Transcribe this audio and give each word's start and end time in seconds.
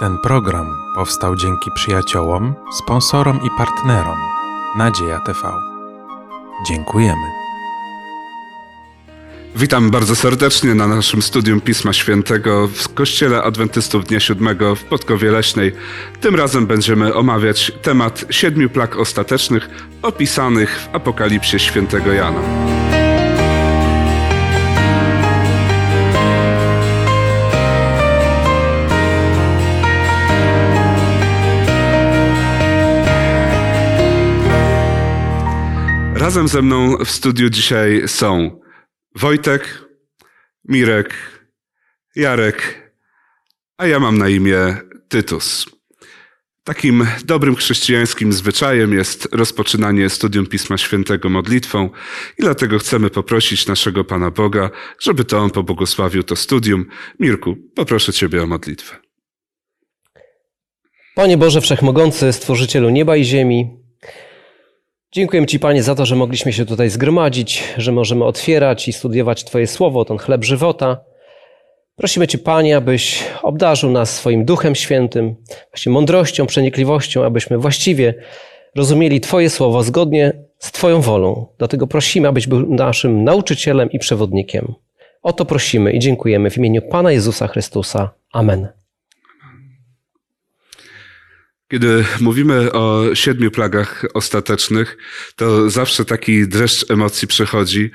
Ten 0.00 0.18
program 0.18 0.76
powstał 0.94 1.36
dzięki 1.36 1.70
przyjaciołom, 1.74 2.54
sponsorom 2.72 3.40
i 3.42 3.48
partnerom 3.58 4.18
Nadzieja 4.78 5.20
TV. 5.20 5.52
Dziękujemy. 6.68 7.26
Witam 9.56 9.90
bardzo 9.90 10.16
serdecznie 10.16 10.74
na 10.74 10.86
naszym 10.86 11.22
studium 11.22 11.60
Pisma 11.60 11.92
Świętego 11.92 12.68
w 12.68 12.94
Kościele 12.94 13.42
Adwentystów 13.42 14.04
Dnia 14.04 14.20
Siódmego 14.20 14.74
w 14.74 14.84
Podkowie 14.84 15.30
Leśnej. 15.30 15.72
Tym 16.20 16.34
razem 16.34 16.66
będziemy 16.66 17.14
omawiać 17.14 17.72
temat 17.82 18.24
siedmiu 18.30 18.70
plag 18.70 18.96
ostatecznych 18.96 19.68
opisanych 20.02 20.80
w 20.80 20.94
Apokalipsie 20.94 21.58
Świętego 21.58 22.12
Jana. 22.12 22.40
Razem 36.30 36.48
ze 36.48 36.62
mną 36.62 36.96
w 36.96 37.10
studiu 37.10 37.50
dzisiaj 37.50 38.02
są 38.06 38.60
Wojtek, 39.16 39.84
Mirek, 40.68 41.14
Jarek, 42.16 42.90
a 43.78 43.86
ja 43.86 44.00
mam 44.00 44.18
na 44.18 44.28
imię 44.28 44.76
Tytus. 45.08 45.66
Takim 46.64 47.06
dobrym 47.24 47.56
chrześcijańskim 47.56 48.32
zwyczajem 48.32 48.92
jest 48.92 49.28
rozpoczynanie 49.32 50.10
studium 50.10 50.46
Pisma 50.46 50.78
Świętego 50.78 51.28
modlitwą 51.28 51.90
i 52.38 52.42
dlatego 52.42 52.78
chcemy 52.78 53.10
poprosić 53.10 53.66
naszego 53.66 54.04
Pana 54.04 54.30
Boga, 54.30 54.70
żeby 55.00 55.24
to 55.24 55.38
On 55.38 55.50
pobłogosławił 55.50 56.22
to 56.22 56.36
studium. 56.36 56.86
Mirku, 57.20 57.56
poproszę 57.74 58.12
Ciebie 58.12 58.42
o 58.42 58.46
modlitwę. 58.46 58.96
Panie 61.14 61.36
Boże 61.36 61.60
Wszechmogący, 61.60 62.32
Stworzycielu 62.32 62.90
nieba 62.90 63.16
i 63.16 63.24
ziemi, 63.24 63.79
dziękuję 65.12 65.46
Ci 65.46 65.58
Panie 65.58 65.82
za 65.82 65.94
to, 65.94 66.06
że 66.06 66.16
mogliśmy 66.16 66.52
się 66.52 66.66
tutaj 66.66 66.90
zgromadzić, 66.90 67.64
że 67.76 67.92
możemy 67.92 68.24
otwierać 68.24 68.88
i 68.88 68.92
studiować 68.92 69.44
Twoje 69.44 69.66
Słowo, 69.66 70.04
ten 70.04 70.18
chleb 70.18 70.44
żywota. 70.44 71.00
Prosimy 71.96 72.28
Cię 72.28 72.38
Panie, 72.38 72.76
abyś 72.76 73.24
obdarzył 73.42 73.90
nas 73.90 74.16
swoim 74.16 74.44
Duchem 74.44 74.74
Świętym, 74.74 75.36
właśnie 75.72 75.92
mądrością, 75.92 76.46
przenikliwością, 76.46 77.24
abyśmy 77.24 77.58
właściwie 77.58 78.14
rozumieli 78.76 79.20
Twoje 79.20 79.50
Słowo 79.50 79.82
zgodnie 79.82 80.32
z 80.58 80.72
Twoją 80.72 81.00
wolą. 81.00 81.46
Dlatego 81.58 81.86
prosimy, 81.86 82.28
abyś 82.28 82.46
był 82.46 82.74
naszym 82.74 83.24
nauczycielem 83.24 83.90
i 83.90 83.98
przewodnikiem. 83.98 84.74
O 85.22 85.32
to 85.32 85.44
prosimy 85.44 85.92
i 85.92 85.98
dziękujemy 85.98 86.50
w 86.50 86.56
imieniu 86.56 86.82
Pana 86.82 87.12
Jezusa 87.12 87.46
Chrystusa. 87.48 88.10
Amen. 88.32 88.79
Kiedy 91.70 92.04
mówimy 92.20 92.72
o 92.72 93.14
siedmiu 93.14 93.50
plagach 93.50 94.04
ostatecznych, 94.14 94.96
to 95.36 95.70
zawsze 95.70 96.04
taki 96.04 96.48
dreszcz 96.48 96.90
emocji 96.90 97.28
przechodzi. 97.28 97.90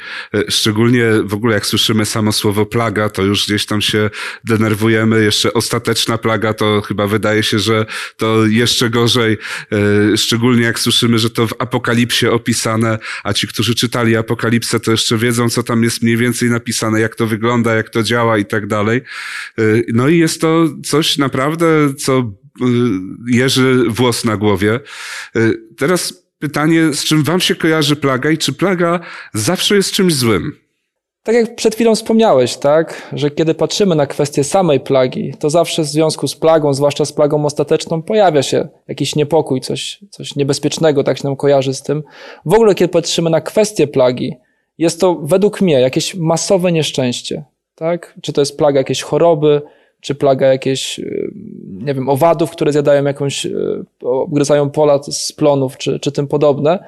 Szczególnie 0.49 1.05
w 1.23 1.33
ogóle 1.33 1.53
jak 1.53 1.65
słyszymy 1.65 2.05
samo 2.05 2.31
słowo 2.31 2.65
plaga, 2.65 3.09
to 3.09 3.23
już 3.23 3.45
gdzieś 3.45 3.65
tam 3.65 3.81
się 3.81 4.09
denerwujemy. 4.43 5.23
Jeszcze 5.23 5.53
ostateczna 5.53 6.17
plaga, 6.17 6.53
to 6.53 6.81
chyba 6.81 7.07
wydaje 7.07 7.43
się, 7.43 7.59
że 7.59 7.85
to 8.17 8.45
jeszcze 8.45 8.89
gorzej. 8.89 9.37
Szczególnie 10.15 10.63
jak 10.63 10.79
słyszymy, 10.79 11.19
że 11.19 11.29
to 11.29 11.47
w 11.47 11.53
Apokalipsie 11.59 12.27
opisane, 12.27 12.99
a 13.23 13.33
ci, 13.33 13.47
którzy 13.47 13.75
czytali 13.75 14.15
Apokalipsę, 14.15 14.79
to 14.79 14.91
jeszcze 14.91 15.17
wiedzą, 15.17 15.49
co 15.49 15.63
tam 15.63 15.83
jest 15.83 16.01
mniej 16.01 16.17
więcej 16.17 16.49
napisane, 16.49 16.99
jak 16.99 17.15
to 17.15 17.27
wygląda, 17.27 17.75
jak 17.75 17.89
to 17.89 18.03
działa 18.03 18.37
i 18.37 18.45
tak 18.45 18.67
dalej. 18.67 19.01
No 19.93 20.07
i 20.07 20.17
jest 20.17 20.41
to 20.41 20.65
coś 20.83 21.17
naprawdę, 21.17 21.93
co 21.93 22.31
jeży 23.27 23.83
włos 23.89 24.25
na 24.25 24.37
głowie. 24.37 24.79
Teraz 25.77 26.25
pytanie, 26.39 26.93
z 26.93 27.03
czym 27.03 27.23
wam 27.23 27.39
się 27.39 27.55
kojarzy 27.55 27.95
plaga 27.95 28.31
i 28.31 28.37
czy 28.37 28.53
plaga 28.53 28.99
zawsze 29.33 29.75
jest 29.75 29.91
czymś 29.91 30.13
złym? 30.13 30.51
Tak 31.23 31.35
jak 31.35 31.55
przed 31.55 31.75
chwilą 31.75 31.95
wspomniałeś, 31.95 32.57
tak, 32.57 33.09
że 33.13 33.31
kiedy 33.31 33.53
patrzymy 33.53 33.95
na 33.95 34.07
kwestię 34.07 34.43
samej 34.43 34.79
plagi, 34.79 35.33
to 35.39 35.49
zawsze 35.49 35.83
w 35.83 35.85
związku 35.85 36.27
z 36.27 36.35
plagą, 36.35 36.73
zwłaszcza 36.73 37.05
z 37.05 37.13
plagą 37.13 37.45
ostateczną, 37.45 38.01
pojawia 38.01 38.43
się 38.43 38.67
jakiś 38.87 39.15
niepokój, 39.15 39.61
coś, 39.61 39.99
coś 40.09 40.35
niebezpiecznego, 40.35 41.03
tak 41.03 41.17
się 41.17 41.23
nam 41.23 41.35
kojarzy 41.35 41.73
z 41.73 41.81
tym. 41.81 42.03
W 42.45 42.53
ogóle, 42.53 42.75
kiedy 42.75 42.91
patrzymy 42.93 43.29
na 43.29 43.41
kwestię 43.41 43.87
plagi, 43.87 44.33
jest 44.77 45.01
to 45.01 45.15
według 45.15 45.61
mnie 45.61 45.73
jakieś 45.79 46.15
masowe 46.15 46.71
nieszczęście, 46.71 47.43
tak? 47.75 48.13
Czy 48.21 48.33
to 48.33 48.41
jest 48.41 48.57
plaga 48.57 48.79
jakiejś 48.79 49.01
choroby, 49.01 49.61
czy 50.05 50.15
plaga 50.15 50.47
jakieś, 50.47 51.01
nie 51.65 51.93
wiem, 51.93 52.09
owadów, 52.09 52.51
które 52.51 52.71
zjadają 52.71 53.03
jakąś, 53.03 53.47
obgryzają 54.01 54.69
pola 54.69 54.99
z 55.03 55.31
plonów, 55.31 55.77
czy, 55.77 55.99
czy 55.99 56.11
tym 56.11 56.27
podobne. 56.27 56.87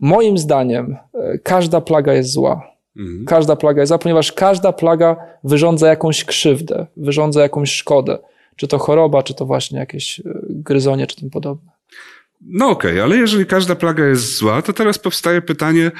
Moim 0.00 0.38
zdaniem 0.38 0.96
każda 1.42 1.80
plaga 1.80 2.14
jest 2.14 2.30
zła. 2.30 2.70
Mhm. 2.96 3.24
Każda 3.24 3.56
plaga 3.56 3.82
jest 3.82 3.88
zła, 3.88 3.98
ponieważ 3.98 4.32
każda 4.32 4.72
plaga 4.72 5.16
wyrządza 5.44 5.88
jakąś 5.88 6.24
krzywdę, 6.24 6.86
wyrządza 6.96 7.42
jakąś 7.42 7.70
szkodę. 7.70 8.18
Czy 8.56 8.68
to 8.68 8.78
choroba, 8.78 9.22
czy 9.22 9.34
to 9.34 9.46
właśnie 9.46 9.78
jakieś 9.78 10.22
gryzonie, 10.48 11.06
czy 11.06 11.16
tym 11.16 11.30
podobne. 11.30 11.70
No 12.40 12.70
okej, 12.70 12.90
okay, 12.90 13.02
ale 13.02 13.16
jeżeli 13.16 13.46
każda 13.46 13.74
plaga 13.74 14.06
jest 14.06 14.36
zła, 14.36 14.62
to 14.62 14.72
teraz 14.72 14.98
powstaje 14.98 15.42
pytanie, 15.42 15.90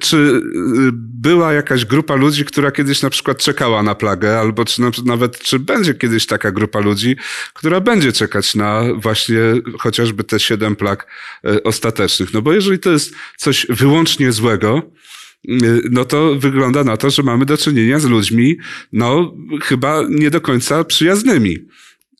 czy 0.00 0.40
była 0.92 1.52
jakaś 1.52 1.84
grupa 1.84 2.14
ludzi, 2.14 2.44
która 2.44 2.70
kiedyś 2.70 3.02
na 3.02 3.10
przykład 3.10 3.38
czekała 3.38 3.82
na 3.82 3.94
plagę, 3.94 4.38
albo 4.38 4.64
czy 4.64 4.82
nawet 5.04 5.38
czy 5.38 5.58
będzie 5.58 5.94
kiedyś 5.94 6.26
taka 6.26 6.52
grupa 6.52 6.80
ludzi, 6.80 7.16
która 7.54 7.80
będzie 7.80 8.12
czekać 8.12 8.54
na 8.54 8.82
właśnie 8.94 9.40
chociażby 9.78 10.24
te 10.24 10.40
siedem 10.40 10.76
plag 10.76 11.06
ostatecznych. 11.64 12.34
No 12.34 12.42
bo 12.42 12.52
jeżeli 12.52 12.78
to 12.78 12.90
jest 12.90 13.14
coś 13.36 13.66
wyłącznie 13.68 14.32
złego, 14.32 14.82
no 15.90 16.04
to 16.04 16.34
wygląda 16.34 16.84
na 16.84 16.96
to, 16.96 17.10
że 17.10 17.22
mamy 17.22 17.46
do 17.46 17.56
czynienia 17.56 17.98
z 17.98 18.04
ludźmi, 18.04 18.58
no 18.92 19.34
chyba 19.62 20.02
nie 20.08 20.30
do 20.30 20.40
końca 20.40 20.84
przyjaznymi. 20.84 21.56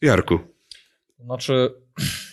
Jarku. 0.03 0.41
Znaczy, 1.25 1.75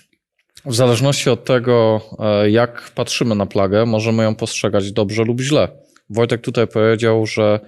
w 0.67 0.75
zależności 0.75 1.29
od 1.29 1.45
tego, 1.45 2.01
jak 2.50 2.91
patrzymy 2.95 3.35
na 3.35 3.45
plagę, 3.45 3.85
możemy 3.85 4.23
ją 4.23 4.35
postrzegać 4.35 4.91
dobrze 4.91 5.23
lub 5.23 5.41
źle. 5.41 5.67
Wojtek 6.09 6.41
tutaj 6.41 6.67
powiedział, 6.67 7.25
że 7.25 7.59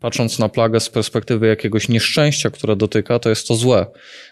patrząc 0.00 0.38
na 0.38 0.48
plagę 0.48 0.80
z 0.80 0.88
perspektywy 0.88 1.46
jakiegoś 1.46 1.88
nieszczęścia, 1.88 2.50
które 2.50 2.76
dotyka, 2.76 3.18
to 3.18 3.28
jest 3.28 3.48
to 3.48 3.54
złe. 3.54 3.86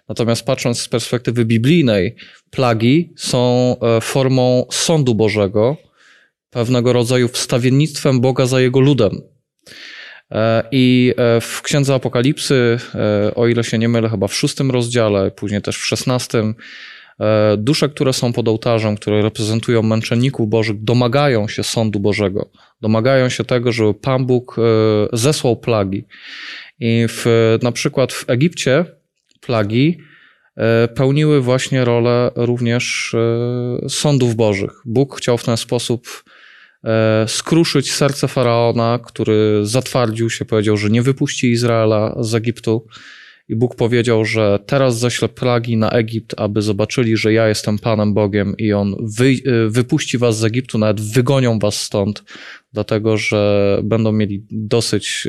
Natomiast 0.08 0.46
patrząc 0.46 0.80
z 0.80 0.88
perspektywy 0.88 1.44
biblijnej, 1.44 2.16
plagi 2.50 3.12
są 3.16 3.76
formą 4.02 4.66
sądu 4.70 5.14
Bożego, 5.14 5.76
pewnego 6.50 6.92
rodzaju 6.92 7.28
wstawiennictwem 7.28 8.20
Boga 8.20 8.46
za 8.46 8.60
jego 8.60 8.80
ludem. 8.80 9.10
I 10.72 11.14
w 11.40 11.62
Księdze 11.62 11.94
Apokalipsy, 11.94 12.78
o 13.34 13.46
ile 13.46 13.64
się 13.64 13.78
nie 13.78 13.88
mylę, 13.88 14.08
chyba 14.08 14.28
w 14.28 14.34
szóstym 14.34 14.70
rozdziale, 14.70 15.30
później 15.30 15.62
też 15.62 15.76
w 15.76 15.86
szesnastym, 15.86 16.54
dusze, 17.58 17.88
które 17.88 18.12
są 18.12 18.32
pod 18.32 18.48
ołtarzem, 18.48 18.96
które 18.96 19.22
reprezentują 19.22 19.82
męczenników 19.82 20.48
Bożych, 20.48 20.84
domagają 20.84 21.48
się 21.48 21.62
sądu 21.62 22.00
Bożego. 22.00 22.50
Domagają 22.80 23.28
się 23.28 23.44
tego, 23.44 23.72
żeby 23.72 23.94
Pan 23.94 24.26
Bóg 24.26 24.56
zesłał 25.12 25.56
plagi. 25.56 26.04
I 26.80 27.06
w, 27.08 27.26
na 27.62 27.72
przykład 27.72 28.12
w 28.12 28.30
Egipcie 28.30 28.84
plagi 29.40 29.98
pełniły 30.94 31.40
właśnie 31.40 31.84
rolę 31.84 32.30
również 32.36 33.16
sądów 33.88 34.34
Bożych. 34.34 34.70
Bóg 34.84 35.16
chciał 35.16 35.38
w 35.38 35.44
ten 35.44 35.56
sposób 35.56 36.24
skruszyć 37.26 37.92
serce 37.92 38.28
faraona, 38.28 38.98
który 39.06 39.60
zatwardził 39.62 40.30
się, 40.30 40.44
powiedział, 40.44 40.76
że 40.76 40.90
nie 40.90 41.02
wypuści 41.02 41.50
Izraela 41.50 42.16
z 42.20 42.34
Egiptu. 42.34 42.86
I 43.50 43.56
Bóg 43.56 43.74
powiedział, 43.74 44.24
że 44.24 44.58
teraz 44.66 44.98
ześlę 44.98 45.28
plagi 45.28 45.76
na 45.76 45.90
Egipt, 45.90 46.34
aby 46.36 46.62
zobaczyli, 46.62 47.16
że 47.16 47.32
ja 47.32 47.48
jestem 47.48 47.78
Panem 47.78 48.14
Bogiem 48.14 48.54
i 48.58 48.72
On 48.72 48.94
wy, 49.18 49.34
wypuści 49.68 50.18
was 50.18 50.38
z 50.38 50.44
Egiptu, 50.44 50.78
nawet 50.78 51.00
wygonią 51.00 51.58
was 51.58 51.82
stąd, 51.82 52.24
dlatego 52.72 53.16
że 53.16 53.80
będą 53.84 54.12
mieli 54.12 54.46
dosyć 54.50 55.28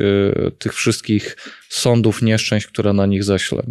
tych 0.58 0.74
wszystkich 0.74 1.36
sądów, 1.68 2.22
nieszczęść, 2.22 2.66
które 2.66 2.92
na 2.92 3.06
nich 3.06 3.24
ześlę. 3.24 3.62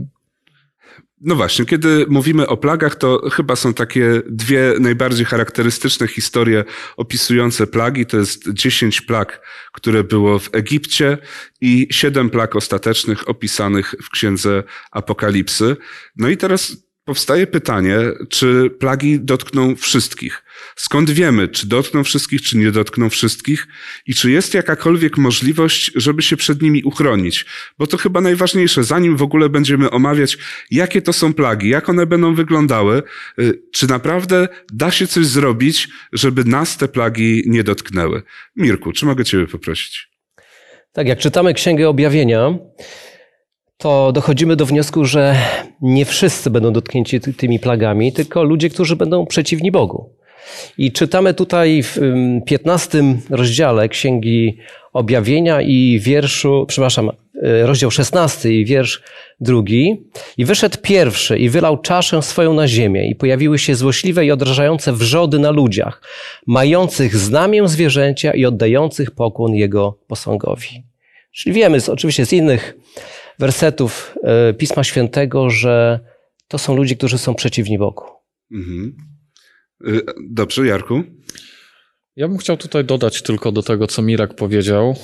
No 1.23 1.35
właśnie, 1.35 1.65
kiedy 1.65 2.05
mówimy 2.09 2.47
o 2.47 2.57
plagach, 2.57 2.95
to 2.95 3.29
chyba 3.29 3.55
są 3.55 3.73
takie 3.73 4.21
dwie 4.29 4.73
najbardziej 4.79 5.25
charakterystyczne 5.25 6.07
historie 6.07 6.63
opisujące 6.97 7.67
plagi. 7.67 8.05
To 8.05 8.17
jest 8.17 8.53
dziesięć 8.53 9.01
plag, 9.01 9.41
które 9.71 10.03
było 10.03 10.39
w 10.39 10.49
Egipcie 10.51 11.17
i 11.61 11.87
siedem 11.91 12.29
plag 12.29 12.55
ostatecznych 12.55 13.29
opisanych 13.29 13.95
w 14.03 14.09
księdze 14.09 14.63
Apokalipsy. 14.91 15.77
No 16.15 16.29
i 16.29 16.37
teraz 16.37 16.77
powstaje 17.11 17.47
pytanie, 17.47 17.97
czy 18.29 18.69
plagi 18.79 19.19
dotkną 19.19 19.75
wszystkich. 19.75 20.43
Skąd 20.75 21.09
wiemy, 21.09 21.47
czy 21.47 21.67
dotkną 21.67 22.03
wszystkich, 22.03 22.41
czy 22.41 22.57
nie 22.57 22.71
dotkną 22.71 23.09
wszystkich 23.09 23.67
i 24.07 24.13
czy 24.13 24.31
jest 24.31 24.53
jakakolwiek 24.53 25.17
możliwość, 25.17 25.91
żeby 25.95 26.21
się 26.21 26.37
przed 26.37 26.61
nimi 26.61 26.83
uchronić? 26.83 27.45
Bo 27.77 27.87
to 27.87 27.97
chyba 27.97 28.21
najważniejsze, 28.21 28.83
zanim 28.83 29.17
w 29.17 29.21
ogóle 29.21 29.49
będziemy 29.49 29.89
omawiać, 29.89 30.37
jakie 30.71 31.01
to 31.01 31.13
są 31.13 31.33
plagi, 31.33 31.69
jak 31.69 31.89
one 31.89 32.05
będą 32.05 32.35
wyglądały, 32.35 33.03
y, 33.39 33.61
czy 33.73 33.87
naprawdę 33.87 34.47
da 34.73 34.91
się 34.91 35.07
coś 35.07 35.25
zrobić, 35.25 35.89
żeby 36.13 36.43
nas 36.43 36.77
te 36.77 36.87
plagi 36.87 37.43
nie 37.45 37.63
dotknęły. 37.63 38.23
Mirku, 38.55 38.91
czy 38.91 39.05
mogę 39.05 39.25
Ciebie 39.25 39.47
poprosić? 39.47 40.09
Tak, 40.93 41.07
jak 41.07 41.19
czytamy 41.19 41.53
Księgę 41.53 41.89
Objawienia, 41.89 42.57
to 43.81 44.11
dochodzimy 44.11 44.55
do 44.55 44.65
wniosku, 44.65 45.05
że 45.05 45.35
nie 45.81 46.05
wszyscy 46.05 46.49
będą 46.49 46.73
dotknięci 46.73 47.19
tymi 47.19 47.59
plagami, 47.59 48.13
tylko 48.13 48.43
ludzie, 48.43 48.69
którzy 48.69 48.95
będą 48.95 49.25
przeciwni 49.25 49.71
Bogu. 49.71 50.09
I 50.77 50.91
czytamy 50.91 51.33
tutaj 51.33 51.83
w 51.83 51.97
15 52.45 53.03
rozdziale 53.29 53.89
Księgi 53.89 54.57
Objawienia 54.93 55.61
i 55.61 55.99
wierszu, 55.99 56.65
przepraszam, 56.67 57.09
e, 57.09 57.65
rozdział 57.65 57.91
16 57.91 58.51
i 58.51 58.65
wiersz 58.65 59.03
drugi. 59.39 60.03
I 60.37 60.45
wyszedł 60.45 60.77
pierwszy 60.81 61.37
i 61.37 61.49
wylał 61.49 61.77
czaszę 61.77 62.21
swoją 62.21 62.53
na 62.53 62.67
ziemię 62.67 63.09
i 63.09 63.15
pojawiły 63.15 63.59
się 63.59 63.75
złośliwe 63.75 64.25
i 64.25 64.31
odrażające 64.31 64.93
wrzody 64.93 65.39
na 65.39 65.51
ludziach, 65.51 66.01
mających 66.47 67.17
znamię 67.17 67.67
zwierzęcia 67.67 68.33
i 68.33 68.45
oddających 68.45 69.11
pokłon 69.11 69.53
jego 69.53 69.97
posągowi. 70.07 70.83
Czyli 71.31 71.53
wiemy 71.53 71.81
z, 71.81 71.89
oczywiście 71.89 72.25
z 72.25 72.33
innych 72.33 72.75
wersetów 73.41 74.15
e, 74.23 74.53
Pisma 74.53 74.83
Świętego, 74.83 75.49
że 75.49 75.99
to 76.47 76.57
są 76.57 76.75
ludzie, 76.75 76.95
którzy 76.95 77.17
są 77.17 77.35
przeciwni 77.35 77.77
Bogu. 77.77 78.03
Mhm. 78.51 78.95
Y, 79.87 80.01
dobrze, 80.29 80.67
Jarku? 80.67 81.03
Ja 82.15 82.27
bym 82.27 82.37
chciał 82.37 82.57
tutaj 82.57 82.85
dodać 82.85 83.21
tylko 83.21 83.51
do 83.51 83.63
tego, 83.63 83.87
co 83.87 84.01
Mirek 84.01 84.33
powiedział, 84.33 84.95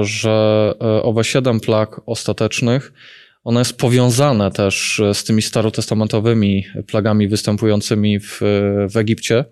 że 0.00 0.74
e, 0.80 1.02
owe 1.02 1.24
siedem 1.24 1.60
plag 1.60 2.00
ostatecznych, 2.06 2.92
one 3.44 3.60
jest 3.60 3.76
powiązane 3.76 4.50
też 4.50 5.02
z 5.14 5.24
tymi 5.24 5.42
starotestamentowymi 5.42 6.66
plagami 6.86 7.28
występującymi 7.28 8.20
w, 8.20 8.40
w 8.92 8.96
Egipcie. 8.96 9.44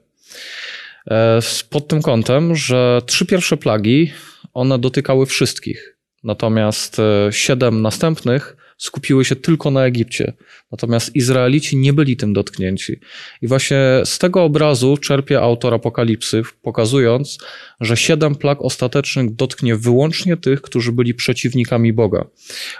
E, 1.11 1.41
pod 1.71 1.89
tym 1.89 2.03
kątem, 2.03 2.57
że 2.57 3.03
trzy 3.07 3.27
pierwsze 3.27 3.57
plagi, 3.57 4.13
one 4.55 4.79
dotykały 4.79 5.27
wszystkich. 5.27 5.98
Natomiast 6.25 6.99
e, 6.99 7.29
siedem 7.33 7.83
następnych 7.83 8.57
skupiły 8.79 9.25
się 9.25 9.37
tylko 9.37 9.71
na 9.71 9.85
Egipcie. 9.85 10.33
Natomiast 10.73 11.17
Izraelici 11.17 11.77
nie 11.77 11.93
byli 11.93 12.17
tym 12.17 12.33
dotknięci. 12.33 13.01
I 13.43 13.47
właśnie 13.47 13.79
z 14.05 14.19
tego 14.19 14.43
obrazu 14.43 14.97
czerpie 14.97 15.41
autor 15.41 15.75
Apokalipsy, 15.75 16.43
pokazując, 16.63 17.39
że 17.81 17.97
siedem 17.97 18.35
plag 18.35 18.63
ostatecznych 18.63 19.35
dotknie 19.35 19.77
wyłącznie 19.77 20.37
tych, 20.37 20.63
którzy 20.63 20.93
byli 20.93 21.15
przeciwnikami 21.15 21.93
Boga. 21.93 22.25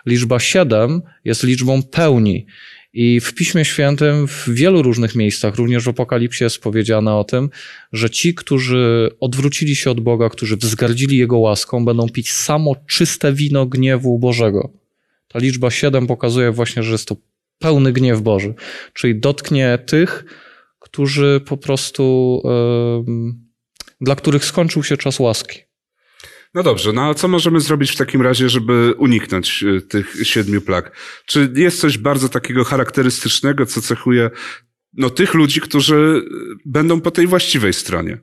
Liczba 0.07 0.39
siedem 0.39 1.03
jest 1.25 1.43
liczbą 1.43 1.83
pełni. 1.83 2.47
I 2.93 3.21
w 3.21 3.35
Piśmie 3.35 3.65
Świętym 3.65 4.29
w 4.29 4.49
wielu 4.49 4.83
różnych 4.83 5.15
miejscach, 5.15 5.55
również 5.55 5.85
w 5.85 5.89
Apokalipsie 5.89 6.45
jest 6.45 6.59
powiedziane 6.59 7.15
o 7.15 7.25
tym, 7.25 7.51
że 7.93 8.11
ci, 8.11 8.35
którzy 8.35 9.11
odwrócili 9.21 9.77
się 9.77 9.91
od 9.91 10.01
Boga, 10.01 10.29
którzy 10.29 10.57
wzgardzili 10.57 11.19
Jego 11.19 11.39
łaską, 11.39 11.85
będą 11.85 12.09
pić 12.09 12.33
samo 12.33 12.77
czyste 12.87 13.33
wino 13.33 13.67
gniewu 13.67 14.19
Bożego. 14.19 14.73
Ta 15.29 15.39
liczba 15.39 15.71
7 15.71 16.07
pokazuje 16.07 16.53
właśnie, 16.53 16.83
że 16.83 16.93
jest 16.93 17.09
to 17.09 17.17
pełny 17.59 17.93
gniew 17.93 18.21
Boży, 18.21 18.55
czyli 18.95 19.21
dotknie 19.21 19.79
tych, 19.87 20.25
którzy 20.79 21.41
po 21.47 21.57
prostu, 21.57 22.43
yy, 23.07 23.35
dla 24.01 24.17
których 24.17 24.45
skończył 24.45 24.83
się 24.83 24.97
czas 24.97 25.21
łaski. 25.21 25.68
No 26.55 26.63
dobrze, 26.63 26.93
no 26.93 27.03
a 27.09 27.15
co 27.15 27.29
możemy 27.29 27.61
zrobić 27.61 27.91
w 27.91 27.97
takim 27.97 28.23
razie, 28.23 28.49
żeby 28.49 28.95
uniknąć 28.99 29.65
e, 29.65 29.81
tych 29.81 30.15
siedmiu 30.23 30.61
plag? 30.61 30.97
Czy 31.27 31.53
jest 31.57 31.81
coś 31.81 31.99
bardzo 31.99 32.29
takiego 32.29 32.65
charakterystycznego, 32.65 33.67
co 33.67 33.83
cechuje 33.83 34.31
no, 34.93 35.11
tych 35.11 35.35
ludzi, 35.35 35.61
którzy 35.61 36.29
będą 36.65 37.01
po 37.01 37.11
tej 37.11 37.27
właściwej 37.27 37.73
stronie? 37.73 38.19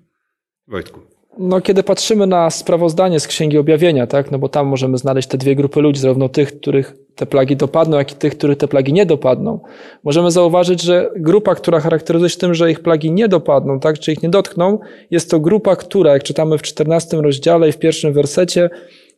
Wojtku. 0.67 1.14
No, 1.39 1.61
kiedy 1.61 1.83
patrzymy 1.83 2.27
na 2.27 2.49
sprawozdanie 2.49 3.19
z 3.19 3.27
Księgi 3.27 3.57
Objawienia, 3.57 4.07
tak, 4.07 4.31
no 4.31 4.39
bo 4.39 4.49
tam 4.49 4.67
możemy 4.67 4.97
znaleźć 4.97 5.27
te 5.27 5.37
dwie 5.37 5.55
grupy 5.55 5.81
ludzi, 5.81 5.99
zarówno 5.99 6.29
tych, 6.29 6.57
których 6.59 6.95
te 7.15 7.25
plagi 7.25 7.55
dopadną, 7.55 7.97
jak 7.97 8.11
i 8.11 8.15
tych, 8.15 8.37
których 8.37 8.57
te 8.57 8.67
plagi 8.67 8.93
nie 8.93 9.05
dopadną, 9.05 9.59
możemy 10.03 10.31
zauważyć, 10.31 10.81
że 10.81 11.09
grupa, 11.15 11.55
która 11.55 11.79
charakteryzuje 11.79 12.29
się 12.29 12.37
tym, 12.37 12.53
że 12.53 12.71
ich 12.71 12.79
plagi 12.79 13.11
nie 13.11 13.27
dopadną, 13.27 13.79
tak, 13.79 13.99
czy 13.99 14.11
ich 14.11 14.23
nie 14.23 14.29
dotkną, 14.29 14.79
jest 15.11 15.31
to 15.31 15.39
grupa, 15.39 15.75
która, 15.75 16.13
jak 16.13 16.23
czytamy 16.23 16.57
w 16.57 16.61
14 16.61 17.17
rozdziale 17.17 17.69
i 17.69 17.71
w 17.71 17.77
pierwszym 17.77 18.13
wersecie, 18.13 18.69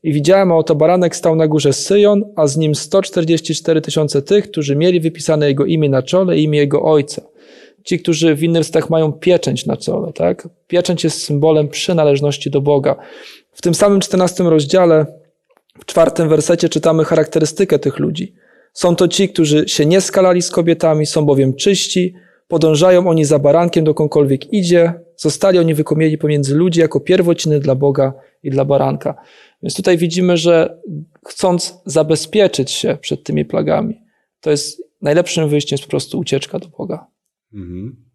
i 0.03 0.13
widziałem, 0.13 0.51
a 0.51 0.55
oto 0.55 0.75
baranek 0.75 1.15
stał 1.15 1.35
na 1.35 1.47
górze 1.47 1.73
Syjon, 1.73 2.23
a 2.35 2.47
z 2.47 2.57
nim 2.57 2.75
144 2.75 3.81
tysiące 3.81 4.21
tych, 4.21 4.51
którzy 4.51 4.75
mieli 4.75 4.99
wypisane 4.99 5.47
jego 5.47 5.65
imię 5.65 5.89
na 5.89 6.03
czole 6.03 6.37
i 6.37 6.43
imię 6.43 6.59
jego 6.59 6.81
ojca 6.81 7.21
ci, 7.87 7.99
którzy 7.99 8.35
w 8.35 8.43
innych 8.43 8.65
stach 8.65 8.89
mają 8.89 9.11
pieczęć 9.11 9.65
na 9.65 9.77
czole. 9.77 10.13
Tak? 10.13 10.49
Pieczęć 10.67 11.03
jest 11.03 11.23
symbolem 11.23 11.67
przynależności 11.67 12.51
do 12.51 12.61
Boga. 12.61 12.95
W 13.51 13.61
tym 13.61 13.75
samym 13.75 13.99
14 13.99 14.43
rozdziale, 14.43 15.05
w 15.79 15.85
czwartym 15.85 16.29
wersecie 16.29 16.69
czytamy 16.69 17.05
charakterystykę 17.05 17.79
tych 17.79 17.99
ludzi. 17.99 18.35
Są 18.73 18.95
to 18.95 19.07
ci, 19.07 19.29
którzy 19.29 19.67
się 19.67 19.85
nie 19.85 20.01
skalali 20.01 20.41
z 20.41 20.51
kobietami, 20.51 21.05
są 21.05 21.25
bowiem 21.25 21.53
czyści, 21.53 22.13
podążają 22.47 23.09
oni 23.09 23.25
za 23.25 23.39
barankiem, 23.39 23.83
dokądkolwiek 23.83 24.53
idzie, 24.53 24.93
zostali 25.15 25.59
oni 25.59 25.73
wykomieni 25.73 26.17
pomiędzy 26.17 26.55
ludzi 26.55 26.79
jako 26.79 26.99
pierwociny 26.99 27.59
dla 27.59 27.75
Boga 27.75 28.13
i 28.43 28.49
dla 28.49 28.65
baranka. 28.65 29.15
Więc 29.63 29.75
tutaj 29.75 29.97
widzimy, 29.97 30.37
że 30.37 30.79
chcąc 31.27 31.81
zabezpieczyć 31.85 32.71
się 32.71 32.97
przed 33.01 33.23
tymi 33.23 33.45
plagami, 33.45 34.01
to 34.41 34.51
jest 34.51 34.83
najlepszym 35.01 35.49
wyjściem 35.49 35.75
jest 35.75 35.83
po 35.83 35.89
prostu 35.89 36.19
ucieczka 36.19 36.59
do 36.59 36.67
Boga. 36.67 37.07
Mhm. 37.51 38.06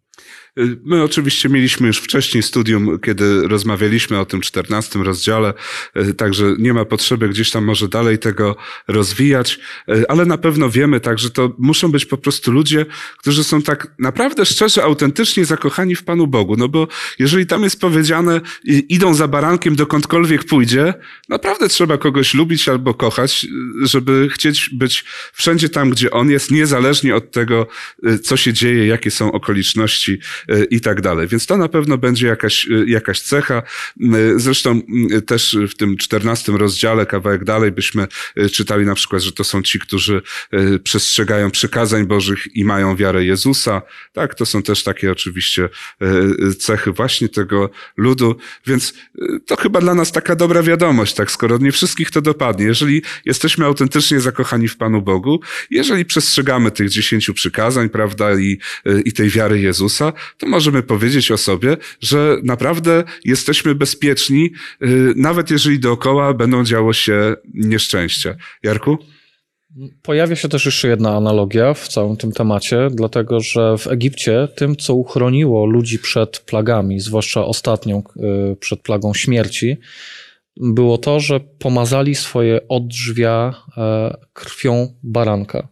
My 0.85 1.03
oczywiście 1.03 1.49
mieliśmy 1.49 1.87
już 1.87 1.97
wcześniej 1.97 2.43
studium, 2.43 2.99
kiedy 2.99 3.47
rozmawialiśmy 3.47 4.19
o 4.19 4.25
tym 4.25 4.41
czternastym 4.41 5.01
rozdziale, 5.01 5.53
e, 5.93 6.13
także 6.13 6.55
nie 6.59 6.73
ma 6.73 6.85
potrzeby 6.85 7.29
gdzieś 7.29 7.51
tam 7.51 7.63
może 7.63 7.87
dalej 7.87 8.19
tego 8.19 8.55
rozwijać, 8.87 9.59
e, 9.89 10.11
ale 10.11 10.25
na 10.25 10.37
pewno 10.37 10.69
wiemy 10.69 10.99
tak, 10.99 11.19
że 11.19 11.29
to 11.29 11.55
muszą 11.57 11.91
być 11.91 12.05
po 12.05 12.17
prostu 12.17 12.51
ludzie, 12.51 12.85
którzy 13.17 13.43
są 13.43 13.61
tak 13.61 13.87
naprawdę 13.99 14.45
szczerze, 14.45 14.83
autentycznie 14.83 15.45
zakochani 15.45 15.95
w 15.95 16.03
Panu 16.03 16.27
Bogu. 16.27 16.55
No 16.57 16.69
bo 16.69 16.87
jeżeli 17.19 17.45
tam 17.45 17.63
jest 17.63 17.79
powiedziane, 17.79 18.41
idą 18.89 19.13
za 19.13 19.27
barankiem 19.27 19.75
dokądkolwiek 19.75 20.43
pójdzie, 20.43 20.93
naprawdę 21.29 21.69
trzeba 21.69 21.97
kogoś 21.97 22.33
lubić 22.33 22.69
albo 22.69 22.93
kochać, 22.93 23.45
e, 23.83 23.87
żeby 23.87 24.29
chcieć 24.31 24.69
być 24.73 25.05
wszędzie 25.33 25.69
tam, 25.69 25.89
gdzie 25.89 26.11
On 26.11 26.29
jest, 26.29 26.51
niezależnie 26.51 27.15
od 27.15 27.31
tego, 27.31 27.67
co 28.23 28.37
się 28.37 28.53
dzieje, 28.53 28.87
jakie 28.87 29.11
są 29.11 29.31
okoliczności 29.31 30.19
i 30.69 30.81
tak 30.81 31.01
dalej. 31.01 31.27
Więc 31.27 31.45
to 31.45 31.57
na 31.57 31.69
pewno 31.69 31.97
będzie 31.97 32.27
jakaś, 32.27 32.67
jakaś 32.87 33.21
cecha. 33.21 33.63
Zresztą 34.35 34.81
też 35.25 35.57
w 35.69 35.75
tym 35.75 35.97
czternastym 35.97 36.55
rozdziale, 36.55 37.05
kawałek 37.05 37.43
dalej, 37.43 37.71
byśmy 37.71 38.07
czytali 38.51 38.85
na 38.85 38.95
przykład, 38.95 39.21
że 39.21 39.31
to 39.31 39.43
są 39.43 39.61
ci, 39.61 39.79
którzy 39.79 40.21
przestrzegają 40.83 41.51
przykazań 41.51 42.07
Bożych 42.07 42.55
i 42.55 42.65
mają 42.65 42.95
wiarę 42.95 43.25
Jezusa. 43.25 43.81
Tak, 44.13 44.35
to 44.35 44.45
są 44.45 44.63
też 44.63 44.83
takie 44.83 45.11
oczywiście 45.11 45.69
cechy 46.59 46.91
właśnie 46.91 47.29
tego 47.29 47.69
ludu. 47.97 48.35
Więc 48.67 48.93
to 49.45 49.55
chyba 49.55 49.81
dla 49.81 49.93
nas 49.93 50.11
taka 50.11 50.35
dobra 50.35 50.63
wiadomość, 50.63 51.13
tak, 51.13 51.31
skoro 51.31 51.57
nie 51.57 51.71
wszystkich 51.71 52.11
to 52.11 52.21
dopadnie. 52.21 52.65
Jeżeli 52.65 53.01
jesteśmy 53.25 53.65
autentycznie 53.65 54.19
zakochani 54.19 54.67
w 54.67 54.77
Panu 54.77 55.01
Bogu, 55.01 55.41
jeżeli 55.69 56.05
przestrzegamy 56.05 56.71
tych 56.71 56.89
dziesięciu 56.89 57.33
przykazań, 57.33 57.89
prawda, 57.89 58.39
i, 58.39 58.59
i 59.05 59.13
tej 59.13 59.29
wiary 59.29 59.59
Jezusa, 59.59 60.13
to 60.37 60.47
możemy 60.47 60.83
powiedzieć 60.83 61.31
o 61.31 61.37
sobie, 61.37 61.77
że 62.01 62.37
naprawdę 62.43 63.03
jesteśmy 63.25 63.75
bezpieczni, 63.75 64.51
y, 64.83 65.13
nawet 65.15 65.51
jeżeli 65.51 65.79
dookoła 65.79 66.33
będą 66.33 66.63
działo 66.63 66.93
się 66.93 67.35
nieszczęścia. 67.53 68.35
Jarku? 68.63 68.97
Pojawia 70.01 70.35
się 70.35 70.49
też 70.49 70.65
jeszcze 70.65 70.87
jedna 70.87 71.15
analogia 71.15 71.73
w 71.73 71.87
całym 71.87 72.17
tym 72.17 72.31
temacie, 72.31 72.87
dlatego 72.91 73.39
że 73.39 73.77
w 73.77 73.87
Egipcie 73.87 74.47
tym, 74.55 74.75
co 74.75 74.93
uchroniło 74.93 75.65
ludzi 75.65 75.99
przed 75.99 76.39
plagami, 76.39 76.99
zwłaszcza 76.99 77.45
ostatnią, 77.45 78.03
y, 78.53 78.55
przed 78.55 78.81
plagą 78.81 79.13
śmierci, 79.13 79.77
było 80.57 80.97
to, 80.97 81.19
że 81.19 81.39
pomazali 81.39 82.15
swoje 82.15 82.67
odrzwia 82.67 83.53
e, 83.77 84.17
krwią 84.33 84.93
baranka. 85.03 85.67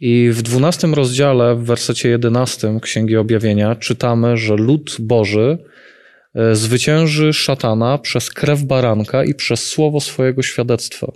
I 0.00 0.30
w 0.32 0.42
dwunastym 0.42 0.94
rozdziale, 0.94 1.56
w 1.56 1.64
wersecie 1.64 2.08
jedenastym 2.08 2.80
Księgi 2.80 3.16
Objawienia 3.16 3.74
czytamy, 3.74 4.36
że 4.36 4.56
lud 4.56 4.96
Boży 5.00 5.58
e, 6.34 6.54
zwycięży 6.54 7.32
szatana 7.32 7.98
przez 7.98 8.30
krew 8.30 8.62
baranka 8.62 9.24
i 9.24 9.34
przez 9.34 9.66
słowo 9.66 10.00
swojego 10.00 10.42
świadectwa. 10.42 11.12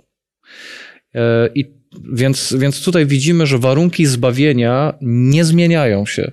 E, 1.15 1.49
I 1.55 1.81
Więc, 2.13 2.55
więc 2.59 2.83
tutaj 2.83 3.05
widzimy, 3.05 3.45
że 3.45 3.57
warunki 3.57 4.05
zbawienia 4.05 4.93
nie 5.01 5.45
zmieniają 5.45 6.05
się. 6.05 6.31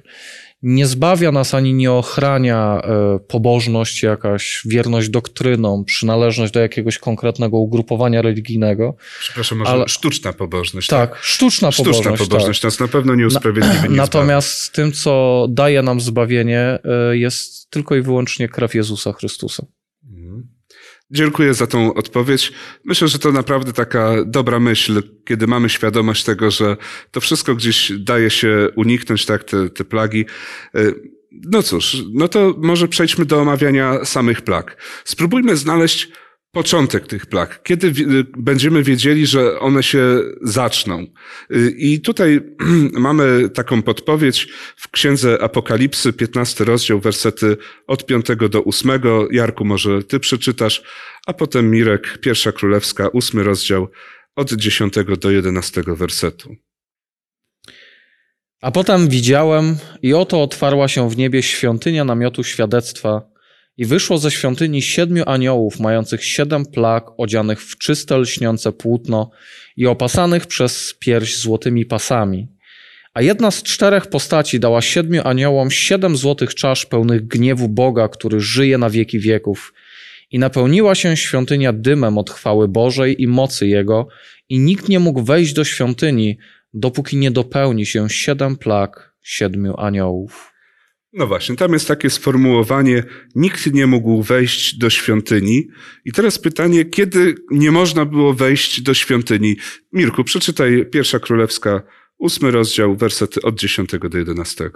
Nie 0.62 0.86
zbawia 0.86 1.32
nas 1.32 1.54
ani 1.54 1.74
nie 1.74 1.92
ochrania 1.92 2.80
e, 2.84 3.18
pobożność, 3.18 4.02
jakaś 4.02 4.62
wierność 4.64 5.08
doktrynom, 5.08 5.84
przynależność 5.84 6.52
do 6.52 6.60
jakiegoś 6.60 6.98
konkretnego 6.98 7.58
ugrupowania 7.58 8.22
religijnego. 8.22 8.96
Przepraszam, 9.20 9.58
może 9.58 9.70
Ale- 9.70 9.88
sztuczna 9.88 10.32
pobożność. 10.32 10.88
Tak, 10.88 11.18
sztuczna, 11.22 11.72
Sztuczna 11.72 11.92
pobożność. 11.92 12.22
pobożność 12.30 12.60
tak. 12.60 12.70
nas 12.70 12.80
na 12.80 12.88
pewno 12.88 13.14
nie 13.14 13.26
usprawiedliwi. 13.26 13.88
nie 13.88 13.96
Natomiast 13.96 14.72
tym, 14.72 14.92
co 14.92 15.46
daje 15.50 15.82
nam 15.82 16.00
zbawienie, 16.00 16.78
e, 17.10 17.16
jest 17.16 17.70
tylko 17.70 17.96
i 17.96 18.02
wyłącznie 18.02 18.48
krew 18.48 18.74
Jezusa 18.74 19.12
Chrystusa. 19.12 19.66
Dziękuję 21.10 21.54
za 21.54 21.66
tą 21.66 21.94
odpowiedź. 21.94 22.52
Myślę, 22.84 23.08
że 23.08 23.18
to 23.18 23.32
naprawdę 23.32 23.72
taka 23.72 24.24
dobra 24.24 24.60
myśl, 24.60 25.02
kiedy 25.24 25.46
mamy 25.46 25.68
świadomość 25.68 26.24
tego, 26.24 26.50
że 26.50 26.76
to 27.10 27.20
wszystko 27.20 27.54
gdzieś 27.54 27.92
daje 27.98 28.30
się 28.30 28.68
uniknąć, 28.76 29.26
tak, 29.26 29.44
te, 29.44 29.70
te 29.70 29.84
plagi. 29.84 30.24
Y, 30.76 31.18
No 31.32 31.62
cóż, 31.62 31.96
no 32.12 32.28
to 32.28 32.54
może 32.58 32.88
przejdźmy 32.88 33.24
do 33.24 33.40
omawiania 33.40 34.04
samych 34.04 34.42
plag. 34.42 34.76
Spróbujmy 35.04 35.56
znaleźć 35.56 36.08
początek 36.52 37.06
tych 37.06 37.26
plag. 37.26 37.62
Kiedy 37.62 37.86
y, 37.86 38.24
będziemy 38.36 38.82
wiedzieli, 38.82 39.26
że 39.26 39.60
one 39.60 39.82
się 39.82 40.20
zaczną? 40.42 41.06
Y, 41.50 41.74
I 41.78 42.00
tutaj 42.00 42.40
mamy 42.92 43.48
taką 43.48 43.82
podpowiedź 43.82 44.48
w 44.76 44.90
Księdze 44.90 45.42
Apokalipsy, 45.42 46.12
15 46.12 46.64
rozdział, 46.64 47.00
wersety 47.00 47.56
od 47.86 48.06
5 48.06 48.26
do 48.50 48.64
8. 48.64 49.00
Jarku, 49.30 49.64
może 49.64 50.02
ty 50.02 50.20
przeczytasz, 50.20 50.82
a 51.26 51.32
potem 51.32 51.70
Mirek, 51.70 52.18
pierwsza 52.20 52.52
królewska, 52.52 53.12
8 53.12 53.40
rozdział, 53.40 53.88
od 54.36 54.52
10 54.52 54.94
do 55.20 55.30
11 55.30 55.82
wersetu. 55.86 56.56
A 58.60 58.70
potem 58.70 59.08
widziałem, 59.08 59.76
i 60.02 60.14
oto 60.14 60.42
otwarła 60.42 60.88
się 60.88 61.10
w 61.10 61.16
niebie 61.16 61.42
świątynia 61.42 62.04
namiotu 62.04 62.44
świadectwa, 62.44 63.22
i 63.78 63.86
wyszło 63.86 64.18
ze 64.18 64.30
świątyni 64.30 64.82
siedmiu 64.82 65.22
aniołów, 65.26 65.80
mających 65.80 66.24
siedem 66.24 66.66
plag, 66.66 67.04
odzianych 67.16 67.62
w 67.62 67.78
czyste 67.78 68.18
lśniące 68.18 68.72
płótno 68.72 69.30
i 69.76 69.86
opasanych 69.86 70.46
przez 70.46 70.94
pierś 71.00 71.36
złotymi 71.36 71.86
pasami. 71.86 72.48
A 73.14 73.22
jedna 73.22 73.50
z 73.50 73.62
czterech 73.62 74.06
postaci 74.06 74.60
dała 74.60 74.82
siedmiu 74.82 75.22
aniołom 75.24 75.70
siedem 75.70 76.16
złotych 76.16 76.54
czasz 76.54 76.86
pełnych 76.86 77.26
gniewu 77.26 77.68
Boga, 77.68 78.08
który 78.08 78.40
żyje 78.40 78.78
na 78.78 78.90
wieki 78.90 79.18
wieków. 79.18 79.74
I 80.30 80.38
napełniła 80.38 80.94
się 80.94 81.16
świątynia 81.16 81.72
dymem 81.72 82.18
od 82.18 82.30
chwały 82.30 82.68
Bożej 82.68 83.22
i 83.22 83.26
mocy 83.26 83.66
Jego, 83.66 84.08
i 84.48 84.58
nikt 84.58 84.88
nie 84.88 84.98
mógł 84.98 85.22
wejść 85.22 85.52
do 85.52 85.64
świątyni, 85.64 86.38
dopóki 86.74 87.16
nie 87.16 87.30
dopełni 87.30 87.86
się 87.86 88.10
siedem 88.10 88.56
plag 88.56 89.14
siedmiu 89.22 89.74
aniołów. 89.76 90.47
No 91.12 91.26
właśnie, 91.26 91.56
tam 91.56 91.72
jest 91.72 91.88
takie 91.88 92.10
sformułowanie, 92.10 93.02
nikt 93.34 93.74
nie 93.74 93.86
mógł 93.86 94.22
wejść 94.22 94.78
do 94.78 94.90
świątyni. 94.90 95.68
I 96.04 96.12
teraz 96.12 96.38
pytanie, 96.38 96.84
kiedy 96.84 97.34
nie 97.50 97.70
można 97.70 98.04
było 98.04 98.34
wejść 98.34 98.80
do 98.80 98.94
świątyni? 98.94 99.56
Mirku, 99.92 100.24
przeczytaj 100.24 100.86
pierwsza 100.86 101.18
królewska, 101.18 101.82
ósmy 102.18 102.50
rozdział, 102.50 102.96
wersety 102.96 103.42
od 103.42 103.58
10 103.58 103.90
do 104.10 104.18
11. 104.18 104.70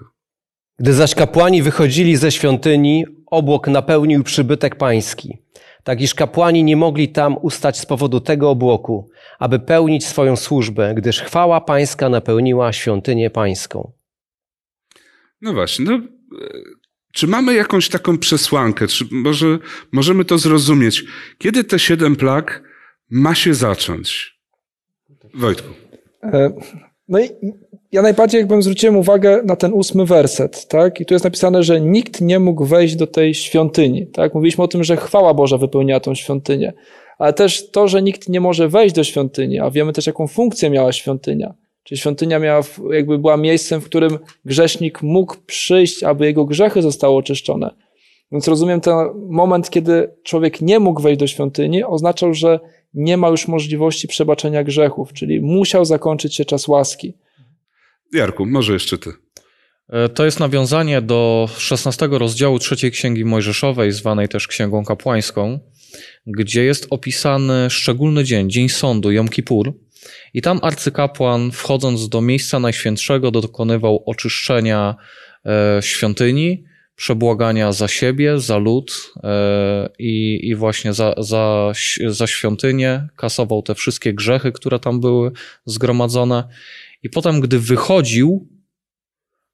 Gdy 0.78 0.92
zaś 0.92 1.14
kapłani 1.14 1.62
wychodzili 1.62 2.16
ze 2.16 2.32
świątyni, 2.32 3.04
obłok 3.26 3.68
napełnił 3.68 4.22
przybytek 4.22 4.76
pański, 4.76 5.38
tak 5.84 6.00
iż 6.00 6.14
kapłani 6.14 6.64
nie 6.64 6.76
mogli 6.76 7.08
tam 7.08 7.36
ustać 7.42 7.78
z 7.78 7.86
powodu 7.86 8.20
tego 8.20 8.50
obłoku, 8.50 9.10
aby 9.38 9.58
pełnić 9.58 10.06
swoją 10.06 10.36
służbę, 10.36 10.94
gdyż 10.96 11.20
chwała 11.20 11.60
pańska 11.60 12.08
napełniła 12.08 12.72
świątynię 12.72 13.30
pańską. 13.30 13.92
No 15.40 15.52
właśnie, 15.52 15.84
no, 15.84 16.00
czy 17.12 17.26
mamy 17.26 17.54
jakąś 17.54 17.88
taką 17.88 18.18
przesłankę, 18.18 18.86
czy 18.86 19.04
może 19.10 19.58
możemy 19.92 20.24
to 20.24 20.38
zrozumieć? 20.38 21.04
Kiedy 21.38 21.64
te 21.64 21.78
siedem 21.78 22.16
plag 22.16 22.62
ma 23.10 23.34
się 23.34 23.54
zacząć? 23.54 24.38
Wojtku. 25.34 25.68
E, 26.22 26.52
No 27.08 27.20
i 27.20 27.28
ja 27.92 28.02
najbardziej 28.02 28.38
jakbym 28.38 28.62
zwróciłem 28.62 28.96
uwagę 28.96 29.42
na 29.44 29.56
ten 29.56 29.72
ósmy 29.72 30.06
werset, 30.06 30.68
tak? 30.68 31.00
I 31.00 31.06
tu 31.06 31.14
jest 31.14 31.24
napisane, 31.24 31.62
że 31.62 31.80
nikt 31.80 32.20
nie 32.20 32.38
mógł 32.38 32.64
wejść 32.64 32.96
do 32.96 33.06
tej 33.06 33.34
świątyni, 33.34 34.06
tak? 34.06 34.34
Mówiliśmy 34.34 34.64
o 34.64 34.68
tym, 34.68 34.84
że 34.84 34.96
chwała 34.96 35.34
Boża 35.34 35.58
wypełniała 35.58 36.00
tą 36.00 36.14
świątynię, 36.14 36.72
ale 37.18 37.32
też 37.32 37.70
to, 37.70 37.88
że 37.88 38.02
nikt 38.02 38.28
nie 38.28 38.40
może 38.40 38.68
wejść 38.68 38.94
do 38.94 39.04
świątyni, 39.04 39.60
a 39.60 39.70
wiemy 39.70 39.92
też, 39.92 40.06
jaką 40.06 40.26
funkcję 40.26 40.70
miała 40.70 40.92
świątynia. 40.92 41.54
Czyli 41.82 41.98
świątynia 41.98 42.38
miała, 42.38 42.62
jakby 42.90 43.18
była 43.18 43.36
miejscem, 43.36 43.80
w 43.80 43.84
którym 43.84 44.18
grzesznik 44.44 45.02
mógł 45.02 45.36
przyjść, 45.46 46.02
aby 46.02 46.26
jego 46.26 46.44
grzechy 46.44 46.82
zostały 46.82 47.16
oczyszczone. 47.16 47.74
Więc 48.32 48.48
rozumiem 48.48 48.80
ten 48.80 48.94
moment, 49.28 49.70
kiedy 49.70 50.14
człowiek 50.24 50.60
nie 50.60 50.78
mógł 50.78 51.02
wejść 51.02 51.20
do 51.20 51.26
świątyni, 51.26 51.84
oznaczał, 51.84 52.34
że 52.34 52.60
nie 52.94 53.16
ma 53.16 53.28
już 53.28 53.48
możliwości 53.48 54.08
przebaczenia 54.08 54.64
grzechów, 54.64 55.12
czyli 55.12 55.40
musiał 55.40 55.84
zakończyć 55.84 56.36
się 56.36 56.44
czas 56.44 56.68
łaski. 56.68 57.14
Jarku, 58.12 58.46
może 58.46 58.72
jeszcze 58.72 58.98
ty. 58.98 59.10
E, 59.88 60.08
To 60.08 60.24
jest 60.24 60.40
nawiązanie 60.40 61.02
do 61.02 61.48
16 61.58 62.08
rozdziału 62.10 62.58
trzeciej 62.58 62.90
Księgi 62.90 63.24
Mojżeszowej, 63.24 63.92
zwanej 63.92 64.28
też 64.28 64.48
Księgą 64.48 64.84
Kapłańską, 64.84 65.58
gdzie 66.26 66.64
jest 66.64 66.86
opisany 66.90 67.70
szczególny 67.70 68.24
dzień, 68.24 68.50
dzień 68.50 68.68
sądu, 68.68 69.10
Jom 69.10 69.28
Kippur. 69.28 69.72
I 70.34 70.42
tam 70.42 70.58
arcykapłan, 70.62 71.52
wchodząc 71.52 72.08
do 72.08 72.20
miejsca 72.20 72.60
najświętszego, 72.60 73.30
dokonywał 73.30 74.02
oczyszczenia 74.06 74.94
e, 75.46 75.78
świątyni, 75.82 76.64
przebłagania 76.96 77.72
za 77.72 77.88
siebie, 77.88 78.38
za 78.38 78.58
lud 78.58 79.12
e, 79.24 79.88
i, 79.98 80.40
i 80.48 80.54
właśnie 80.54 80.92
za, 80.92 81.14
za, 81.18 81.72
za 82.06 82.26
świątynię, 82.26 83.08
kasował 83.16 83.62
te 83.62 83.74
wszystkie 83.74 84.14
grzechy, 84.14 84.52
które 84.52 84.78
tam 84.78 85.00
były 85.00 85.32
zgromadzone. 85.66 86.48
I 87.02 87.10
potem, 87.10 87.40
gdy 87.40 87.58
wychodził, 87.58 88.48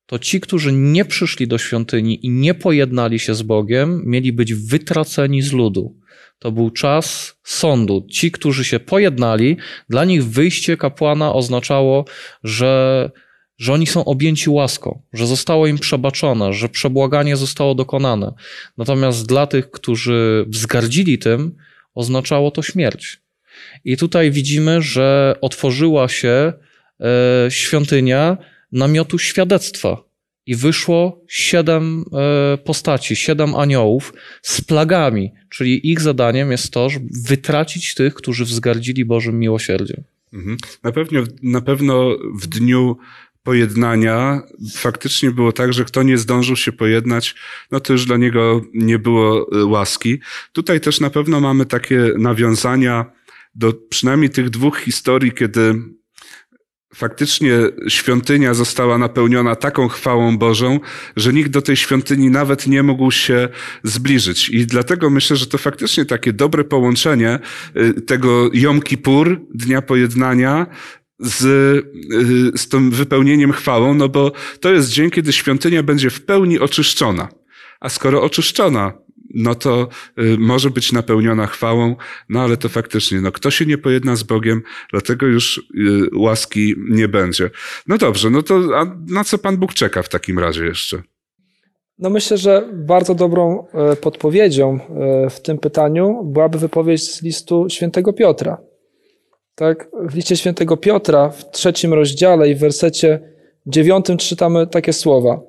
to 0.07 0.19
ci, 0.19 0.40
którzy 0.40 0.73
nie 0.73 1.05
przyszli 1.05 1.49
do 1.49 1.59
świątyni 1.59 2.26
i 2.26 2.31
nie 2.31 2.55
pojednali 2.55 3.19
się 3.19 3.35
z 3.35 3.43
Bogiem, 3.43 4.02
mieli 4.07 4.33
być 4.33 4.55
wytraceni 4.55 5.43
z 5.43 5.52
ludu. 5.52 5.98
To 6.38 6.52
był 6.52 6.71
czas 6.71 7.35
sądu. 7.45 8.07
Ci, 8.11 8.30
którzy 8.30 8.64
się 8.64 8.80
pojednali, 8.80 9.57
dla 9.88 10.04
nich 10.04 10.25
wyjście 10.25 10.76
kapłana 10.76 11.35
oznaczało, 11.35 12.04
że, 12.45 13.11
że 13.59 13.73
oni 13.73 13.87
są 13.87 14.04
objęci 14.04 14.50
łaską, 14.50 15.02
że 15.12 15.26
zostało 15.26 15.66
im 15.66 15.78
przebaczone, 15.78 16.52
że 16.52 16.68
przebłaganie 16.68 17.37
zostało 17.37 17.75
dokonane. 17.75 18.33
Natomiast 18.78 19.26
dla 19.26 19.47
tych, 19.47 19.71
którzy 19.71 20.45
wzgardzili 20.49 21.18
tym, 21.18 21.57
oznaczało 21.95 22.50
to 22.50 22.62
śmierć. 22.62 23.21
I 23.85 23.97
tutaj 23.97 24.30
widzimy, 24.30 24.83
że 24.83 25.37
otworzyła 25.40 26.09
się 26.09 26.52
e, 27.00 27.50
świątynia 27.50 28.37
namiotu 28.73 29.18
świadectwa. 29.18 30.08
I 30.49 30.57
wyszło 30.57 31.25
siedem 31.28 32.05
e, 32.12 32.59
postaci, 32.59 33.17
siedem 33.17 33.55
aniołów 33.55 34.12
z 34.43 34.61
plagami, 34.61 35.33
czyli 35.49 35.90
ich 35.93 36.00
zadaniem 36.00 36.50
jest 36.50 36.73
to, 36.73 36.90
żeby 36.90 37.07
wytracić 37.28 37.95
tych, 37.95 38.14
którzy 38.14 38.45
wzgardzili 38.45 39.05
Bożym 39.05 39.38
miłosierdziem. 39.38 40.02
Mhm. 40.33 40.57
Na, 40.83 40.93
pewno, 40.93 41.21
na 41.43 41.61
pewno 41.61 42.17
w 42.35 42.47
dniu 42.47 42.97
pojednania 43.43 44.43
faktycznie 44.73 45.31
było 45.31 45.52
tak, 45.52 45.73
że 45.73 45.85
kto 45.85 46.02
nie 46.02 46.19
zdążył 46.19 46.57
się 46.57 46.73
pojednać, 46.73 47.35
no 47.71 47.81
to 47.81 47.93
już 47.93 48.07
dla 48.07 48.17
niego 48.17 48.62
nie 48.75 48.99
było 48.99 49.57
y, 49.61 49.64
łaski. 49.64 50.19
Tutaj 50.52 50.81
też 50.81 51.00
na 51.00 51.11
pewno 51.11 51.40
mamy 51.40 51.67
takie 51.67 52.12
nawiązania 52.19 53.12
do 53.55 53.73
przynajmniej 53.73 54.31
tych 54.31 54.50
dwóch 54.50 54.78
historii, 54.78 55.33
kiedy 55.33 55.75
faktycznie 56.95 57.52
świątynia 57.88 58.54
została 58.54 58.99
napełniona 58.99 59.57
taką 59.57 59.88
chwałą 59.88 60.38
Bożą, 60.38 60.80
że 61.16 61.33
nikt 61.33 61.50
do 61.50 61.62
tej 61.62 61.76
świątyni 61.76 62.30
nawet 62.30 62.66
nie 62.66 62.83
mógł 62.83 63.11
się 63.11 63.49
zbliżyć. 63.85 64.49
I 64.49 64.66
dlatego 64.66 65.11
myślę, 65.11 65.37
że 65.37 65.47
to 65.47 65.59
faktycznie 65.59 66.04
takie 66.04 66.33
dobre 66.33 66.64
połączenie 66.64 67.38
y, 67.76 68.00
tego 68.00 68.50
Jom 68.52 68.83
Kippur, 68.83 69.40
Dnia 69.54 69.83
Pojednania, 69.83 70.66
z, 71.21 71.45
y, 71.45 72.59
z 72.59 72.68
tym 72.68 72.90
wypełnieniem 72.90 73.52
chwałą, 73.52 73.95
no 73.95 74.09
bo 74.09 74.33
to 74.61 74.73
jest 74.73 74.90
dzień, 74.90 75.11
kiedy 75.11 75.33
świątynia 75.33 75.83
będzie 75.83 76.11
w 76.11 76.25
pełni 76.25 76.59
oczyszczona. 76.59 77.28
A 77.80 77.88
skoro 77.88 78.23
oczyszczona, 78.23 78.92
no 79.35 79.55
to 79.55 79.89
y, 80.19 80.37
może 80.39 80.71
być 80.71 80.93
napełniona 80.93 81.47
chwałą, 81.47 81.97
no 82.29 82.41
ale 82.41 82.57
to 82.57 82.69
faktycznie, 82.69 83.21
no 83.21 83.33
kto 83.33 83.51
się 83.51 83.67
nie 83.67 83.79
pojedna 83.79 84.17
z 84.17 84.23
Bogiem, 84.23 84.63
dlatego 84.91 85.27
już 85.27 85.59
y, 85.59 85.61
łaski 86.17 86.75
nie 86.91 87.09
będzie. 87.09 87.51
No 87.87 87.99
dobrze, 87.99 88.31
no 88.31 88.43
to 88.43 88.61
na 89.07 89.25
co 89.25 89.39
Pan 89.39 89.57
Bóg 89.57 89.75
czeka 89.75 90.03
w 90.03 90.09
takim 90.09 90.39
razie 90.39 90.65
jeszcze? 90.65 91.03
No 91.99 92.11
myślę, 92.11 92.37
że 92.37 92.69
bardzo 92.73 93.15
dobrą 93.15 93.67
e, 93.75 93.97
podpowiedzią 93.97 94.79
e, 94.81 95.31
w 95.31 95.41
tym 95.41 95.59
pytaniu 95.59 96.25
byłaby 96.25 96.59
wypowiedź 96.59 97.13
z 97.13 97.23
listu 97.23 97.67
świętego 97.69 98.13
Piotra. 98.13 98.59
Tak? 99.55 99.89
W 100.03 100.15
liście 100.15 100.37
świętego 100.37 100.77
Piotra 100.77 101.31
w 101.31 101.51
trzecim 101.51 101.95
rozdziale 101.95 102.51
i 102.51 102.55
w 102.55 102.59
wersecie 102.59 103.21
dziewiątym 103.67 104.17
czytamy 104.17 104.67
takie 104.67 104.93
słowa. 104.93 105.41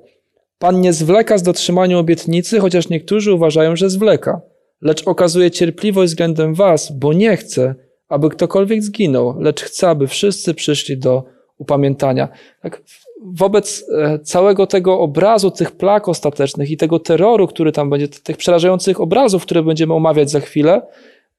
Pan 0.60 0.80
nie 0.80 0.92
zwleka 0.92 1.38
z 1.38 1.42
dotrzymaniem 1.42 1.98
obietnicy, 1.98 2.60
chociaż 2.60 2.88
niektórzy 2.88 3.32
uważają, 3.32 3.76
że 3.76 3.90
zwleka, 3.90 4.40
lecz 4.82 5.06
okazuje 5.06 5.50
cierpliwość 5.50 6.12
względem 6.12 6.54
was, 6.54 6.92
bo 6.98 7.12
nie 7.12 7.36
chce, 7.36 7.74
aby 8.08 8.28
ktokolwiek 8.28 8.82
zginął, 8.82 9.40
lecz 9.40 9.62
chce, 9.62 9.88
aby 9.88 10.06
wszyscy 10.06 10.54
przyszli 10.54 10.98
do 10.98 11.24
upamiętania. 11.58 12.28
Tak? 12.62 12.82
Wobec 13.24 13.84
e, 13.98 14.18
całego 14.18 14.66
tego 14.66 15.00
obrazu 15.00 15.50
tych 15.50 15.72
plag 15.72 16.08
ostatecznych 16.08 16.70
i 16.70 16.76
tego 16.76 16.98
terroru, 16.98 17.46
który 17.46 17.72
tam 17.72 17.90
będzie, 17.90 18.08
tych 18.08 18.36
przerażających 18.36 19.00
obrazów, 19.00 19.42
które 19.42 19.62
będziemy 19.62 19.94
omawiać 19.94 20.30
za 20.30 20.40
chwilę, 20.40 20.82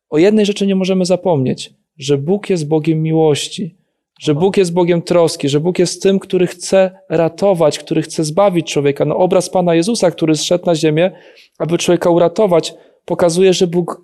o 0.09 0.17
jednej 0.17 0.45
rzeczy 0.45 0.67
nie 0.67 0.75
możemy 0.75 1.05
zapomnieć, 1.05 1.73
że 1.97 2.17
Bóg 2.17 2.49
jest 2.49 2.67
Bogiem 2.67 3.01
miłości, 3.01 3.80
że 4.21 4.35
Bóg 4.35 4.57
jest 4.57 4.73
Bogiem 4.73 5.01
troski, 5.01 5.49
że 5.49 5.59
Bóg 5.59 5.79
jest 5.79 6.03
tym, 6.03 6.19
który 6.19 6.47
chce 6.47 6.91
ratować, 7.09 7.79
który 7.79 8.01
chce 8.01 8.23
zbawić 8.23 8.71
człowieka. 8.71 9.05
No, 9.05 9.17
obraz 9.17 9.49
Pana 9.49 9.75
Jezusa, 9.75 10.11
który 10.11 10.35
zszedł 10.35 10.65
na 10.65 10.75
ziemię, 10.75 11.11
aby 11.59 11.77
człowieka 11.77 12.09
uratować, 12.09 12.73
pokazuje, 13.05 13.53
że 13.53 13.67
Bóg, 13.67 14.01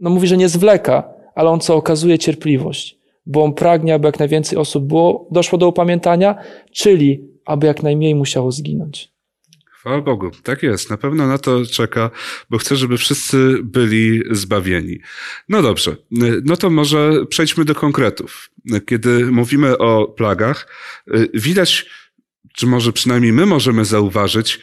no 0.00 0.10
mówi, 0.10 0.26
że 0.28 0.36
nie 0.36 0.48
zwleka, 0.48 1.14
ale 1.34 1.50
On 1.50 1.60
co 1.60 1.76
okazuje 1.76 2.18
cierpliwość, 2.18 2.98
bo 3.26 3.44
On 3.44 3.54
pragnie, 3.54 3.94
aby 3.94 4.08
jak 4.08 4.18
najwięcej 4.18 4.58
osób 4.58 4.84
było, 4.84 5.28
doszło 5.30 5.58
do 5.58 5.68
upamiętania, 5.68 6.34
czyli 6.72 7.28
aby 7.44 7.66
jak 7.66 7.82
najmniej 7.82 8.14
musiało 8.14 8.52
zginąć. 8.52 9.15
Chwała 9.86 10.02
Bogu, 10.02 10.30
tak 10.42 10.62
jest. 10.62 10.90
Na 10.90 10.96
pewno 10.96 11.26
na 11.26 11.38
to 11.38 11.66
czeka, 11.66 12.10
bo 12.50 12.58
chce, 12.58 12.76
żeby 12.76 12.98
wszyscy 12.98 13.58
byli 13.62 14.22
zbawieni. 14.30 14.98
No 15.48 15.62
dobrze, 15.62 15.96
no 16.44 16.56
to 16.56 16.70
może 16.70 17.26
przejdźmy 17.28 17.64
do 17.64 17.74
konkretów. 17.74 18.50
Kiedy 18.86 19.26
mówimy 19.26 19.78
o 19.78 20.14
plagach, 20.16 20.68
widać, 21.34 21.86
czy 22.54 22.66
może 22.66 22.92
przynajmniej 22.92 23.32
my 23.32 23.46
możemy 23.46 23.84
zauważyć, 23.84 24.60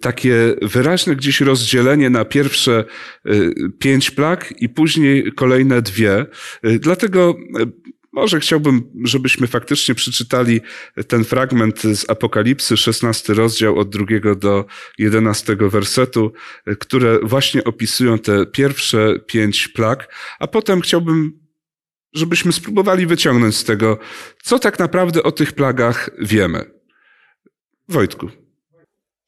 takie 0.00 0.54
wyraźne 0.62 1.16
gdzieś 1.16 1.40
rozdzielenie 1.40 2.10
na 2.10 2.24
pierwsze 2.24 2.84
pięć 3.78 4.10
plag 4.10 4.54
i 4.62 4.68
później 4.68 5.32
kolejne 5.32 5.82
dwie. 5.82 6.26
Dlatego 6.62 7.34
może 8.16 8.40
chciałbym, 8.40 8.90
żebyśmy 9.04 9.46
faktycznie 9.46 9.94
przeczytali 9.94 10.60
ten 11.08 11.24
fragment 11.24 11.82
z 11.82 12.10
Apokalipsy, 12.10 12.76
16 12.76 13.34
rozdział 13.34 13.78
od 13.78 13.88
drugiego 13.88 14.34
do 14.34 14.64
11 14.98 15.56
wersetu, 15.60 16.32
które 16.78 17.18
właśnie 17.22 17.64
opisują 17.64 18.18
te 18.18 18.46
pierwsze 18.46 19.18
pięć 19.26 19.68
plag, 19.68 20.14
a 20.38 20.46
potem 20.46 20.80
chciałbym, 20.80 21.32
żebyśmy 22.14 22.52
spróbowali 22.52 23.06
wyciągnąć 23.06 23.56
z 23.56 23.64
tego, 23.64 23.98
co 24.42 24.58
tak 24.58 24.78
naprawdę 24.78 25.22
o 25.22 25.32
tych 25.32 25.52
plagach 25.52 26.10
wiemy. 26.18 26.64
Wojtku. 27.88 28.28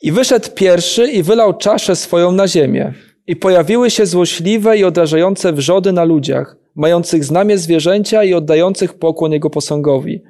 I 0.03 0.13
wyszedł 0.13 0.49
pierwszy 0.55 1.11
i 1.11 1.23
wylał 1.23 1.59
czaszę 1.59 1.97
swoją 1.97 2.33
na 2.33 2.49
ziemię. 2.49 2.95
I 3.27 3.37
pojawiły 3.37 3.91
się 3.91 4.07
złośliwe 4.07 4.79
i 4.79 4.85
odrażające 4.85 5.53
wrzody 5.53 5.93
na 5.93 6.05
ludziach 6.05 6.58
mających 6.79 7.25
znamie 7.25 7.59
zwierzęcia 7.59 8.25
i 8.25 8.35
oddających 8.35 8.95
pokłon 8.95 9.33
jego 9.33 9.51
posągowi. 9.51 10.23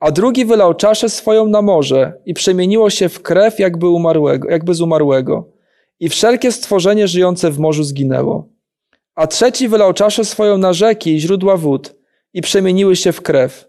A 0.00 0.10
drugi 0.10 0.44
wylał 0.44 0.74
czaszę 0.74 1.08
swoją 1.08 1.46
na 1.46 1.62
morze 1.62 2.12
i 2.26 2.34
przemieniło 2.34 2.90
się 2.90 3.08
w 3.08 3.22
krew 3.22 3.58
jakby, 3.58 3.88
umarłego, 3.88 4.50
jakby 4.50 4.74
z 4.74 4.80
umarłego. 4.80 5.48
I 6.00 6.08
wszelkie 6.08 6.52
stworzenie 6.52 7.08
żyjące 7.08 7.50
w 7.50 7.58
morzu 7.58 7.84
zginęło. 7.84 8.48
A 9.14 9.26
trzeci 9.26 9.68
wylał 9.68 9.92
czaszę 9.92 10.24
swoją 10.24 10.58
na 10.58 10.72
rzeki 10.72 11.14
i 11.14 11.20
źródła 11.20 11.56
wód 11.56 11.94
i 12.34 12.42
przemieniły 12.42 12.96
się 12.96 13.12
w 13.12 13.22
krew. 13.22 13.68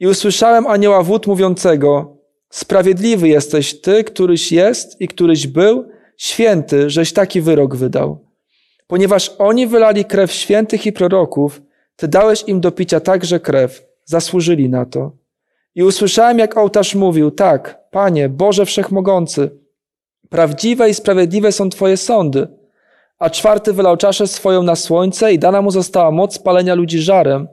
I 0.00 0.06
usłyszałem 0.06 0.66
anioła 0.66 1.02
wód 1.02 1.26
mówiącego, 1.26 2.18
Sprawiedliwy 2.50 3.28
jesteś 3.28 3.80
Ty, 3.80 4.04
któryś 4.04 4.52
jest 4.52 5.00
i 5.00 5.08
któryś 5.08 5.46
był, 5.46 5.88
święty, 6.16 6.90
żeś 6.90 7.12
taki 7.12 7.40
wyrok 7.40 7.76
wydał. 7.76 8.27
Ponieważ 8.88 9.32
oni 9.38 9.66
wylali 9.66 10.04
krew 10.04 10.32
świętych 10.32 10.86
i 10.86 10.92
proroków, 10.92 11.62
Ty 11.96 12.08
dałeś 12.08 12.44
im 12.46 12.60
do 12.60 12.72
picia 12.72 13.00
także 13.00 13.40
krew. 13.40 13.86
Zasłużyli 14.04 14.68
na 14.68 14.86
to. 14.86 15.12
I 15.74 15.82
usłyszałem, 15.82 16.38
jak 16.38 16.56
ołtarz 16.56 16.94
mówił, 16.94 17.30
tak, 17.30 17.78
Panie, 17.90 18.28
Boże 18.28 18.66
Wszechmogący, 18.66 19.50
prawdziwe 20.28 20.90
i 20.90 20.94
sprawiedliwe 20.94 21.52
są 21.52 21.70
Twoje 21.70 21.96
sądy. 21.96 22.48
A 23.18 23.30
czwarty 23.30 23.72
wylał 23.72 23.96
czaszę 23.96 24.26
swoją 24.26 24.62
na 24.62 24.76
słońce 24.76 25.32
i 25.32 25.38
dana 25.38 25.62
mu 25.62 25.70
została 25.70 26.10
moc 26.10 26.38
palenia 26.38 26.74
ludzi 26.74 26.98
żarem. 26.98 27.48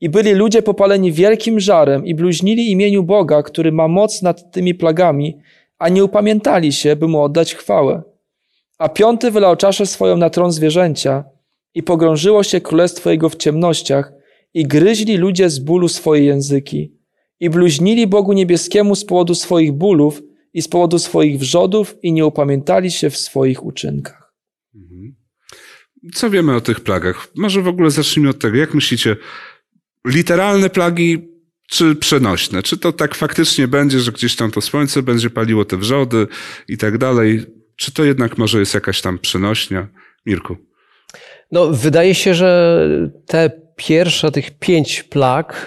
I 0.00 0.08
byli 0.08 0.32
ludzie 0.32 0.62
popaleni 0.62 1.12
wielkim 1.12 1.60
żarem 1.60 2.06
i 2.06 2.14
bluźnili 2.14 2.70
imieniu 2.70 3.02
Boga, 3.02 3.42
który 3.42 3.72
ma 3.72 3.88
moc 3.88 4.22
nad 4.22 4.52
tymi 4.52 4.74
plagami, 4.74 5.38
a 5.78 5.88
nie 5.88 6.04
upamiętali 6.04 6.72
się, 6.72 6.96
by 6.96 7.08
mu 7.08 7.22
oddać 7.22 7.54
chwałę. 7.54 8.02
A 8.82 8.88
piąty 8.88 9.30
wylał 9.30 9.56
czaszę 9.56 9.86
swoją 9.86 10.16
na 10.16 10.30
tron 10.30 10.52
zwierzęcia 10.52 11.24
i 11.74 11.82
pogrążyło 11.82 12.42
się 12.42 12.60
królestwo 12.60 13.10
jego 13.10 13.28
w 13.28 13.36
ciemnościach 13.36 14.12
i 14.54 14.66
gryźli 14.66 15.16
ludzie 15.16 15.50
z 15.50 15.58
bólu 15.58 15.88
swoje 15.88 16.24
języki 16.24 16.92
i 17.40 17.50
bluźnili 17.50 18.06
Bogu 18.06 18.32
niebieskiemu 18.32 18.94
z 18.94 19.04
powodu 19.04 19.34
swoich 19.34 19.72
bólów 19.72 20.22
i 20.54 20.62
z 20.62 20.68
powodu 20.68 20.98
swoich 20.98 21.38
wrzodów 21.38 21.94
i 22.02 22.12
nie 22.12 22.26
upamiętali 22.26 22.90
się 22.90 23.10
w 23.10 23.16
swoich 23.16 23.64
uczynkach. 23.64 24.34
Mhm. 24.74 25.14
Co 26.14 26.30
wiemy 26.30 26.56
o 26.56 26.60
tych 26.60 26.80
plagach? 26.80 27.28
Może 27.36 27.62
w 27.62 27.68
ogóle 27.68 27.90
zacznijmy 27.90 28.30
od 28.30 28.38
tego. 28.38 28.56
Jak 28.56 28.74
myślicie, 28.74 29.16
literalne 30.06 30.70
plagi 30.70 31.28
czy 31.68 31.96
przenośne? 31.96 32.62
Czy 32.62 32.78
to 32.78 32.92
tak 32.92 33.14
faktycznie 33.14 33.68
będzie, 33.68 34.00
że 34.00 34.12
gdzieś 34.12 34.36
tam 34.36 34.50
to 34.50 34.60
słońce 34.60 35.02
będzie 35.02 35.30
paliło 35.30 35.64
te 35.64 35.76
wrzody 35.76 36.26
i 36.68 36.78
tak 36.78 36.98
dalej? 36.98 37.61
Czy 37.82 37.92
to 37.92 38.04
jednak 38.04 38.38
może 38.38 38.58
jest 38.58 38.74
jakaś 38.74 39.00
tam 39.00 39.18
przenośnia? 39.18 39.88
Mirku. 40.26 40.56
No, 41.52 41.66
wydaje 41.66 42.14
się, 42.14 42.34
że 42.34 42.80
te 43.26 43.50
pierwsze 43.76 44.32
tych 44.32 44.50
pięć 44.58 45.02
plag 45.02 45.66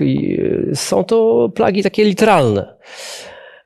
są 0.73 1.04
to 1.04 1.49
plagi 1.56 1.84
takie 1.84 2.04
literalne. 2.04 2.75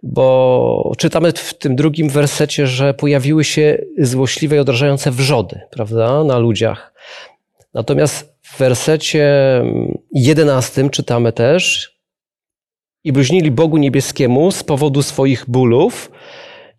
Bo 0.04 0.94
czytamy 0.98 1.32
w 1.32 1.54
tym 1.54 1.76
drugim 1.76 2.10
wersecie, 2.10 2.68
że 2.68 2.94
pojawiły 2.94 3.44
się 3.44 3.78
złośliwe 3.98 4.56
i 4.56 4.60
odrażające 4.60 5.12
wrzody, 5.12 5.62
prawda, 5.72 6.24
na 6.24 6.38
ludziach. 6.38 6.94
Natomiast 7.74 8.34
w 8.42 8.58
wersecie 8.58 9.32
jedenastym 10.12 10.90
czytamy 10.90 11.34
też 11.34 11.94
i 13.04 13.12
bluźnili 13.12 13.52
Bogu 13.52 13.78
niebieskiemu 13.78 14.52
z 14.52 14.64
powodu 14.64 15.04
swoich 15.04 15.46
bólów, 15.48 16.12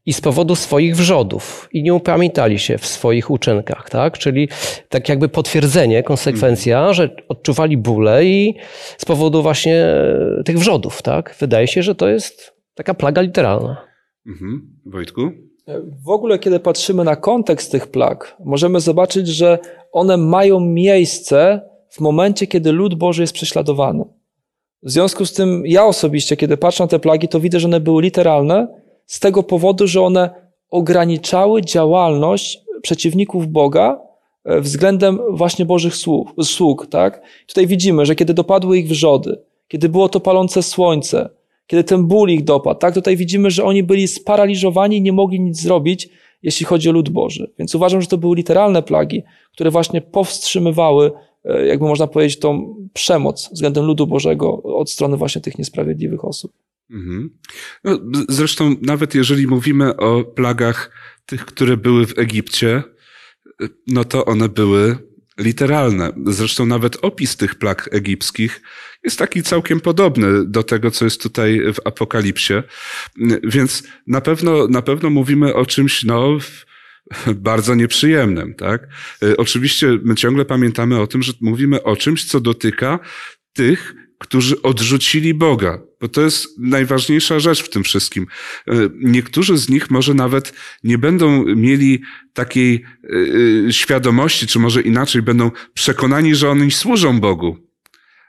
i 0.06 0.12
z 0.12 0.20
powodu 0.20 0.56
swoich 0.56 0.96
wrzodów 0.96 1.68
i 1.72 1.82
nie 1.82 1.94
upamiętali 1.94 2.58
się 2.58 2.78
w 2.78 2.86
swoich 2.86 3.30
uczynkach, 3.30 3.90
tak? 3.90 4.18
Czyli 4.18 4.48
tak 4.88 5.08
jakby 5.08 5.28
potwierdzenie, 5.28 6.02
konsekwencja, 6.02 6.78
mhm. 6.78 6.94
że 6.94 7.16
odczuwali 7.28 7.76
bóle 7.76 8.24
i 8.24 8.54
z 8.98 9.04
powodu 9.04 9.42
właśnie 9.42 9.76
e, 9.84 10.42
tych 10.44 10.58
wrzodów, 10.58 11.02
tak? 11.02 11.36
Wydaje 11.40 11.66
się, 11.66 11.82
że 11.82 11.94
to 11.94 12.08
jest 12.08 12.52
taka 12.74 12.94
plaga 12.94 13.22
literalna. 13.22 13.76
Mhm. 14.26 14.78
Wojtku? 14.86 15.20
W 16.04 16.08
ogóle, 16.08 16.38
kiedy 16.38 16.60
patrzymy 16.60 17.04
na 17.04 17.16
kontekst 17.16 17.72
tych 17.72 17.86
plag, 17.86 18.36
możemy 18.44 18.80
zobaczyć, 18.80 19.28
że 19.28 19.58
one 19.92 20.16
mają 20.16 20.60
miejsce 20.60 21.60
w 21.88 22.00
momencie, 22.00 22.46
kiedy 22.46 22.72
lud 22.72 22.94
Boży 22.94 23.22
jest 23.22 23.32
prześladowany. 23.32 24.04
W 24.82 24.90
związku 24.90 25.26
z 25.26 25.32
tym, 25.32 25.62
ja 25.66 25.84
osobiście, 25.84 26.36
kiedy 26.36 26.56
patrzę 26.56 26.84
na 26.84 26.88
te 26.88 26.98
plagi, 26.98 27.28
to 27.28 27.40
widzę, 27.40 27.60
że 27.60 27.68
one 27.68 27.80
były 27.80 28.02
literalne, 28.02 28.68
z 29.10 29.20
tego 29.20 29.42
powodu, 29.42 29.86
że 29.86 30.02
one 30.02 30.30
ograniczały 30.70 31.62
działalność 31.62 32.60
przeciwników 32.82 33.48
Boga 33.48 34.00
e, 34.44 34.60
względem 34.60 35.18
właśnie 35.30 35.64
Bożych 35.64 35.96
sług. 35.96 36.32
sług 36.42 36.86
tak? 36.90 37.22
Tutaj 37.46 37.66
widzimy, 37.66 38.06
że 38.06 38.14
kiedy 38.14 38.34
dopadły 38.34 38.78
ich 38.78 38.88
wrzody, 38.88 39.38
kiedy 39.68 39.88
było 39.88 40.08
to 40.08 40.20
palące 40.20 40.62
słońce, 40.62 41.30
kiedy 41.66 41.84
ten 41.84 42.06
ból 42.06 42.30
ich 42.30 42.44
dopadł, 42.44 42.80
tak? 42.80 42.94
tutaj 42.94 43.16
widzimy, 43.16 43.50
że 43.50 43.64
oni 43.64 43.82
byli 43.82 44.08
sparaliżowani 44.08 44.96
i 44.96 45.02
nie 45.02 45.12
mogli 45.12 45.40
nic 45.40 45.60
zrobić, 45.60 46.08
jeśli 46.42 46.66
chodzi 46.66 46.88
o 46.88 46.92
lud 46.92 47.08
Boży. 47.08 47.50
Więc 47.58 47.74
uważam, 47.74 48.00
że 48.00 48.06
to 48.06 48.18
były 48.18 48.36
literalne 48.36 48.82
plagi, 48.82 49.22
które 49.52 49.70
właśnie 49.70 50.00
powstrzymywały, 50.00 51.12
e, 51.44 51.66
jakby 51.66 51.88
można 51.88 52.06
powiedzieć, 52.06 52.38
tą 52.38 52.74
przemoc 52.92 53.50
względem 53.52 53.84
ludu 53.84 54.06
Bożego 54.06 54.62
od 54.62 54.90
strony 54.90 55.16
właśnie 55.16 55.40
tych 55.40 55.58
niesprawiedliwych 55.58 56.24
osób. 56.24 56.52
Mhm. 56.90 57.30
No, 57.84 58.00
zresztą, 58.28 58.76
nawet 58.82 59.14
jeżeli 59.14 59.46
mówimy 59.46 59.96
o 59.96 60.24
plagach 60.24 60.90
tych, 61.26 61.44
które 61.44 61.76
były 61.76 62.06
w 62.06 62.18
Egipcie, 62.18 62.82
no 63.86 64.04
to 64.04 64.24
one 64.24 64.48
były 64.48 64.98
literalne. 65.38 66.12
Zresztą 66.26 66.66
nawet 66.66 66.96
opis 67.02 67.36
tych 67.36 67.54
plag 67.54 67.88
egipskich 67.92 68.62
jest 69.04 69.18
taki 69.18 69.42
całkiem 69.42 69.80
podobny 69.80 70.46
do 70.46 70.62
tego, 70.62 70.90
co 70.90 71.04
jest 71.04 71.22
tutaj 71.22 71.60
w 71.74 71.86
Apokalipsie. 71.86 72.54
Więc 73.42 73.82
na 74.06 74.20
pewno, 74.20 74.66
na 74.68 74.82
pewno 74.82 75.10
mówimy 75.10 75.54
o 75.54 75.66
czymś, 75.66 76.04
no, 76.04 76.38
bardzo 77.34 77.74
nieprzyjemnym, 77.74 78.54
tak? 78.54 78.88
Oczywiście 79.38 79.98
my 80.02 80.14
ciągle 80.14 80.44
pamiętamy 80.44 81.00
o 81.00 81.06
tym, 81.06 81.22
że 81.22 81.32
mówimy 81.40 81.82
o 81.82 81.96
czymś, 81.96 82.24
co 82.24 82.40
dotyka 82.40 82.98
tych, 83.52 83.94
którzy 84.20 84.62
odrzucili 84.62 85.34
Boga, 85.34 85.78
bo 86.00 86.08
to 86.08 86.20
jest 86.20 86.58
najważniejsza 86.58 87.40
rzecz 87.40 87.62
w 87.62 87.70
tym 87.70 87.84
wszystkim. 87.84 88.26
E, 88.68 88.72
niektórzy 88.94 89.56
z 89.58 89.68
nich 89.68 89.90
może 89.90 90.14
nawet 90.14 90.52
nie 90.84 90.98
będą 90.98 91.44
mieli 91.44 92.02
takiej 92.32 92.84
e, 93.68 93.72
świadomości, 93.72 94.46
czy 94.46 94.58
może 94.58 94.82
inaczej 94.82 95.22
będą 95.22 95.50
przekonani, 95.74 96.34
że 96.34 96.50
oni 96.50 96.70
służą 96.70 97.20
Bogu, 97.20 97.58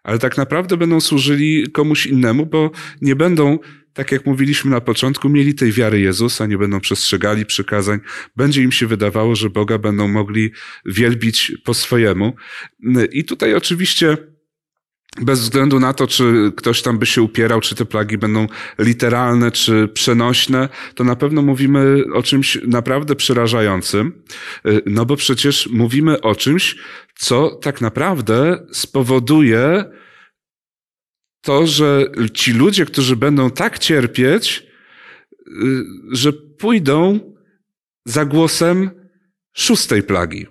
ale 0.04 0.20
tak 0.20 0.38
naprawdę 0.38 0.78
będą 0.78 1.02
służyli 1.02 1.72
komuś 1.72 2.06
innemu, 2.06 2.46
bo 2.46 2.72
nie 3.02 3.16
będą 3.16 3.60
tak 3.94 4.12
jak 4.12 4.26
mówiliśmy 4.26 4.72
na 4.72 4.82
początku, 4.82 5.30
mieli 5.30 5.56
tej 5.56 5.72
wiary 5.72 6.00
Jezusa, 6.00 6.46
nie 6.46 6.58
będą 6.58 6.80
przestrzegali 6.80 7.46
przykazań, 7.46 8.00
będzie 8.36 8.64
im 8.64 8.72
się 8.72 8.88
wydawało, 8.88 9.36
że 9.36 9.50
Boga 9.50 9.78
będą 9.78 10.08
mogli 10.08 10.52
wielbić 10.86 11.52
po 11.64 11.74
swojemu. 11.74 12.34
I 13.12 13.24
tutaj 13.24 13.54
oczywiście 13.54 14.18
bez 15.19 15.39
względu 15.39 15.80
na 15.80 15.93
to, 15.93 16.08
czy 16.08 16.52
ktoś 16.56 16.82
tam 16.82 17.00
by 17.00 17.06
się 17.06 17.21
upierał, 17.21 17.62
czy 17.62 17.76
te 17.76 17.86
plagi 17.86 18.17
będą 18.17 18.47
literalne, 18.80 19.52
czy 19.52 19.88
przenośne, 19.88 20.69
to 20.95 21.04
na 21.04 21.15
pewno 21.15 21.41
mówimy 21.41 22.04
o 22.13 22.24
czymś 22.24 22.58
naprawdę 22.67 23.15
przerażającym, 23.15 24.24
no 24.86 25.06
bo 25.06 25.15
przecież 25.15 25.69
mówimy 25.71 26.21
o 26.21 26.36
czymś, 26.36 26.76
co 27.15 27.50
tak 27.50 27.82
naprawdę 27.82 28.65
spowoduje 28.71 29.86
to, 31.41 31.67
że 31.67 32.06
ci 32.34 32.54
ludzie, 32.54 32.86
którzy 32.86 33.15
będą 33.15 33.50
tak 33.50 33.80
cierpieć, 33.80 34.63
y, 35.47 35.84
że 36.12 36.34
pójdą 36.34 37.19
za 38.06 38.26
głosem 38.26 38.89
szóstej 39.54 40.04
plagi. 40.04 40.47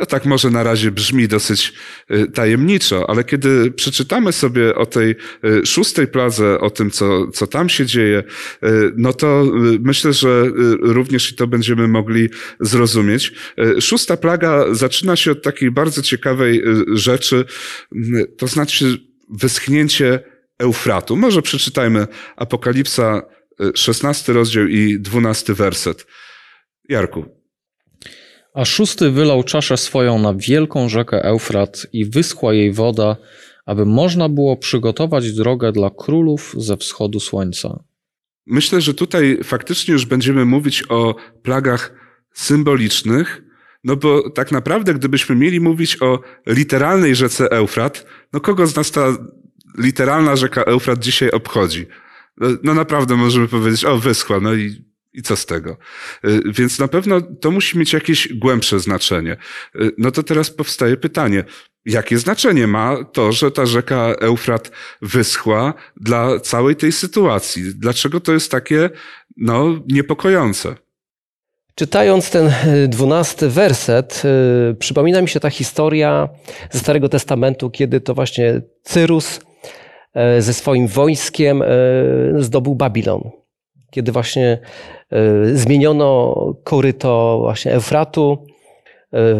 No 0.00 0.06
tak 0.06 0.24
może 0.24 0.50
na 0.50 0.62
razie 0.62 0.90
brzmi 0.90 1.28
dosyć 1.28 1.72
y, 2.10 2.26
tajemniczo, 2.26 3.10
ale 3.10 3.24
kiedy 3.24 3.70
przeczytamy 3.70 4.32
sobie 4.32 4.74
o 4.74 4.86
tej 4.86 5.16
y, 5.44 5.66
szóstej 5.66 6.06
pladze, 6.06 6.60
o 6.60 6.70
tym, 6.70 6.90
co, 6.90 7.26
co 7.30 7.46
tam 7.46 7.68
się 7.68 7.86
dzieje, 7.86 8.22
no 8.96 9.12
to 9.12 9.46
myślę, 9.80 10.12
że 10.12 10.44
również 10.80 11.32
i 11.32 11.34
to 11.34 11.46
będziemy 11.46 11.88
mogli 11.88 12.28
zrozumieć. 12.60 13.32
Szósta 13.80 14.16
plaga 14.16 14.74
zaczyna 14.74 15.16
się 15.16 15.30
od 15.30 15.42
takiej 15.42 15.70
bardzo 15.70 16.02
ciekawej 16.02 16.62
rzeczy, 16.92 17.44
to 18.38 18.46
znaczy 18.46 18.98
wyschnięcie 19.30 20.20
Eufratu. 20.58 21.16
Może 21.16 21.42
przeczytajmy 21.42 22.06
Apokalipsa 22.36 23.22
16 23.74 24.32
rozdział 24.32 24.66
i 24.66 25.00
12 25.00 25.54
werset. 25.54 26.06
Jarku. 26.88 27.39
A 28.54 28.64
szósty 28.64 29.10
wylał 29.10 29.42
czaszę 29.42 29.76
swoją 29.76 30.18
na 30.18 30.34
wielką 30.34 30.88
rzekę 30.88 31.24
Eufrat 31.24 31.86
i 31.92 32.04
wyschła 32.04 32.54
jej 32.54 32.72
woda, 32.72 33.16
aby 33.66 33.86
można 33.86 34.28
było 34.28 34.56
przygotować 34.56 35.32
drogę 35.32 35.72
dla 35.72 35.90
królów 35.90 36.54
ze 36.58 36.76
wschodu 36.76 37.20
słońca. 37.20 37.84
Myślę, 38.46 38.80
że 38.80 38.94
tutaj 38.94 39.38
faktycznie 39.44 39.92
już 39.92 40.06
będziemy 40.06 40.44
mówić 40.44 40.84
o 40.88 41.14
plagach 41.42 41.94
symbolicznych, 42.32 43.42
no 43.84 43.96
bo 43.96 44.30
tak 44.30 44.52
naprawdę, 44.52 44.94
gdybyśmy 44.94 45.36
mieli 45.36 45.60
mówić 45.60 46.02
o 46.02 46.20
literalnej 46.46 47.14
rzece 47.14 47.50
Eufrat, 47.50 48.06
no 48.32 48.40
kogo 48.40 48.66
z 48.66 48.76
nas 48.76 48.90
ta 48.90 49.16
literalna 49.78 50.36
rzeka 50.36 50.62
Eufrat 50.62 50.98
dzisiaj 50.98 51.30
obchodzi? 51.30 51.86
No, 52.36 52.48
no 52.62 52.74
naprawdę 52.74 53.16
możemy 53.16 53.48
powiedzieć, 53.48 53.84
o 53.84 53.98
wyschła, 53.98 54.40
no 54.40 54.54
i, 54.54 54.84
i 55.12 55.22
co 55.22 55.36
z 55.36 55.46
tego? 55.46 55.76
Y, 56.24 56.40
więc 56.46 56.78
na 56.78 56.88
pewno 56.88 57.20
to 57.20 57.50
musi 57.50 57.78
mieć 57.78 57.92
jakieś 57.92 58.28
głębsze 58.34 58.80
znaczenie. 58.80 59.36
Y, 59.76 59.92
no 59.98 60.10
to 60.10 60.22
teraz 60.22 60.50
powstaje 60.50 60.96
pytanie, 60.96 61.44
jakie 61.84 62.18
znaczenie 62.18 62.66
ma 62.66 63.04
to, 63.04 63.32
że 63.32 63.50
ta 63.50 63.66
rzeka 63.66 64.14
Eufrat 64.20 64.70
wyschła 65.02 65.74
dla 65.96 66.40
całej 66.40 66.76
tej 66.76 66.92
sytuacji? 66.92 67.62
Dlaczego 67.74 68.20
to 68.20 68.32
jest 68.32 68.50
takie, 68.50 68.90
no, 69.36 69.80
niepokojące? 69.88 70.74
Czytając 71.74 72.30
ten 72.30 72.46
e, 72.46 72.88
dwunasty 72.88 73.48
werset, 73.48 74.22
przypomina 74.78 75.22
mi 75.22 75.28
się 75.28 75.40
ta 75.40 75.50
historia 75.50 76.28
ze 76.70 76.78
Starego 76.78 77.08
Testamentu, 77.08 77.70
kiedy 77.70 78.00
to 78.00 78.14
właśnie 78.14 78.62
Cyrus 78.82 79.40
ze 80.38 80.54
swoim 80.54 80.88
wojskiem 80.88 81.62
zdobył 82.38 82.74
Babilon. 82.74 83.39
Kiedy 83.90 84.12
właśnie 84.12 84.58
zmieniono 85.52 86.34
koryto 86.64 87.38
właśnie 87.40 87.72
Eufratu, 87.72 88.46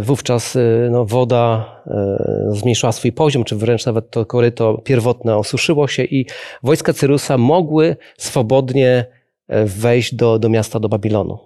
wówczas 0.01 0.59
no, 0.91 1.05
woda 1.05 1.67
zmniejszyła 2.49 2.93
swój 2.93 3.13
poziom, 3.13 3.45
czy 3.45 3.57
wręcz 3.57 3.87
nawet 3.87 4.11
to 4.11 4.27
koryto 4.27 4.79
pierwotne 4.79 5.37
osuszyło 5.37 5.89
się 5.89 6.05
i 6.05 6.27
wojska 6.63 6.93
Cyrusa 6.93 7.39
mogły 7.39 7.97
swobodnie 8.19 9.07
wejść 9.65 10.15
do, 10.15 10.39
do 10.39 10.49
miasta, 10.49 10.81
do 10.81 10.89
Babilonu. 10.89 11.39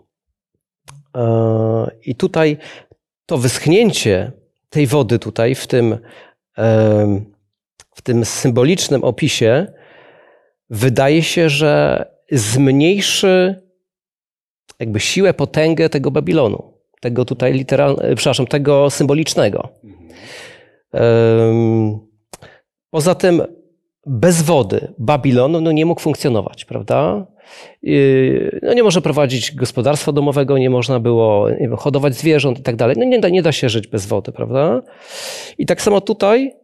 I 2.06 2.14
tutaj 2.14 2.56
to 3.26 3.38
wyschnięcie 3.38 4.32
tej 4.70 4.86
wody 4.86 5.18
tutaj 5.18 5.54
w 5.54 5.66
tym, 5.66 5.98
w 7.94 8.02
tym 8.02 8.24
symbolicznym 8.24 9.04
opisie 9.04 9.66
wydaje 10.70 11.22
się, 11.22 11.48
że 11.48 12.04
zmniejszy 12.32 13.62
jakby 14.80 15.00
siłę, 15.00 15.34
potęgę 15.34 15.88
tego 15.88 16.10
Babilonu. 16.10 16.74
Tego 17.00 17.24
tutaj 17.24 17.52
literalnego, 17.52 18.16
przepraszam, 18.16 18.46
tego 18.46 18.90
symbolicznego. 18.90 19.68
Poza 22.90 23.14
tym 23.14 23.42
bez 24.06 24.42
wody 24.42 24.94
Babilon 24.98 25.52
no, 25.52 25.72
nie 25.72 25.87
mógł 25.87 26.00
funkcjonować, 26.00 26.64
prawda? 26.64 27.26
No, 28.62 28.74
nie 28.74 28.82
może 28.82 29.02
prowadzić 29.02 29.54
gospodarstwa 29.54 30.12
domowego, 30.12 30.58
nie 30.58 30.70
można 30.70 31.00
było 31.00 31.50
nie 31.50 31.56
wiem, 31.56 31.76
hodować 31.76 32.14
zwierząt 32.14 32.58
i 32.58 32.62
tak 32.62 32.76
dalej. 32.76 32.96
No, 32.98 33.04
nie, 33.04 33.20
da, 33.20 33.28
nie 33.28 33.42
da 33.42 33.52
się 33.52 33.68
żyć 33.68 33.87
bez 33.87 34.06
wody, 34.06 34.32
prawda? 34.32 34.82
I 35.58 35.66
tak 35.66 35.82
samo 35.82 36.00
tutaj 36.00 36.54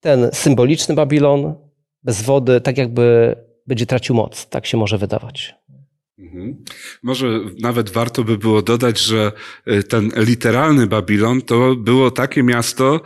ten 0.00 0.28
symboliczny 0.32 0.94
Babilon 0.94 1.54
bez 2.02 2.22
wody 2.22 2.60
tak 2.60 2.78
jakby 2.78 3.36
będzie 3.66 3.86
tracił 3.86 4.14
moc. 4.14 4.48
Tak 4.48 4.66
się 4.66 4.76
może 4.76 4.98
wydawać. 4.98 5.54
Mhm. 6.18 6.64
Może 7.02 7.40
nawet 7.60 7.90
warto 7.90 8.24
by 8.24 8.38
było 8.38 8.62
dodać, 8.62 8.98
że 9.00 9.32
y, 9.68 9.82
ten 9.82 10.10
literalny 10.16 10.86
Babilon 10.86 11.42
to 11.42 11.76
było 11.76 12.10
takie 12.10 12.42
miasto, 12.42 13.00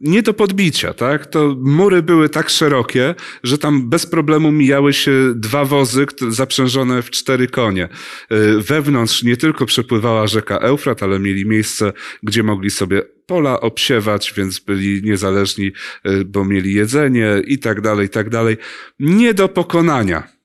nie 0.00 0.22
do 0.22 0.34
podbicia, 0.34 0.94
tak? 0.94 1.26
To 1.26 1.56
mury 1.60 2.02
były 2.02 2.28
tak 2.28 2.50
szerokie, 2.50 3.14
że 3.42 3.58
tam 3.58 3.88
bez 3.88 4.06
problemu 4.06 4.52
mijały 4.52 4.92
się 4.92 5.32
dwa 5.34 5.64
wozy 5.64 6.06
zaprzężone 6.28 7.02
w 7.02 7.10
cztery 7.10 7.46
konie. 7.46 7.88
Y, 8.32 8.62
wewnątrz 8.62 9.22
nie 9.22 9.36
tylko 9.36 9.66
przepływała 9.66 10.26
rzeka 10.26 10.58
Eufrat, 10.58 11.02
ale 11.02 11.18
mieli 11.18 11.46
miejsce, 11.46 11.92
gdzie 12.22 12.42
mogli 12.42 12.70
sobie 12.70 13.02
pola 13.26 13.60
obsiewać, 13.60 14.32
więc 14.36 14.58
byli 14.58 15.02
niezależni, 15.02 15.72
y, 16.06 16.24
bo 16.24 16.44
mieli 16.44 16.74
jedzenie 16.74 17.42
i 17.46 17.58
tak 17.58 17.80
dalej, 17.80 18.06
i 18.06 18.10
tak 18.10 18.30
dalej. 18.30 18.56
Nie 19.00 19.34
do 19.34 19.48
pokonania. 19.48 20.36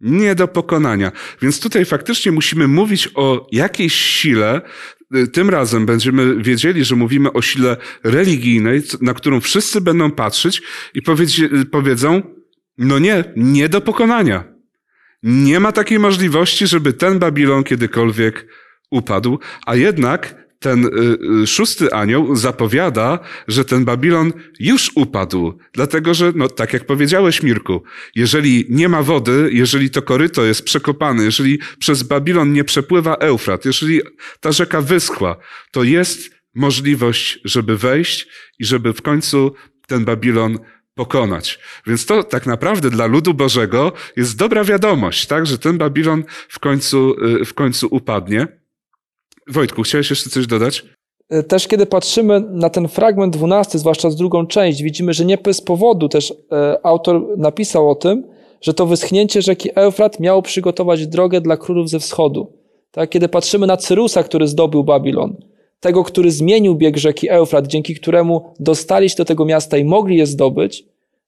Nie 0.00 0.34
do 0.34 0.48
pokonania. 0.48 1.12
Więc 1.42 1.60
tutaj 1.60 1.84
faktycznie 1.84 2.32
musimy 2.32 2.68
mówić 2.68 3.08
o 3.14 3.46
jakiejś 3.52 3.94
sile, 3.94 4.60
tym 5.32 5.50
razem 5.50 5.86
będziemy 5.86 6.42
wiedzieli, 6.42 6.84
że 6.84 6.96
mówimy 6.96 7.32
o 7.32 7.42
sile 7.42 7.76
religijnej, 8.04 8.82
na 9.00 9.14
którą 9.14 9.40
wszyscy 9.40 9.80
będą 9.80 10.10
patrzeć 10.10 10.62
i 10.94 11.02
y, 11.42 11.66
powiedzą, 11.66 12.22
no 12.78 12.98
nie, 12.98 13.24
nie 13.36 13.68
do 13.68 13.80
pokonania. 13.80 14.44
Nie 15.22 15.60
ma 15.60 15.72
takiej 15.72 15.98
możliwości, 15.98 16.66
żeby 16.66 16.92
ten 16.92 17.18
Babilon 17.18 17.64
kiedykolwiek 17.64 18.46
upadł, 18.90 19.38
a 19.66 19.74
jednak 19.74 20.41
ten 20.62 20.84
y, 20.84 20.88
y, 21.42 21.46
szósty 21.46 21.92
anioł 21.92 22.36
zapowiada, 22.36 23.18
że 23.48 23.64
ten 23.64 23.84
Babilon 23.84 24.32
już 24.60 24.90
upadł. 24.94 25.58
Dlatego, 25.72 26.14
że, 26.14 26.32
no, 26.36 26.48
tak 26.48 26.72
jak 26.72 26.86
powiedziałeś, 26.86 27.42
Mirku, 27.42 27.82
jeżeli 28.14 28.66
nie 28.68 28.88
ma 28.88 29.02
wody, 29.02 29.50
jeżeli 29.52 29.90
to 29.90 30.02
koryto 30.02 30.44
jest 30.44 30.62
przekopane, 30.64 31.24
jeżeli 31.24 31.58
przez 31.78 32.02
Babilon 32.02 32.52
nie 32.52 32.64
przepływa 32.64 33.14
Eufrat, 33.14 33.64
jeżeli 33.64 34.00
ta 34.40 34.52
rzeka 34.52 34.80
wyschła, 34.80 35.36
to 35.72 35.82
jest 35.82 36.30
możliwość, 36.54 37.38
żeby 37.44 37.76
wejść 37.76 38.26
i 38.58 38.64
żeby 38.64 38.92
w 38.92 39.02
końcu 39.02 39.54
ten 39.86 40.04
Babilon 40.04 40.58
pokonać. 40.94 41.58
Więc 41.86 42.06
to 42.06 42.22
tak 42.22 42.46
naprawdę 42.46 42.90
dla 42.90 43.06
ludu 43.06 43.34
Bożego 43.34 43.92
jest 44.16 44.36
dobra 44.36 44.64
wiadomość, 44.64 45.26
tak, 45.26 45.46
że 45.46 45.58
ten 45.58 45.78
Babilon 45.78 46.24
w 46.48 46.58
końcu, 46.58 47.14
y, 47.40 47.44
w 47.44 47.54
końcu 47.54 47.88
upadnie. 47.90 48.61
Wojtku, 49.48 49.82
chciałeś 49.82 50.10
jeszcze 50.10 50.30
coś 50.30 50.46
dodać? 50.46 50.84
E, 51.28 51.42
też 51.42 51.68
kiedy 51.68 51.86
patrzymy 51.86 52.40
na 52.40 52.70
ten 52.70 52.88
fragment 52.88 53.36
dwunasty, 53.36 53.78
zwłaszcza 53.78 54.10
z 54.10 54.16
drugą 54.16 54.46
część, 54.46 54.82
widzimy, 54.82 55.12
że 55.12 55.24
nie 55.24 55.38
bez 55.38 55.60
powodu 55.60 56.08
też 56.08 56.34
e, 56.52 56.86
autor 56.86 57.38
napisał 57.38 57.90
o 57.90 57.94
tym, 57.94 58.24
że 58.60 58.74
to 58.74 58.86
wyschnięcie 58.86 59.42
rzeki 59.42 59.70
Eufrat 59.74 60.20
miało 60.20 60.42
przygotować 60.42 61.06
drogę 61.06 61.40
dla 61.40 61.56
królów 61.56 61.90
ze 61.90 61.98
wschodu. 62.00 62.52
Tak, 62.90 63.10
kiedy 63.10 63.28
patrzymy 63.28 63.66
na 63.66 63.76
Cyrusa, 63.76 64.22
który 64.22 64.48
zdobył 64.48 64.84
Babilon, 64.84 65.36
tego, 65.80 66.04
który 66.04 66.30
zmienił 66.30 66.74
bieg 66.74 66.96
rzeki 66.96 67.30
Eufrat, 67.30 67.66
dzięki 67.66 67.94
któremu 67.94 68.54
dostali 68.60 69.10
się 69.10 69.16
do 69.16 69.24
tego 69.24 69.44
miasta 69.44 69.78
i 69.78 69.84
mogli 69.84 70.16
je 70.16 70.26
zdobyć, 70.26 70.84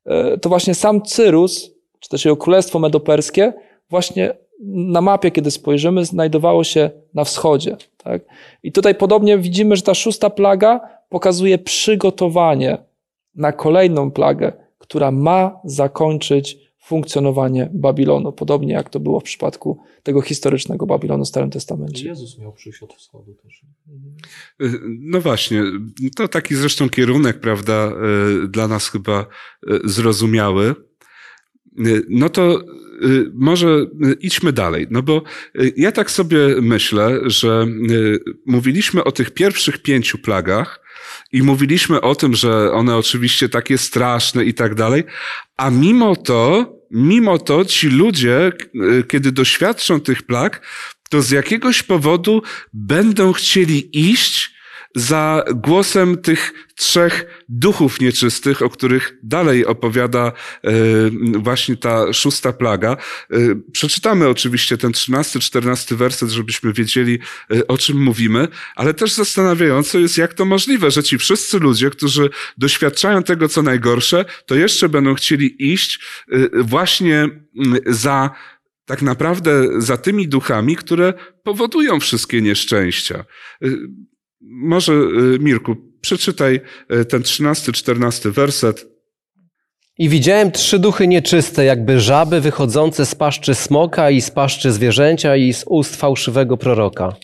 e, 0.06 0.38
to 0.38 0.48
właśnie 0.48 0.74
sam 0.74 1.02
Cyrus, 1.02 1.70
czy 2.00 2.08
też 2.08 2.24
jego 2.24 2.36
królestwo 2.36 2.78
medoperskie, 2.78 3.52
właśnie 3.90 4.34
na 4.66 5.00
mapie, 5.00 5.30
kiedy 5.30 5.50
spojrzymy, 5.50 6.04
znajdowało 6.04 6.64
się 6.64 6.90
na 7.14 7.24
wschodzie. 7.24 7.76
Tak? 8.04 8.22
I 8.62 8.72
tutaj 8.72 8.94
podobnie 8.94 9.38
widzimy, 9.38 9.76
że 9.76 9.82
ta 9.82 9.94
szósta 9.94 10.30
plaga 10.30 10.80
pokazuje 11.08 11.58
przygotowanie 11.58 12.78
na 13.34 13.52
kolejną 13.52 14.10
plagę, 14.10 14.52
która 14.78 15.10
ma 15.10 15.60
zakończyć 15.64 16.64
funkcjonowanie 16.84 17.70
Babilonu, 17.72 18.32
podobnie 18.32 18.74
jak 18.74 18.90
to 18.90 19.00
było 19.00 19.20
w 19.20 19.24
przypadku 19.24 19.78
tego 20.02 20.20
historycznego 20.20 20.86
Babilonu 20.86 21.24
w 21.24 21.28
Starym 21.28 21.50
Testamencie. 21.50 22.08
Jezus 22.08 22.38
miał 22.38 22.52
przyjść 22.52 22.82
od 22.82 22.94
wschodu 22.94 23.34
też. 23.34 23.62
No 25.00 25.20
właśnie, 25.20 25.62
to 26.16 26.28
taki 26.28 26.54
zresztą 26.54 26.88
kierunek, 26.88 27.40
prawda, 27.40 27.92
y, 28.44 28.48
dla 28.48 28.68
nas 28.68 28.88
chyba 28.88 29.26
y, 29.70 29.80
zrozumiały. 29.84 30.74
Y, 31.78 32.04
No 32.08 32.28
to 32.28 32.60
może 33.34 33.86
y, 34.06 34.16
idźmy 34.20 34.52
dalej, 34.52 34.86
no 34.90 35.02
bo 35.02 35.22
y, 35.60 35.72
ja 35.76 35.92
tak 35.92 36.10
sobie 36.10 36.38
myślę, 36.62 37.20
że 37.22 37.66
y, 37.90 38.18
mówiliśmy 38.46 39.04
o 39.04 39.12
tych 39.12 39.30
pierwszych 39.30 39.78
pięciu 39.78 40.18
plagach 40.18 40.80
i 41.32 41.42
mówiliśmy 41.42 42.00
o 42.00 42.14
tym, 42.14 42.34
że 42.34 42.72
one 42.72 42.96
oczywiście 42.96 43.48
takie 43.48 43.78
straszne 43.78 44.44
i 44.44 44.54
tak 44.54 44.74
dalej, 44.74 45.04
a 45.56 45.70
mimo 45.70 46.16
to, 46.16 46.72
mimo 46.90 47.38
to 47.38 47.64
ci 47.64 47.88
ludzie, 47.88 48.52
y, 48.74 49.04
kiedy 49.08 49.32
doświadczą 49.32 50.00
tych 50.00 50.22
plag, 50.22 50.66
to 51.10 51.22
z 51.22 51.30
jakiegoś 51.30 51.82
powodu 51.82 52.42
będą 52.72 53.32
chcieli 53.32 54.10
iść 54.10 54.53
za 54.94 55.44
głosem 55.54 56.16
tych 56.16 56.52
trzech 56.74 57.44
duchów 57.48 58.00
nieczystych, 58.00 58.62
o 58.62 58.70
których 58.70 59.18
dalej 59.22 59.66
opowiada 59.66 60.32
e, 60.62 60.72
właśnie 61.38 61.76
ta 61.76 62.12
szósta 62.12 62.52
plaga. 62.52 62.96
E, 63.30 63.36
Przeczytamy 63.72 64.28
oczywiście 64.28 64.78
ten 64.78 64.92
trzynasty, 64.92 65.40
czternasty 65.40 65.96
werset, 65.96 66.30
żebyśmy 66.30 66.72
wiedzieli, 66.72 67.18
e, 67.50 67.66
o 67.66 67.78
czym 67.78 68.02
mówimy, 68.02 68.48
ale 68.76 68.94
też 68.94 69.12
zastanawiające 69.12 70.00
jest, 70.00 70.18
jak 70.18 70.34
to 70.34 70.44
możliwe, 70.44 70.90
że 70.90 71.02
ci 71.02 71.18
wszyscy 71.18 71.58
ludzie, 71.58 71.90
którzy 71.90 72.30
doświadczają 72.58 73.22
tego, 73.22 73.48
co 73.48 73.62
najgorsze, 73.62 74.24
to 74.46 74.54
jeszcze 74.54 74.88
będą 74.88 75.14
chcieli 75.14 75.72
iść 75.72 76.00
właśnie 76.54 77.28
za 77.86 78.30
tak 78.84 79.02
naprawdę 79.02 79.80
za 79.80 79.96
tymi 79.96 80.28
duchami, 80.28 80.76
które 80.76 81.14
powodują 81.42 82.00
wszystkie 82.00 82.42
nieszczęścia. 82.42 83.24
Może, 84.46 84.92
y, 84.92 85.38
Mirku, 85.40 85.76
przeczytaj 86.00 86.60
y, 86.92 87.04
ten 87.04 87.22
13-14 87.22 88.30
werset. 88.30 88.86
I 89.98 90.08
widziałem 90.08 90.52
trzy 90.52 90.78
duchy 90.78 91.08
nieczyste, 91.08 91.64
jakby 91.64 92.00
żaby 92.00 92.40
wychodzące 92.40 93.06
z 93.06 93.14
paszczy 93.14 93.54
smoka 93.54 94.10
i 94.10 94.20
z 94.20 94.30
paszczy 94.30 94.72
zwierzęcia 94.72 95.36
i 95.36 95.52
z 95.52 95.64
ust 95.68 95.96
fałszywego 95.96 96.56
proroka. 96.56 97.16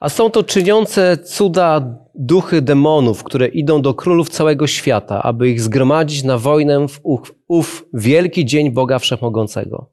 A 0.00 0.08
są 0.08 0.30
to 0.30 0.42
czyniące 0.42 1.16
cuda 1.16 1.98
duchy 2.14 2.62
demonów, 2.62 3.24
które 3.24 3.48
idą 3.48 3.82
do 3.82 3.94
królów 3.94 4.28
całego 4.28 4.66
świata, 4.66 5.22
aby 5.22 5.48
ich 5.48 5.60
zgromadzić 5.60 6.22
na 6.22 6.38
wojnę 6.38 6.88
w 6.88 7.00
ów, 7.02 7.34
ów 7.48 7.84
wielki 7.94 8.44
dzień 8.44 8.70
Boga 8.70 8.98
Wszechmogącego. 8.98 9.90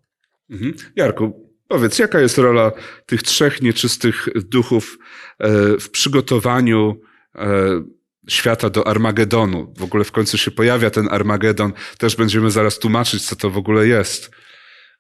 Mhm. 0.50 0.74
Jarku, 0.96 1.43
powiedz, 1.74 2.00
jaka 2.00 2.20
jest 2.20 2.38
rola 2.38 2.72
tych 3.06 3.24
trzech 3.24 3.62
nieczystych 3.62 4.28
duchów 4.36 4.98
e, 5.40 5.50
w 5.80 5.90
przygotowaniu 5.90 7.02
e, 7.36 7.84
świata 8.30 8.70
do 8.70 8.88
Armagedonu? 8.88 9.74
W 9.78 9.84
ogóle 9.84 10.04
w 10.04 10.12
końcu 10.12 10.38
się 10.38 10.52
pojawia 10.52 10.90
ten 10.90 11.08
Armagedon. 11.12 11.74
Też 11.98 12.16
będziemy 12.16 12.52
zaraz 12.52 12.80
tłumaczyć, 12.80 13.26
co 13.26 13.36
to 13.36 13.50
w 13.50 13.58
ogóle 13.58 13.88
jest. 13.88 14.32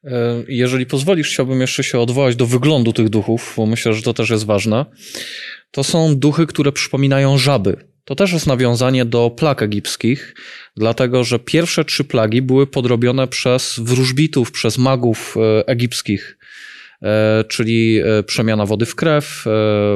E, 0.03 0.43
Jeżeli 0.47 0.85
pozwolisz, 0.85 1.29
chciałbym 1.29 1.61
jeszcze 1.61 1.83
się 1.83 1.99
odwołać 1.99 2.35
do 2.35 2.45
wyglądu 2.45 2.93
tych 2.93 3.09
duchów, 3.09 3.53
bo 3.57 3.65
myślę, 3.65 3.93
że 3.93 4.01
to 4.01 4.13
też 4.13 4.29
jest 4.29 4.45
ważne. 4.45 4.85
To 5.71 5.83
są 5.83 6.15
duchy, 6.15 6.47
które 6.47 6.71
przypominają 6.71 7.37
żaby. 7.37 7.92
To 8.05 8.15
też 8.15 8.33
jest 8.33 8.47
nawiązanie 8.47 9.05
do 9.05 9.29
plag 9.29 9.61
egipskich, 9.61 10.35
dlatego 10.77 11.23
że 11.23 11.39
pierwsze 11.39 11.85
trzy 11.85 12.03
plagi 12.03 12.41
były 12.41 12.67
podrobione 12.67 13.27
przez 13.27 13.79
wróżbitów, 13.79 14.51
przez 14.51 14.77
magów 14.77 15.35
e, 15.37 15.67
egipskich, 15.67 16.37
E, 17.03 17.43
czyli 17.47 17.99
e, 17.99 18.23
przemiana 18.23 18.65
wody 18.65 18.85
w 18.85 18.95
krew, 18.95 19.45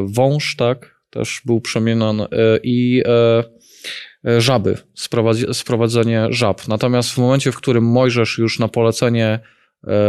wąż, 0.04 0.56
tak, 0.56 1.02
też 1.10 1.42
był 1.46 1.62
przemieniony 1.62 2.28
i 2.64 3.04
żaby, 4.38 4.78
sprowadzenie 5.54 6.28
żab. 6.30 6.68
Natomiast 6.68 7.10
w 7.10 7.18
momencie, 7.18 7.52
w 7.52 7.56
którym 7.56 7.84
Mojżesz 7.84 8.38
już 8.38 8.60
na 8.60 8.68
polecenie 8.68 9.40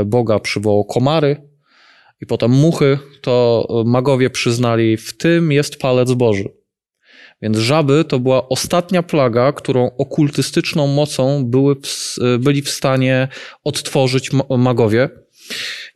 Boga 0.07 0.39
przywołał 0.39 0.85
komary 0.85 1.37
i 2.21 2.27
potem 2.27 2.51
muchy, 2.51 2.99
to 3.21 3.67
magowie 3.87 4.31
przyznali, 4.31 4.97
w 4.97 5.17
tym 5.17 5.53
jest 5.53 5.79
palec 5.79 6.13
Boży. 6.13 6.45
Więc 7.42 7.59
żaby 7.59 8.05
to 8.05 8.18
była 8.18 8.48
ostatnia 8.48 9.03
plaga, 9.03 9.53
którą 9.53 9.90
okultystyczną 9.98 10.87
mocą 10.87 11.44
były, 11.44 11.77
byli 12.38 12.62
w 12.62 12.70
stanie 12.70 13.29
odtworzyć 13.64 14.33
ma- 14.33 14.57
magowie. 14.59 15.09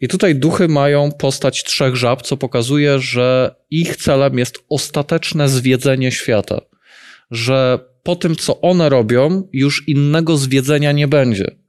I 0.00 0.08
tutaj 0.08 0.34
duchy 0.34 0.68
mają 0.68 1.12
postać 1.12 1.64
trzech 1.64 1.96
żab, 1.96 2.22
co 2.22 2.36
pokazuje, 2.36 2.98
że 2.98 3.54
ich 3.70 3.96
celem 3.96 4.38
jest 4.38 4.64
ostateczne 4.68 5.48
zwiedzenie 5.48 6.12
świata. 6.12 6.60
Że 7.30 7.78
po 8.02 8.16
tym, 8.16 8.36
co 8.36 8.60
one 8.60 8.88
robią, 8.88 9.48
już 9.52 9.88
innego 9.88 10.36
zwiedzenia 10.36 10.92
nie 10.92 11.08
będzie. 11.08 11.61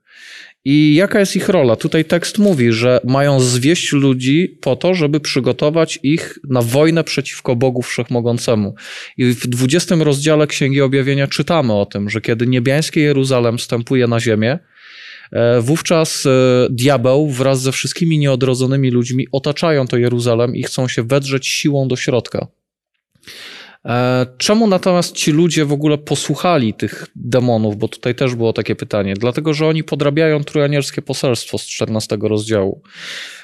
I 0.65 0.95
jaka 0.95 1.19
jest 1.19 1.35
ich 1.35 1.49
rola? 1.49 1.75
Tutaj 1.75 2.05
tekst 2.05 2.37
mówi, 2.37 2.71
że 2.71 2.99
mają 3.03 3.39
zwieść 3.39 3.91
ludzi 3.91 4.57
po 4.61 4.75
to, 4.75 4.93
żeby 4.93 5.19
przygotować 5.19 5.99
ich 6.03 6.39
na 6.49 6.61
wojnę 6.61 7.03
przeciwko 7.03 7.55
Bogu 7.55 7.81
Wszechmogącemu. 7.81 8.75
I 9.17 9.25
w 9.25 9.47
20 9.47 9.95
rozdziale 9.95 10.47
Księgi 10.47 10.81
Objawienia 10.81 11.27
czytamy 11.27 11.73
o 11.73 11.85
tym, 11.85 12.09
że 12.09 12.21
kiedy 12.21 12.47
niebiańskie 12.47 13.01
Jeruzalem 13.01 13.57
wstępuje 13.57 14.07
na 14.07 14.19
ziemię, 14.19 14.59
E, 15.33 15.61
Wówczas 15.61 16.25
e, 16.25 16.29
diabeł 16.69 17.29
wraz 17.29 17.61
ze 17.61 17.71
wszystkimi 17.71 18.19
nieodrodzonymi 18.19 18.91
ludźmi 18.91 19.27
otaczają 19.31 19.87
to 19.87 19.97
Jeruzalem 19.97 20.55
i 20.55 20.63
chcą 20.63 20.87
się 20.87 21.03
wedrzeć 21.03 21.47
siłą 21.47 21.87
do 21.87 21.95
środka. 21.95 22.47
E, 23.85 24.25
Czemu 24.37 24.67
natomiast 24.67 25.15
ci 25.15 25.31
ludzie 25.31 25.65
w 25.65 25.73
ogóle 25.73 25.97
posłuchali 25.97 26.73
tych 26.73 27.05
demonów? 27.15 27.77
Bo 27.77 27.87
tutaj 27.87 28.15
też 28.15 28.35
było 28.35 28.53
takie 28.53 28.75
pytanie. 28.75 29.13
Dlatego, 29.13 29.53
że 29.53 29.67
oni 29.67 29.83
podrabiają 29.83 30.43
trojanierskie 30.43 31.01
poselstwo 31.01 31.57
z 31.57 31.65
14 31.65 32.17
rozdziału. 32.21 32.81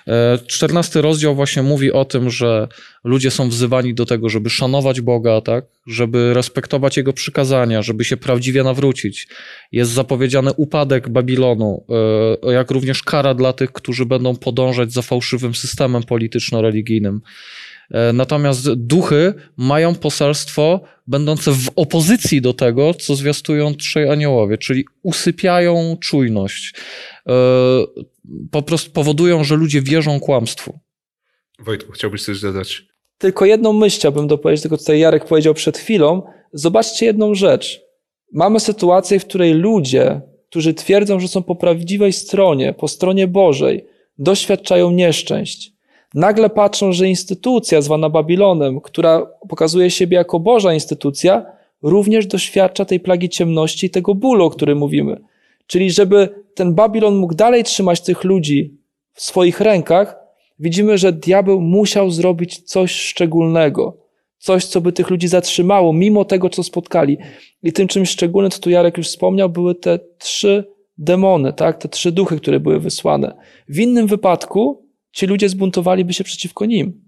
E, 0.08 0.40
14 0.48 1.02
rozdział 1.02 1.36
właśnie 1.36 1.64
mówi 1.64 1.92
o 1.92 2.06
tym, 2.06 2.30
że 2.30 2.68
ludzie 3.04 3.32
są 3.32 3.50
wzywani 3.50 3.94
do 3.94 4.06
tego, 4.06 4.30
żeby 4.30 4.50
szanować 4.50 5.02
Boga, 5.02 5.42
tak? 5.42 5.66
żeby 5.88 6.34
respektować 6.34 6.98
Jego 6.98 7.14
przykazania, 7.14 7.82
żeby 7.82 8.06
się 8.06 8.18
prawdziwie 8.18 8.64
nawrócić. 8.64 9.28
Jest 9.72 9.92
zapowiedziany 9.92 10.54
upadek 10.54 11.10
Babilonu, 11.10 11.86
e, 12.44 12.54
jak 12.54 12.72
również 12.72 13.04
kara 13.04 13.34
dla 13.34 13.54
tych, 13.54 13.72
którzy 13.72 14.06
będą 14.06 14.36
podążać 14.36 14.94
za 14.94 15.02
fałszywym 15.02 15.56
systemem 15.56 16.04
polityczno-religijnym. 16.04 17.22
E, 17.92 18.14
Natomiast 18.14 18.74
duchy 18.74 19.34
mają 19.58 19.96
poselstwo 19.96 20.82
będące 21.08 21.52
w 21.52 21.70
opozycji 21.76 22.42
do 22.42 22.54
tego, 22.54 22.94
co 22.94 23.16
zwiastują 23.16 23.76
trzej 23.76 24.10
aniołowie, 24.10 24.58
czyli 24.58 24.86
usypiają 25.04 25.98
czujność. 26.02 26.74
E, 27.28 27.34
Po 28.52 28.62
prostu 28.62 28.92
powodują, 28.92 29.44
że 29.44 29.56
ludzie 29.56 29.82
wierzą 29.82 30.20
kłamstwu. 30.20 30.80
Wojtku, 31.60 31.92
chciałbyś 31.92 32.24
coś 32.24 32.42
dodać? 32.42 32.86
Tylko 33.18 33.46
jedną 33.46 33.74
myśl 33.74 33.98
chciałbym 33.98 34.28
dopowiedzieć, 34.28 34.62
tylko 34.62 34.78
tutaj 34.78 35.00
Jarek 35.00 35.26
powiedział 35.26 35.54
przed 35.54 35.78
chwilą. 35.78 36.22
Zobaczcie 36.54 37.06
jedną 37.06 37.36
rzecz. 37.36 37.82
Mamy 38.34 38.60
sytuację, 38.60 39.20
w 39.20 39.26
której 39.26 39.54
ludzie, 39.54 40.22
którzy 40.50 40.74
twierdzą, 40.74 41.20
że 41.20 41.28
są 41.28 41.44
po 41.44 41.56
prawdziwej 41.56 42.14
stronie, 42.14 42.74
po 42.74 42.88
stronie 42.88 43.28
Bożej, 43.28 43.86
doświadczają 44.18 44.92
nieszczęść. 44.92 45.72
Nagle 46.14 46.50
patrzą, 46.50 46.94
że 46.94 47.08
instytucja 47.08 47.82
zwana 47.82 48.10
Babilonem, 48.10 48.82
która 48.82 49.26
pokazuje 49.50 49.92
siebie 49.92 50.18
jako 50.18 50.40
Boża 50.40 50.74
instytucja, 50.74 51.46
również 51.82 52.28
doświadcza 52.28 52.86
tej 52.86 53.00
plagi 53.00 53.30
ciemności 53.30 53.88
i 53.88 53.90
tego 53.90 54.16
bólu, 54.16 54.46
o 54.46 54.50
którym 54.50 54.78
mówimy. 54.78 55.22
Czyli 55.68 55.92
żeby 55.92 56.30
ten 56.56 56.74
Babilon 56.74 57.16
mógł 57.16 57.36
dalej 57.36 57.64
trzymać 57.64 58.02
tych 58.02 58.24
ludzi 58.24 58.78
w 59.14 59.22
swoich 59.22 59.62
rękach, 59.62 60.16
widzimy, 60.60 60.98
że 60.98 61.14
diabeł 61.14 61.62
musiał 61.62 62.12
zrobić 62.12 62.62
coś 62.62 62.92
szczególnego. 62.92 63.98
Coś, 64.38 64.66
co 64.66 64.82
by 64.82 64.92
tych 64.92 65.10
ludzi 65.10 65.28
zatrzymało, 65.28 65.94
mimo 65.94 66.26
tego, 66.26 66.50
co 66.50 66.64
spotkali. 66.64 67.18
I 67.64 67.74
tym 67.74 67.88
czymś 67.88 68.10
szczególnym, 68.10 68.52
co 68.52 68.60
tu 68.60 68.70
Jarek 68.70 68.98
już 68.98 69.08
wspomniał, 69.08 69.50
były 69.50 69.76
te 69.76 70.00
trzy 70.18 70.74
demony, 70.98 71.54
tak? 71.54 71.78
te 71.78 71.90
trzy 71.90 72.12
duchy, 72.12 72.38
które 72.38 72.60
były 72.60 72.80
wysłane. 72.80 73.38
W 73.70 73.80
innym 73.80 74.08
wypadku 74.08 74.89
ci 75.20 75.26
ludzie 75.26 75.50
zbuntowaliby 75.50 76.14
się 76.14 76.24
przeciwko 76.24 76.66
nim. 76.66 77.02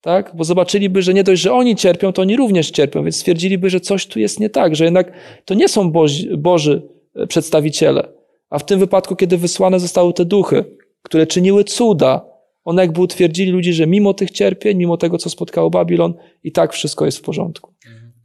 tak? 0.00 0.32
Bo 0.36 0.44
zobaczyliby, 0.44 1.02
że 1.02 1.14
nie 1.14 1.24
dość, 1.24 1.42
że 1.42 1.52
oni 1.52 1.76
cierpią, 1.76 2.12
to 2.12 2.22
oni 2.22 2.36
również 2.36 2.70
cierpią, 2.70 3.02
więc 3.02 3.16
stwierdziliby, 3.16 3.70
że 3.70 3.80
coś 3.80 4.06
tu 4.06 4.18
jest 4.18 4.40
nie 4.40 4.50
tak, 4.50 4.76
że 4.76 4.84
jednak 4.84 5.12
to 5.44 5.54
nie 5.54 5.68
są 5.68 5.92
Boży 6.38 6.82
e, 7.14 7.26
przedstawiciele. 7.26 8.08
A 8.50 8.58
w 8.58 8.66
tym 8.66 8.78
wypadku, 8.78 9.16
kiedy 9.16 9.36
wysłane 9.36 9.80
zostały 9.80 10.12
te 10.12 10.24
duchy, 10.24 10.64
które 11.02 11.26
czyniły 11.26 11.64
cuda, 11.64 12.26
one 12.64 12.82
jakby 12.82 13.00
utwierdzili 13.00 13.52
ludzi, 13.52 13.72
że 13.72 13.86
mimo 13.86 14.14
tych 14.14 14.30
cierpień, 14.30 14.78
mimo 14.78 14.96
tego, 14.96 15.18
co 15.18 15.30
spotkało 15.30 15.70
Babilon, 15.70 16.14
i 16.42 16.52
tak 16.52 16.72
wszystko 16.72 17.06
jest 17.06 17.18
w 17.18 17.22
porządku. 17.22 17.74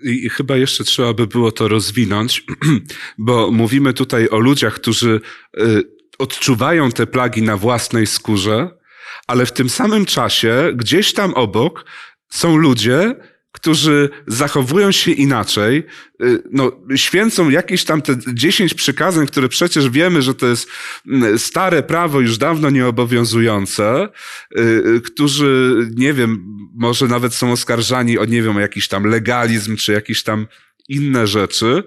I, 0.03 0.29
chyba 0.29 0.57
jeszcze 0.57 0.83
trzeba 0.83 1.13
by 1.13 1.27
było 1.27 1.51
to 1.51 1.67
rozwinąć, 1.67 2.43
bo 3.17 3.51
mówimy 3.51 3.93
tutaj 3.93 4.29
o 4.29 4.39
ludziach, 4.39 4.73
którzy 4.73 5.19
y, 5.57 5.83
odczuwają 6.19 6.91
te 6.91 7.07
plagi 7.07 7.41
na 7.41 7.57
własnej 7.57 8.07
skórze, 8.07 8.78
ale 9.27 9.45
w 9.45 9.51
tym 9.51 9.69
samym 9.69 10.05
czasie 10.05 10.71
gdzieś 10.75 11.13
tam 11.13 11.33
obok 11.33 11.85
są 12.29 12.57
ludzie, 12.57 13.15
którzy 13.51 14.09
zachowują 14.27 14.91
się 14.91 15.11
inaczej, 15.11 15.83
y, 16.23 16.43
no, 16.51 16.71
święcą 16.95 17.49
jakieś 17.49 17.83
tam 17.83 18.01
te 18.01 18.15
dziesięć 18.33 18.73
przykazań, 18.73 19.27
które 19.27 19.49
przecież 19.49 19.89
wiemy, 19.89 20.21
że 20.21 20.35
to 20.35 20.47
jest 20.47 20.69
mm, 21.07 21.39
stare 21.39 21.83
prawo, 21.83 22.21
już 22.21 22.37
dawno 22.37 22.69
nieobowiązujące, 22.69 24.09
y, 24.57 24.61
y, 24.61 25.01
którzy, 25.01 25.75
nie 25.95 26.13
wiem, 26.13 26.45
może 26.73 27.07
nawet 27.07 27.33
są 27.33 27.51
oskarżani 27.51 28.17
o, 28.17 28.25
nie 28.25 28.41
wiem, 28.41 28.57
o 28.57 28.59
jakiś 28.59 28.87
tam 28.87 29.03
legalizm, 29.03 29.77
czy 29.77 29.91
jakieś 29.91 30.23
tam 30.23 30.47
inne 30.87 31.27
rzeczy. 31.27 31.83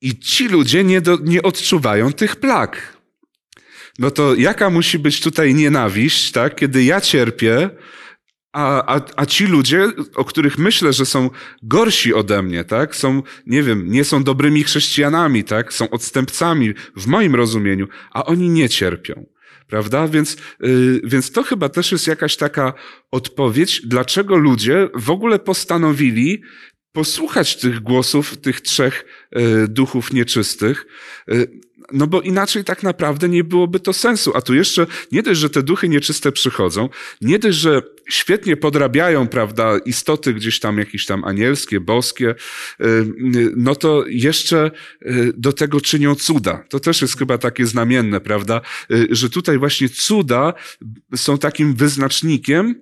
I 0.00 0.18
ci 0.18 0.48
ludzie 0.48 0.84
nie, 0.84 1.00
do, 1.00 1.18
nie 1.22 1.42
odczuwają 1.42 2.12
tych 2.12 2.36
plag. 2.36 2.96
No 3.98 4.10
to 4.10 4.34
jaka 4.34 4.70
musi 4.70 4.98
być 4.98 5.20
tutaj 5.20 5.54
nienawiść, 5.54 6.32
tak? 6.32 6.54
Kiedy 6.54 6.84
ja 6.84 7.00
cierpię, 7.00 7.70
a, 8.52 8.96
a, 8.96 9.00
a 9.16 9.26
ci 9.26 9.46
ludzie, 9.46 9.88
o 10.14 10.24
których 10.24 10.58
myślę, 10.58 10.92
że 10.92 11.06
są 11.06 11.30
gorsi 11.62 12.14
ode 12.14 12.42
mnie, 12.42 12.64
tak? 12.64 12.96
Są, 12.96 13.22
nie 13.46 13.62
wiem, 13.62 13.92
nie 13.92 14.04
są 14.04 14.24
dobrymi 14.24 14.64
chrześcijanami, 14.64 15.44
tak? 15.44 15.72
Są 15.72 15.90
odstępcami 15.90 16.74
w 16.96 17.06
moim 17.06 17.34
rozumieniu, 17.34 17.88
a 18.10 18.24
oni 18.24 18.48
nie 18.48 18.68
cierpią. 18.68 19.26
Prawda? 19.66 20.08
Więc, 20.08 20.36
yy, 20.60 21.00
więc 21.04 21.32
to 21.32 21.42
chyba 21.42 21.68
też 21.68 21.92
jest 21.92 22.06
jakaś 22.06 22.36
taka 22.36 22.72
odpowiedź, 23.10 23.82
dlaczego 23.84 24.36
ludzie 24.36 24.88
w 24.94 25.10
ogóle 25.10 25.38
postanowili 25.38 26.42
posłuchać 26.92 27.56
tych 27.56 27.80
głosów 27.80 28.36
tych 28.36 28.60
trzech 28.60 29.04
yy, 29.32 29.68
duchów 29.68 30.12
nieczystych. 30.12 30.86
No 31.92 32.06
bo 32.06 32.20
inaczej 32.20 32.64
tak 32.64 32.82
naprawdę 32.82 33.28
nie 33.28 33.44
byłoby 33.44 33.80
to 33.80 33.92
sensu. 33.92 34.32
A 34.34 34.40
tu 34.40 34.54
jeszcze 34.54 34.86
nie 35.12 35.22
dość, 35.22 35.40
że 35.40 35.50
te 35.50 35.62
duchy 35.62 35.88
nieczyste 35.88 36.32
przychodzą, 36.32 36.88
nie 37.20 37.38
dość, 37.38 37.58
że 37.58 37.82
świetnie 38.08 38.56
podrabiają, 38.56 39.28
prawda, 39.28 39.78
istoty 39.84 40.34
gdzieś 40.34 40.60
tam 40.60 40.78
jakieś 40.78 41.06
tam 41.06 41.24
anielskie, 41.24 41.80
boskie, 41.80 42.34
y, 42.80 42.84
no 43.56 43.74
to 43.74 44.04
jeszcze 44.06 44.70
y, 45.02 45.32
do 45.36 45.52
tego 45.52 45.80
czynią 45.80 46.14
cuda. 46.14 46.64
To 46.68 46.80
też 46.80 47.02
jest 47.02 47.18
chyba 47.18 47.38
takie 47.38 47.66
znamienne, 47.66 48.20
prawda, 48.20 48.60
y, 48.90 49.08
że 49.10 49.30
tutaj 49.30 49.58
właśnie 49.58 49.88
cuda 49.88 50.54
są 51.16 51.38
takim 51.38 51.74
wyznacznikiem 51.74 52.74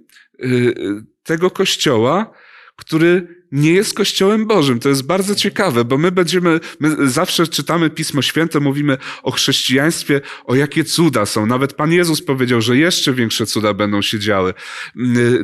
tego 1.23 1.51
kościoła, 1.51 2.33
który 2.81 3.27
nie 3.53 3.73
jest 3.73 3.95
Kościołem 3.95 4.47
Bożym. 4.47 4.81
To 4.81 4.89
jest 4.89 5.07
bardzo 5.07 5.35
ciekawe, 5.35 5.85
bo 5.85 5.99
my 5.99 6.13
będziemy, 6.13 6.61
my 6.81 7.09
zawsze 7.09 7.47
czytamy 7.47 7.91
Pismo 7.91 8.23
Święte, 8.23 8.61
mówimy 8.61 8.99
o 9.23 9.31
chrześcijaństwie, 9.31 10.21
o 10.45 10.55
jakie 10.55 10.85
cuda 10.85 11.27
są. 11.27 11.47
Nawet 11.47 11.73
Pan 11.73 11.93
Jezus 11.93 12.23
powiedział, 12.23 12.61
że 12.61 12.77
jeszcze 12.77 13.13
większe 13.13 13.47
cuda 13.47 13.75
będą 13.75 14.03
się 14.03 14.19
działy. 14.19 14.55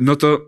No 0.01 0.15
to, 0.15 0.45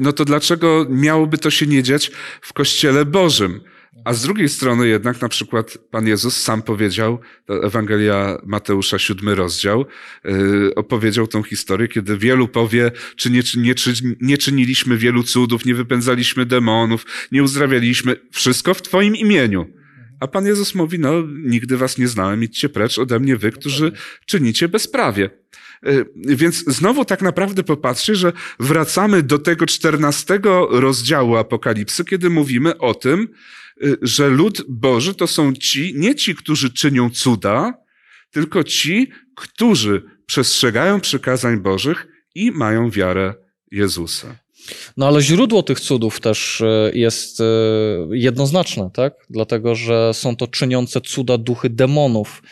no 0.00 0.12
to 0.12 0.24
dlaczego 0.24 0.86
miałoby 0.90 1.38
to 1.38 1.50
się 1.50 1.66
nie 1.66 1.82
dziać 1.82 2.10
w 2.40 2.52
Kościele 2.52 3.04
Bożym? 3.04 3.60
A 4.04 4.14
z 4.14 4.22
drugiej 4.22 4.48
strony 4.48 4.88
jednak 4.88 5.20
na 5.22 5.28
przykład 5.28 5.78
Pan 5.90 6.06
Jezus 6.06 6.36
sam 6.36 6.62
powiedział, 6.62 7.18
Ewangelia 7.48 8.38
Mateusza, 8.44 8.98
siódmy 8.98 9.34
rozdział, 9.34 9.86
yy, 10.24 10.74
opowiedział 10.76 11.26
tą 11.26 11.42
historię, 11.42 11.88
kiedy 11.88 12.18
wielu 12.18 12.48
powie, 12.48 12.90
czy 13.16 13.30
nie, 13.30 13.42
nie, 13.56 13.74
czy 13.74 13.92
nie 14.20 14.38
czyniliśmy 14.38 14.96
wielu 14.96 15.22
cudów, 15.22 15.64
nie 15.64 15.74
wypędzaliśmy 15.74 16.46
demonów, 16.46 17.06
nie 17.32 17.42
uzdrawialiśmy, 17.42 18.16
wszystko 18.30 18.74
w 18.74 18.82
Twoim 18.82 19.16
imieniu. 19.16 19.66
A 20.20 20.28
Pan 20.28 20.46
Jezus 20.46 20.74
mówi, 20.74 20.98
no 20.98 21.12
nigdy 21.28 21.76
was 21.76 21.98
nie 21.98 22.08
znałem, 22.08 22.42
idźcie 22.42 22.68
precz 22.68 22.98
ode 22.98 23.20
mnie 23.20 23.36
wy, 23.36 23.52
którzy 23.52 23.92
czynicie 24.26 24.68
bezprawie. 24.68 25.30
Yy, 25.82 26.06
więc 26.16 26.64
znowu 26.66 27.04
tak 27.04 27.22
naprawdę 27.22 27.62
popatrzcie, 27.62 28.14
że 28.14 28.32
wracamy 28.60 29.22
do 29.22 29.38
tego 29.38 29.66
czternastego 29.66 30.68
rozdziału 30.70 31.36
Apokalipsy, 31.36 32.04
kiedy 32.04 32.30
mówimy 32.30 32.78
o 32.78 32.94
tym, 32.94 33.28
Y, 33.28 33.61
że 34.02 34.28
lud 34.28 34.64
Boży 34.68 35.14
to 35.14 35.26
są 35.26 35.52
ci, 35.54 35.92
nie 35.96 36.14
ci, 36.14 36.34
którzy 36.34 36.70
czynią 36.72 37.10
cuda, 37.10 37.74
tylko 38.30 38.64
ci, 38.64 39.10
którzy 39.36 40.02
przestrzegają 40.26 41.00
przykazań 41.00 41.60
Bożych 41.60 42.06
i 42.34 42.50
mają 42.50 42.90
wiarę 42.90 43.34
Jezusa. 43.70 44.38
No 44.96 45.06
ale 45.06 45.22
źródło 45.22 45.62
tych 45.62 45.80
cudów 45.80 46.20
też 46.20 46.60
y, 46.60 46.92
jest 46.94 47.40
y, 47.40 47.44
jednoznaczne, 48.10 48.90
tak? 48.94 49.14
Dlatego, 49.30 49.74
że 49.74 50.14
są 50.14 50.36
to 50.36 50.46
czyniące 50.46 51.00
cuda 51.00 51.38
duchy 51.38 51.70
demonów. 51.70 52.42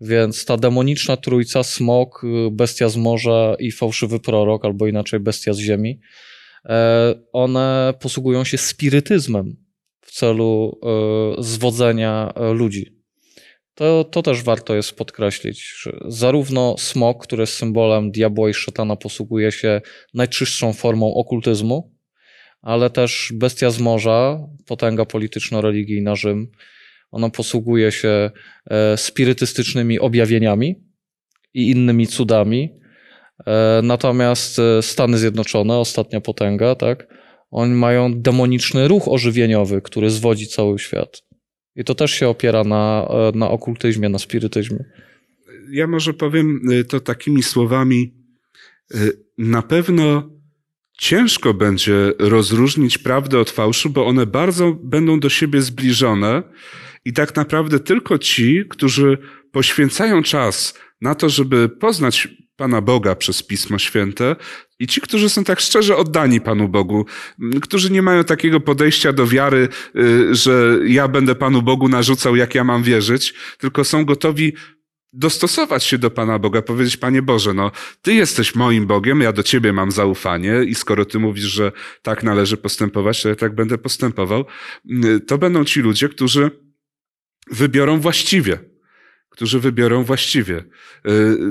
Więc 0.00 0.44
ta 0.44 0.56
demoniczna 0.56 1.16
trójca, 1.16 1.62
smok, 1.62 2.22
bestia 2.50 2.88
z 2.88 2.96
morza 2.96 3.56
i 3.58 3.72
fałszywy 3.72 4.20
prorok, 4.20 4.64
albo 4.64 4.86
inaczej 4.86 5.20
bestia 5.20 5.52
z 5.52 5.58
ziemi, 5.58 6.00
e, 6.64 7.14
one 7.32 7.94
posługują 8.00 8.44
się 8.44 8.58
spirytyzmem 8.58 9.65
celu 10.10 10.80
e, 11.38 11.42
zwodzenia 11.42 12.32
e, 12.34 12.52
ludzi. 12.52 12.96
To, 13.74 14.04
to 14.04 14.22
też 14.22 14.42
warto 14.42 14.74
jest 14.74 14.96
podkreślić, 14.96 15.74
że 15.82 15.98
zarówno 16.06 16.74
smok, 16.78 17.22
który 17.22 17.42
jest 17.42 17.52
symbolem 17.52 18.10
diabła 18.10 18.50
i 18.50 18.54
szatana, 18.54 18.96
posługuje 18.96 19.52
się 19.52 19.80
najczystszą 20.14 20.72
formą 20.72 21.14
okultyzmu, 21.14 21.94
ale 22.62 22.90
też 22.90 23.32
bestia 23.34 23.70
z 23.70 23.80
morza, 23.80 24.38
potęga 24.66 25.04
polityczno-religijna 25.04 26.16
Rzym, 26.16 26.50
ona 27.10 27.30
posługuje 27.30 27.92
się 27.92 28.30
e, 28.70 28.96
spirytystycznymi 28.96 29.98
objawieniami 29.98 30.74
i 31.54 31.70
innymi 31.70 32.06
cudami. 32.06 32.70
Natomiast 33.82 34.60
Stany 34.80 35.18
Zjednoczone, 35.18 35.78
ostatnia 35.78 36.20
potęga, 36.20 36.74
tak, 36.74 37.06
oni 37.50 37.74
mają 37.74 38.20
demoniczny 38.20 38.88
ruch 38.88 39.08
ożywieniowy, 39.08 39.82
który 39.82 40.10
zwodzi 40.10 40.46
cały 40.46 40.78
świat. 40.78 41.22
I 41.76 41.84
to 41.84 41.94
też 41.94 42.10
się 42.10 42.28
opiera 42.28 42.64
na, 42.64 43.08
na 43.34 43.50
okultyzmie, 43.50 44.08
na 44.08 44.18
spirytyzmie. 44.18 44.84
Ja 45.70 45.86
może 45.86 46.14
powiem 46.14 46.60
y, 46.70 46.84
to 46.84 47.00
takimi 47.00 47.42
słowami. 47.42 48.14
Y, 48.94 49.12
na 49.38 49.62
pewno 49.62 50.30
ciężko 50.98 51.54
będzie 51.54 52.12
rozróżnić 52.18 52.98
prawdę 52.98 53.38
od 53.38 53.50
fałszu, 53.50 53.90
bo 53.90 54.06
one 54.06 54.26
bardzo 54.26 54.72
będą 54.82 55.20
do 55.20 55.28
siebie 55.28 55.62
zbliżone 55.62 56.42
i 57.04 57.12
tak 57.12 57.36
naprawdę 57.36 57.80
tylko 57.80 58.18
ci, 58.18 58.64
którzy 58.68 59.18
poświęcają 59.52 60.22
czas 60.22 60.74
na 61.00 61.14
to, 61.14 61.28
żeby 61.28 61.68
poznać 61.68 62.28
Pana 62.56 62.80
Boga 62.80 63.14
przez 63.14 63.42
Pismo 63.42 63.78
Święte. 63.78 64.36
I 64.78 64.86
ci, 64.86 65.00
którzy 65.00 65.28
są 65.28 65.44
tak 65.44 65.60
szczerze 65.60 65.96
oddani 65.96 66.40
Panu 66.40 66.68
Bogu, 66.68 67.06
którzy 67.62 67.90
nie 67.90 68.02
mają 68.02 68.24
takiego 68.24 68.60
podejścia 68.60 69.12
do 69.12 69.26
wiary, 69.26 69.68
y, 69.96 70.34
że 70.34 70.78
ja 70.86 71.08
będę 71.08 71.34
Panu 71.34 71.62
Bogu 71.62 71.88
narzucał, 71.88 72.36
jak 72.36 72.54
ja 72.54 72.64
mam 72.64 72.82
wierzyć, 72.82 73.34
tylko 73.58 73.84
są 73.84 74.04
gotowi 74.04 74.52
dostosować 75.12 75.84
się 75.84 75.98
do 75.98 76.10
Pana 76.10 76.38
Boga, 76.38 76.62
powiedzieć, 76.62 76.96
Panie 76.96 77.22
Boże, 77.22 77.54
no, 77.54 77.70
Ty 78.02 78.14
jesteś 78.14 78.54
moim 78.54 78.86
Bogiem, 78.86 79.20
ja 79.20 79.32
do 79.32 79.42
Ciebie 79.42 79.72
mam 79.72 79.90
zaufanie 79.90 80.64
i 80.66 80.74
skoro 80.74 81.04
Ty 81.04 81.18
mówisz, 81.18 81.44
że 81.44 81.72
tak 82.02 82.22
należy 82.22 82.56
postępować, 82.56 83.22
to 83.22 83.28
ja 83.28 83.34
tak 83.34 83.54
będę 83.54 83.78
postępował, 83.78 84.44
y, 85.04 85.20
to 85.20 85.38
będą 85.38 85.64
ci 85.64 85.80
ludzie, 85.80 86.08
którzy 86.08 86.50
wybiorą 87.50 88.00
właściwie 88.00 88.75
którzy 89.36 89.60
wybiorą 89.60 90.04
właściwie. 90.04 90.56
Y, 90.56 90.64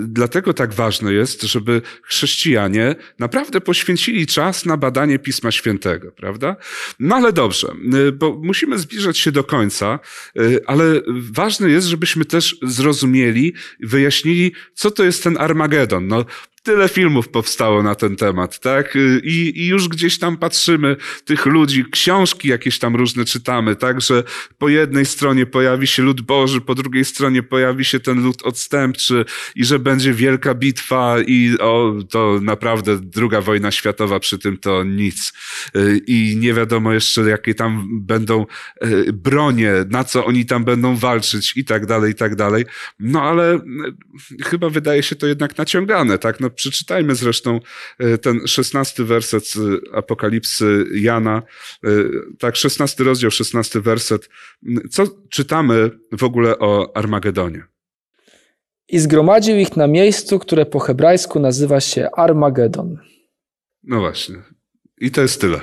dlatego 0.08 0.54
tak 0.54 0.74
ważne 0.74 1.14
jest, 1.14 1.42
żeby 1.42 1.82
chrześcijanie 2.04 2.96
naprawdę 3.20 3.62
poświęcili 3.62 4.28
czas 4.28 4.66
na 4.66 4.78
badanie 4.78 5.20
Pisma 5.20 5.52
Świętego, 5.52 6.12
prawda? 6.12 6.56
No 7.00 7.16
ale 7.16 7.34
dobrze, 7.34 7.68
y, 8.08 8.12
bo 8.12 8.40
musimy 8.44 8.80
zbliżać 8.80 9.18
się 9.18 9.32
do 9.32 9.44
końca, 9.44 10.00
y, 10.40 10.60
ale 10.66 11.02
ważne 11.32 11.70
jest, 11.70 11.88
żebyśmy 11.88 12.26
też 12.26 12.58
zrozumieli, 12.62 13.54
wyjaśnili, 13.80 14.52
co 14.74 14.92
to 14.92 15.04
jest 15.04 15.24
ten 15.24 15.38
Armagedon. 15.38 16.08
No, 16.08 16.26
tyle 16.66 16.90
filmów 16.90 17.30
powstało 17.30 17.84
na 17.84 17.96
ten 17.96 18.16
temat, 18.16 18.60
tak? 18.60 18.98
I, 19.24 19.62
I 19.62 19.68
już 19.68 19.88
gdzieś 19.88 20.20
tam 20.20 20.38
patrzymy 20.38 20.96
tych 21.26 21.46
ludzi, 21.46 21.86
książki 21.92 22.48
jakieś 22.48 22.80
tam 22.80 22.96
różne 22.96 23.26
czytamy, 23.26 23.76
tak? 23.76 24.02
Że 24.02 24.24
po 24.58 24.70
jednej 24.70 25.06
stronie 25.06 25.46
pojawi 25.46 25.88
się 25.88 26.04
lud 26.04 26.22
Boży, 26.22 26.62
po 26.62 26.76
drugiej 26.76 27.06
stronie 27.06 27.44
pojawi 27.44 27.86
się 27.86 28.00
ten 28.00 28.24
lud 28.24 28.44
odstępczy 28.44 29.26
i 29.56 29.66
że 29.66 29.80
będzie 29.80 30.14
wielka 30.14 30.54
bitwa 30.54 31.16
i 31.28 31.58
o, 31.60 31.94
to 32.10 32.40
naprawdę 32.42 33.00
druga 33.02 33.42
wojna 33.42 33.72
światowa 33.72 34.20
przy 34.20 34.40
tym 34.40 34.58
to 34.58 34.84
nic. 34.84 35.34
I 36.08 36.38
nie 36.40 36.54
wiadomo 36.54 36.94
jeszcze, 36.94 37.22
jakie 37.22 37.54
tam 37.56 37.88
będą 38.02 38.46
e, 38.82 38.88
bronie, 39.14 39.72
na 39.90 40.04
co 40.04 40.26
oni 40.26 40.46
tam 40.46 40.64
będą 40.64 40.96
walczyć 40.96 41.58
i 41.58 41.66
tak 41.66 41.86
dalej, 41.86 42.12
i 42.12 42.16
tak 42.16 42.36
dalej. 42.36 42.66
No 43.00 43.22
ale 43.22 43.60
chyba 44.44 44.70
wydaje 44.70 45.04
się 45.04 45.16
to 45.16 45.28
jednak 45.28 45.58
naciągane, 45.58 46.18
tak? 46.18 46.40
No 46.40 46.50
przeczytajmy 46.56 47.16
zresztą 47.16 47.60
e, 48.00 48.18
ten 48.18 48.48
szesnasty 48.48 49.04
werset 49.04 49.54
Apokalipsy 49.94 50.86
Jana, 50.94 51.44
tak, 52.40 52.56
szesnasty 52.56 53.04
rozdział, 53.04 53.32
szesnasty 53.32 53.82
werset. 53.82 54.30
Co 54.92 55.08
czytamy 55.30 55.92
w 56.12 56.24
ogóle 56.24 56.60
o 56.60 56.98
Armagedonie? 56.98 57.64
I 58.88 59.00
zgromadził 59.00 59.58
ich 59.58 59.78
na 59.78 59.88
miejscu, 59.88 60.40
które 60.40 60.66
po 60.66 60.80
hebrajsku 60.80 61.40
nazywa 61.40 61.80
się 61.80 62.10
Armagedon. 62.12 62.98
No 63.84 64.00
właśnie. 64.00 64.36
I 64.98 65.12
to 65.12 65.22
jest 65.22 65.42
tyle. 65.42 65.60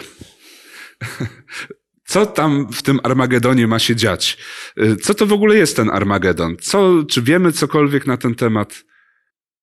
Co 2.05 2.27
tam 2.27 2.73
w 2.73 2.83
tym 2.83 3.01
Armagedonie 3.03 3.67
ma 3.67 3.79
się 3.79 3.97
dziać? 3.97 4.39
Co 5.03 5.15
to 5.15 5.27
w 5.27 5.33
ogóle 5.33 5.57
jest 5.57 5.77
ten 5.77 5.91
Armagedon? 5.91 6.57
Co, 6.61 7.03
czy 7.11 7.23
wiemy 7.23 7.53
cokolwiek 7.53 8.07
na 8.07 8.17
ten 8.17 8.35
temat? 8.35 8.85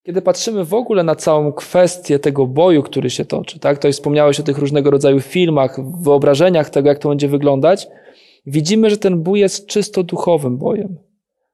Kiedy 0.10 0.22
patrzymy 0.22 0.66
w 0.66 0.74
ogóle 0.74 1.04
na 1.04 1.16
całą 1.16 1.54
kwestię 1.54 2.20
tego 2.20 2.48
boju, 2.48 2.84
który 2.84 3.10
się 3.10 3.26
toczy, 3.26 3.60
tak? 3.60 3.78
To 3.78 3.92
wspomniałeś 3.92 4.40
o 4.40 4.44
tych 4.44 4.58
różnego 4.58 4.92
rodzaju 4.92 5.20
filmach, 5.20 5.80
wyobrażeniach 6.04 6.70
tego, 6.70 6.90
jak 6.90 7.00
to 7.00 7.10
będzie 7.10 7.28
wyglądać, 7.28 7.88
widzimy, 8.46 8.90
że 8.90 8.98
ten 8.98 9.24
bój 9.24 9.40
jest 9.40 9.68
czysto 9.68 10.04
duchowym 10.04 10.58
bojem. 10.58 10.98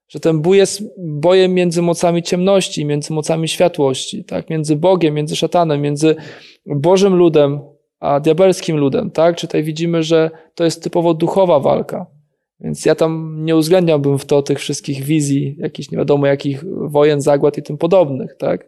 Że 0.07 0.19
ten 0.19 0.41
bój 0.41 0.57
jest 0.57 0.83
bojem 0.97 1.53
między 1.53 1.81
mocami 1.81 2.23
ciemności, 2.23 2.85
między 2.85 3.13
mocami 3.13 3.47
światłości, 3.47 4.25
tak? 4.25 4.49
Między 4.49 4.75
Bogiem, 4.75 5.13
między 5.13 5.35
szatanem, 5.35 5.81
między 5.81 6.15
Bożym 6.65 7.15
ludem, 7.15 7.59
a 7.99 8.19
diabelskim 8.19 8.77
ludem, 8.77 9.11
tak? 9.11 9.35
Czy 9.35 9.47
tutaj 9.47 9.63
widzimy, 9.63 10.03
że 10.03 10.31
to 10.53 10.63
jest 10.63 10.83
typowo 10.83 11.13
duchowa 11.13 11.59
walka. 11.59 12.14
Więc 12.65 12.85
ja 12.85 12.95
tam 12.95 13.37
nie 13.45 13.55
uwzględniałbym 13.55 14.19
w 14.19 14.25
to 14.25 14.41
tych 14.41 14.59
wszystkich 14.59 15.03
wizji, 15.03 15.55
jakichś 15.59 15.91
nie 15.91 15.97
wiadomo 15.97 16.27
jakich 16.27 16.63
wojen, 16.89 17.21
zagład 17.21 17.57
i 17.57 17.63
tym 17.63 17.77
podobnych, 17.77 18.35
tak? 18.35 18.67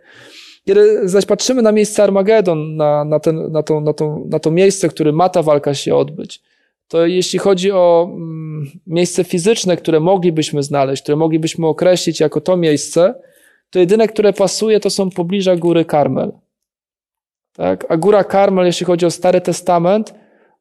Kiedy 0.66 1.10
zaś 1.10 1.26
patrzymy 1.26 1.62
na 1.62 1.72
miejsce 1.72 2.04
Armagedon, 2.04 2.76
na, 2.76 3.06
na, 3.06 3.20
ten, 3.20 3.52
na, 3.52 3.64
to, 3.64 3.82
na, 3.82 3.94
to, 3.94 4.20
na 4.30 4.40
to 4.40 4.52
miejsce, 4.52 4.90
w 4.90 4.94
którym 4.94 5.16
ma 5.16 5.30
ta 5.30 5.44
walka 5.44 5.74
się 5.74 5.96
odbyć, 5.96 6.42
to 6.88 7.06
jeśli 7.06 7.40
chodzi 7.40 7.72
o 7.72 8.10
mm, 8.14 8.68
miejsce 8.88 9.24
fizyczne, 9.24 9.78
które 9.78 10.00
moglibyśmy 10.00 10.64
znaleźć, 10.64 11.04
które 11.04 11.16
moglibyśmy 11.16 11.68
określić 11.68 12.20
jako 12.20 12.42
to 12.42 12.58
miejsce, 12.58 13.14
to 13.70 13.80
jedyne, 13.80 14.08
które 14.08 14.34
pasuje, 14.34 14.80
to 14.80 14.90
są 14.90 15.10
pobliża 15.10 15.56
góry 15.56 15.86
Karmel. 15.86 16.32
Tak? 17.54 17.86
A 17.90 17.98
Góra 17.98 18.24
Karmel, 18.24 18.66
jeśli 18.66 18.86
chodzi 18.86 19.06
o 19.06 19.12
Stary 19.12 19.42
Testament, 19.42 20.14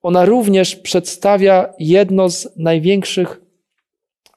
ona 0.06 0.24
również 0.24 0.76
przedstawia 0.76 1.74
jedno 1.78 2.30
z 2.30 2.48
największych 2.56 3.40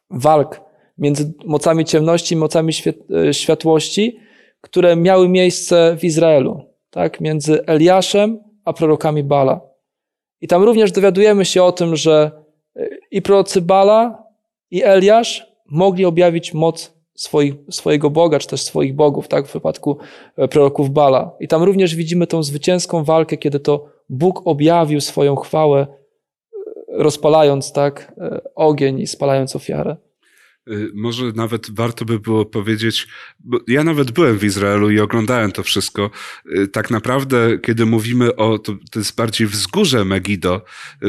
walk 0.10 0.62
między 0.98 1.34
mocami 1.46 1.86
ciemności 1.86 2.36
i 2.36 2.38
mocami 2.38 2.74
e, 3.28 3.34
światłości, 3.34 4.20
które 4.62 4.96
miały 4.96 5.30
miejsce 5.30 5.98
w 6.00 6.04
Izraelu, 6.04 6.62
tak? 6.90 7.22
między 7.22 7.66
Eliaszem 7.66 8.40
a 8.66 8.74
prorokami 8.74 9.24
Bala. 9.24 9.62
I 10.42 10.48
tam 10.48 10.64
również 10.64 10.92
dowiadujemy 10.92 11.46
się 11.46 11.64
o 11.64 11.72
tym, 11.72 11.96
że 11.96 12.32
e, 12.76 12.90
i 13.12 13.22
prorocy 13.22 13.62
Bala, 13.62 14.24
i 14.72 14.84
Eliasz 14.84 15.48
mogli 15.66 16.06
objawić 16.06 16.54
moc 16.54 16.94
swoich, 17.16 17.54
swojego 17.70 18.10
Boga, 18.10 18.40
czy 18.40 18.48
też 18.48 18.62
swoich 18.62 18.96
bogów, 18.96 19.28
tak, 19.28 19.46
w 19.46 19.50
przypadku 19.50 19.98
e, 20.38 20.48
proroków 20.48 20.90
Bala. 20.90 21.32
I 21.40 21.48
tam 21.48 21.64
również 21.64 21.96
widzimy 21.96 22.28
tą 22.28 22.44
zwycięską 22.44 23.04
walkę, 23.04 23.38
kiedy 23.38 23.60
to 23.60 23.99
Bóg 24.10 24.42
objawił 24.46 25.02
swoją 25.02 25.36
chwałę, 25.36 25.80
e, 25.82 25.88
rozpalając 26.90 27.74
tak 27.74 28.14
e, 28.18 28.42
ogień 28.56 29.00
i 29.00 29.08
spalając 29.08 29.56
ofiarę. 29.56 29.98
Może 30.94 31.32
nawet 31.36 31.72
warto 31.72 32.06
by 32.06 32.20
było 32.20 32.46
powiedzieć, 32.46 33.08
bo 33.40 33.60
ja 33.68 33.84
nawet 33.84 34.12
byłem 34.12 34.38
w 34.38 34.44
Izraelu 34.44 34.90
i 34.90 35.00
oglądałem 35.00 35.52
to 35.52 35.64
wszystko. 35.64 36.10
Tak 36.72 36.92
naprawdę, 36.92 37.58
kiedy 37.60 37.86
mówimy 37.86 38.36
o, 38.36 38.60
to, 38.60 38.74
to 38.92 39.00
jest 39.00 39.16
bardziej 39.16 39.48
wzgórze 39.48 40.06
Megido, 40.06 40.62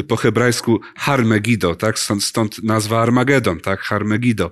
po 0.08 0.16
hebrajsku 0.16 0.80
Har 0.96 1.24
Megido, 1.24 1.74
tak? 1.74 1.98
Stąd, 1.98 2.24
stąd 2.24 2.62
nazwa 2.62 3.02
Armagedon, 3.02 3.60
tak? 3.60 3.80
Har 3.80 4.04
Megido. 4.04 4.50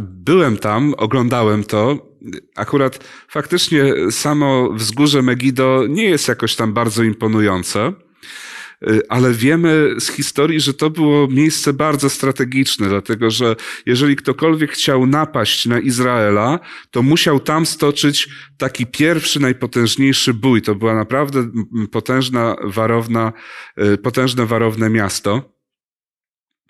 Byłem 0.00 0.56
tam, 0.56 0.94
oglądałem 0.96 1.64
to. 1.64 2.10
Akurat 2.56 3.04
faktycznie 3.28 3.94
samo 4.10 4.72
wzgórze 4.72 5.22
Megido 5.22 5.84
nie 5.88 6.04
jest 6.04 6.28
jakoś 6.28 6.56
tam 6.56 6.72
bardzo 6.72 7.02
imponujące, 7.02 7.92
ale 9.08 9.32
wiemy 9.32 9.94
z 9.98 10.10
historii, 10.10 10.60
że 10.60 10.74
to 10.74 10.90
było 10.90 11.28
miejsce 11.28 11.72
bardzo 11.72 12.10
strategiczne, 12.10 12.88
dlatego 12.88 13.30
że 13.30 13.56
jeżeli 13.86 14.16
ktokolwiek 14.16 14.72
chciał 14.72 15.06
napaść 15.06 15.66
na 15.66 15.78
Izraela, 15.78 16.58
to 16.90 17.02
musiał 17.02 17.40
tam 17.40 17.66
stoczyć 17.66 18.28
taki 18.58 18.86
pierwszy, 18.86 19.40
najpotężniejszy 19.40 20.34
bój. 20.34 20.62
To 20.62 20.74
była 20.74 20.94
naprawdę 20.94 21.50
potężna, 21.90 22.56
warowna, 22.64 23.32
potężne, 24.02 24.46
warowne 24.46 24.90
miasto. 24.90 25.59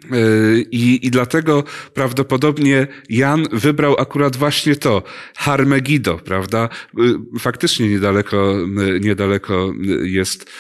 Yy, 0.04 0.66
I, 0.70 1.06
I 1.06 1.10
dlatego 1.10 1.64
prawdopodobnie 1.94 2.86
Jan 3.08 3.46
wybrał 3.52 3.96
akurat 3.98 4.36
właśnie 4.36 4.76
to, 4.76 5.02
Harmegido, 5.36 6.18
prawda? 6.18 6.68
Yy, 6.96 7.18
faktycznie 7.38 7.88
niedaleko, 7.88 8.56
yy, 8.76 9.00
niedaleko 9.00 9.72
jest 10.02 10.50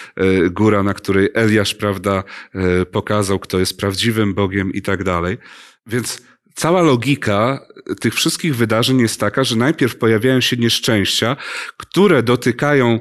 góra, 0.50 0.82
na 0.82 0.94
której 0.94 1.28
Eliasz, 1.34 1.74
prawda, 1.74 2.24
pokazał, 2.90 3.38
kto 3.38 3.58
jest 3.58 3.76
prawdziwym 3.78 4.34
Bogiem 4.34 4.72
i 4.72 4.82
tak 4.82 5.04
dalej. 5.04 5.38
Więc 5.86 6.22
cała 6.54 6.82
logika 6.82 7.66
tych 8.00 8.14
wszystkich 8.14 8.56
wydarzeń 8.56 9.00
jest 9.00 9.20
taka, 9.20 9.44
że 9.44 9.56
najpierw 9.56 9.96
pojawiają 9.96 10.40
się 10.40 10.56
nieszczęścia, 10.56 11.36
które 11.76 12.22
dotykają 12.22 13.00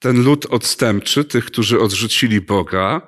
ten 0.00 0.22
lud 0.22 0.46
odstępczy, 0.46 1.24
tych, 1.24 1.44
którzy 1.44 1.80
odrzucili 1.80 2.40
Boga. 2.40 3.02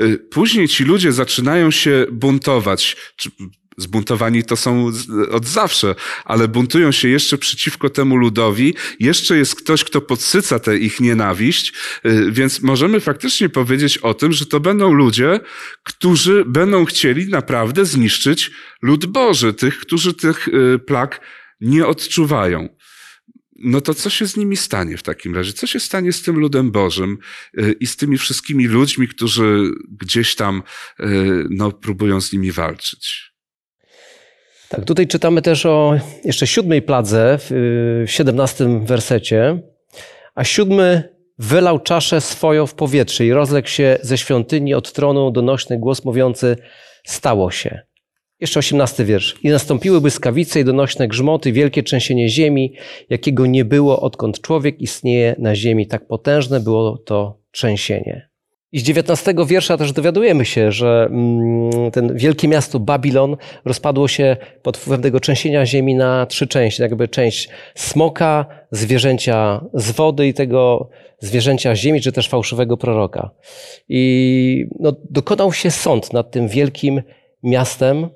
Y, 0.00 0.18
później 0.18 0.68
ci 0.68 0.84
ludzie 0.84 1.12
zaczynają 1.12 1.70
się 1.70 2.06
buntować. 2.12 2.96
Zbuntowani 3.76 4.44
to 4.44 4.56
są 4.56 4.90
od 5.30 5.46
zawsze, 5.46 5.94
ale 6.24 6.48
buntują 6.48 6.92
się 6.92 7.08
jeszcze 7.08 7.38
przeciwko 7.38 7.90
temu 7.90 8.16
ludowi. 8.16 8.74
Jeszcze 9.00 9.36
jest 9.36 9.54
ktoś, 9.54 9.84
kto 9.84 10.00
podsyca 10.00 10.58
tę 10.58 10.78
ich 10.78 11.00
nienawiść, 11.00 11.72
y, 12.06 12.32
więc 12.32 12.62
możemy 12.62 13.00
faktycznie 13.00 13.48
powiedzieć 13.48 13.98
o 13.98 14.14
tym, 14.14 14.32
że 14.32 14.46
to 14.46 14.60
będą 14.60 14.92
ludzie, 14.92 15.40
którzy 15.82 16.44
będą 16.46 16.84
chcieli 16.84 17.28
naprawdę 17.28 17.84
zniszczyć 17.84 18.50
lud 18.82 19.06
Boży, 19.06 19.54
tych, 19.54 19.78
którzy 19.78 20.14
tych 20.14 20.48
y, 20.48 20.78
plag 20.78 21.20
nie 21.60 21.86
odczuwają 21.86 22.68
no 23.56 23.80
to 23.80 23.94
co 23.94 24.10
się 24.10 24.26
z 24.26 24.36
nimi 24.36 24.56
stanie 24.56 24.96
w 24.96 25.02
takim 25.02 25.34
razie? 25.34 25.52
Co 25.52 25.66
się 25.66 25.80
stanie 25.80 26.12
z 26.12 26.22
tym 26.22 26.38
ludem 26.38 26.70
Bożym 26.70 27.18
y, 27.58 27.72
i 27.80 27.86
z 27.86 27.96
tymi 27.96 28.18
wszystkimi 28.18 28.66
ludźmi, 28.66 29.08
którzy 29.08 29.70
gdzieś 30.00 30.34
tam 30.34 30.62
y, 31.00 31.04
no, 31.50 31.72
próbują 31.72 32.20
z 32.20 32.32
nimi 32.32 32.52
walczyć? 32.52 33.34
Tak, 34.68 34.84
tutaj 34.84 35.06
czytamy 35.06 35.42
też 35.42 35.66
o 35.66 36.00
jeszcze 36.24 36.46
siódmej 36.46 36.82
pladze 36.82 37.38
w 37.40 38.04
siedemnastym 38.06 38.86
wersecie. 38.86 39.62
A 40.34 40.44
siódmy 40.44 41.14
wylał 41.38 41.80
czaszę 41.80 42.20
swoją 42.20 42.66
w 42.66 42.74
powietrze 42.74 43.26
i 43.26 43.32
rozległ 43.32 43.68
się 43.68 43.98
ze 44.02 44.18
świątyni 44.18 44.74
od 44.74 44.92
tronu 44.92 45.30
donośny 45.30 45.78
głos 45.78 46.04
mówiący 46.04 46.56
stało 47.04 47.50
się. 47.50 47.82
Jeszcze 48.40 48.60
osiemnasty 48.60 49.04
wiersz. 49.04 49.36
I 49.42 49.48
nastąpiły 49.48 50.00
błyskawice 50.00 50.60
i 50.60 50.64
donośne 50.64 51.08
grzmoty, 51.08 51.52
wielkie 51.52 51.82
trzęsienie 51.82 52.28
ziemi, 52.28 52.74
jakiego 53.10 53.46
nie 53.46 53.64
było, 53.64 54.00
odkąd 54.00 54.40
człowiek 54.40 54.80
istnieje 54.80 55.36
na 55.38 55.54
ziemi. 55.54 55.86
Tak 55.86 56.06
potężne 56.06 56.60
było 56.60 56.98
to 56.98 57.38
trzęsienie. 57.50 58.28
I 58.72 58.78
z 58.78 58.82
dziewiętnastego 58.82 59.46
wiersza 59.46 59.76
też 59.76 59.92
dowiadujemy 59.92 60.44
się, 60.44 60.72
że 60.72 61.08
mm, 61.10 61.90
ten 61.90 62.16
wielkie 62.16 62.48
miasto 62.48 62.80
Babilon 62.80 63.36
rozpadło 63.64 64.08
się 64.08 64.36
pod 64.62 64.76
wpływem 64.76 65.02
tego 65.02 65.20
trzęsienia 65.20 65.66
ziemi 65.66 65.94
na 65.94 66.26
trzy 66.26 66.46
części. 66.46 66.82
Tak 66.82 66.90
jakby 66.90 67.08
część 67.08 67.48
smoka, 67.74 68.46
zwierzęcia 68.70 69.64
z 69.74 69.90
wody 69.90 70.26
i 70.26 70.34
tego 70.34 70.88
zwierzęcia 71.18 71.76
ziemi, 71.76 72.00
czy 72.00 72.12
też 72.12 72.28
fałszywego 72.28 72.76
proroka. 72.76 73.30
I 73.88 74.66
no, 74.80 74.92
dokonał 75.10 75.52
się 75.52 75.70
sąd 75.70 76.12
nad 76.12 76.30
tym 76.30 76.48
wielkim 76.48 77.02
miastem, 77.42 78.08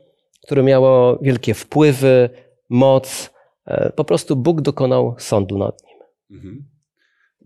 które 0.49 0.62
miało 0.62 1.18
wielkie 1.22 1.55
wpływy, 1.55 2.30
moc. 2.68 3.30
E, 3.66 3.92
po 3.96 4.05
prostu 4.05 4.36
Bóg 4.36 4.61
dokonał 4.61 5.14
sądu 5.18 5.59
nad 5.59 5.82
nim. 5.86 5.99
Mhm. 6.38 6.64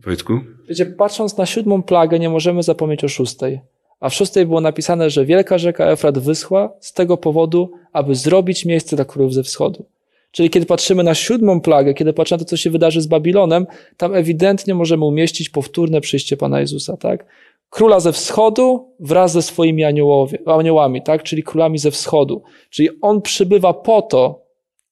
Wojtku? 0.01 0.41
Wiecie, 0.69 0.87
patrząc 0.87 1.37
na 1.37 1.47
siódmą 1.47 1.83
plagę, 1.83 2.19
nie 2.19 2.31
możemy 2.31 2.63
zapomnieć 2.63 3.05
o 3.05 3.09
szóstej. 3.09 3.61
A 4.01 4.09
w 4.09 4.15
szóstej 4.15 4.47
było 4.47 4.61
napisane, 4.61 5.11
że 5.11 5.25
wielka 5.25 5.59
rzeka 5.59 5.87
Efrat 5.87 6.19
wyschła 6.19 6.73
z 6.81 6.93
tego 6.93 7.17
powodu, 7.17 7.73
aby 7.93 8.15
zrobić 8.15 8.65
miejsce 8.65 8.97
dla 8.97 9.05
królów 9.05 9.35
ze 9.35 9.43
wschodu. 9.43 9.85
Czyli 10.31 10.51
kiedy 10.51 10.67
patrzymy 10.67 11.03
na 11.03 11.15
siódmą 11.15 11.61
plagę, 11.61 11.95
kiedy 11.95 12.13
patrzymy 12.13 12.39
na 12.39 12.45
to, 12.45 12.49
co 12.49 12.57
się 12.57 12.71
wydarzy 12.71 13.01
z 13.01 13.07
Babilonem, 13.07 13.67
tam 13.97 14.15
ewidentnie 14.15 14.75
możemy 14.75 15.05
umieścić 15.05 15.51
powtórne 15.51 16.01
przyjście 16.01 16.37
Pana 16.37 16.61
Jezusa, 16.61 16.97
tak? 16.97 17.27
Króla 17.73 18.01
ze 18.01 18.13
wschodu 18.13 18.95
wraz 19.01 19.33
ze 19.33 19.43
swoimi 19.43 19.85
aniołowie, 19.85 20.39
aniołami, 20.47 21.03
tak? 21.03 21.23
Czyli 21.23 21.43
królami 21.43 21.79
ze 21.79 21.91
wschodu. 21.91 22.43
Czyli 22.71 22.89
on 23.01 23.23
przybywa 23.23 23.75
po 23.75 24.03
to, 24.03 24.47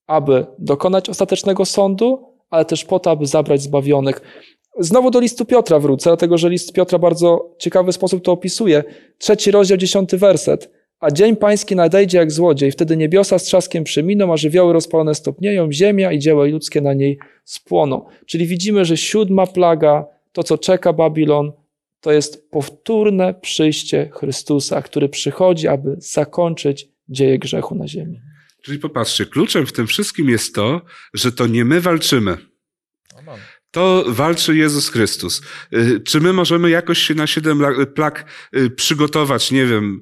aby 0.07 0.47
dokonać 0.59 1.09
ostatecznego 1.09 1.65
sądu, 1.65 2.37
ale 2.51 2.65
też 2.65 2.85
po 2.85 2.99
to, 2.99 3.11
aby 3.11 3.27
zabrać 3.27 3.63
zbawionych. 3.63 4.21
Znowu 4.79 5.11
do 5.11 5.21
listu 5.21 5.45
Piotra 5.45 5.79
wrócę, 5.79 6.11
dlatego 6.11 6.39
że 6.39 6.51
list 6.51 6.73
Piotra 6.73 6.99
bardzo 6.99 7.55
ciekawy 7.59 7.93
sposób 7.93 8.25
to 8.25 8.33
opisuje. 8.33 8.85
Trzeci 9.19 9.51
rozdział, 9.51 9.79
dziesiąty 9.79 10.19
werset. 10.19 10.71
A 11.01 11.11
dzień 11.11 11.37
pański 11.37 11.77
nadejdzie 11.77 12.19
jak 12.19 12.33
złodziej, 12.33 12.73
wtedy 12.73 12.97
niebiosa 12.97 13.39
z 13.39 13.43
trzaskiem 13.43 13.85
przeminą, 13.85 14.33
a 14.33 14.37
żywioły 14.37 14.73
rozpalone 14.73 15.15
stopnieją, 15.15 15.73
ziemia 15.73 16.13
i 16.13 16.19
dzieła 16.19 16.45
ludzkie 16.45 16.81
na 16.81 16.95
niej 16.95 17.19
spłoną. 17.45 18.07
Czyli 18.27 18.47
widzimy, 18.47 18.85
że 18.85 18.97
siódma 18.97 19.47
plaga, 19.47 20.07
to 20.33 20.43
co 20.43 20.59
czeka 20.59 20.93
Babilon, 20.93 21.53
to 22.01 22.13
jest 22.13 22.51
powtórne 22.51 23.35
przyjście 23.35 24.11
Chrystusa, 24.15 24.83
który 24.83 25.09
przychodzi, 25.09 25.69
aby 25.69 25.97
zakończyć 25.99 26.89
dzieje 27.09 27.39
grzechu 27.39 27.75
na 27.75 27.89
ziemi. 27.89 28.21
Czyli 28.63 28.79
popatrzcie, 28.79 29.27
kluczem 29.27 29.67
w 29.67 29.73
tym 29.73 29.87
wszystkim 29.87 30.29
jest 30.29 30.55
to, 30.55 30.81
że 31.15 31.33
to 31.33 31.47
nie 31.47 31.65
my 31.65 31.81
walczymy. 31.81 32.37
Amen. 33.19 33.39
To 33.71 34.05
walczy 34.09 34.57
Jezus 34.57 34.89
Chrystus. 34.89 35.43
Y, 35.75 36.01
Czy 36.01 36.21
my 36.21 36.33
możemy 36.33 36.71
jakoś 36.71 36.99
się 36.99 37.15
na 37.15 37.27
siedem 37.27 37.59
la- 37.61 37.87
plag 37.87 38.25
y, 38.57 38.71
przygotować? 38.71 39.51
Nie 39.51 39.67
wiem. 39.67 40.01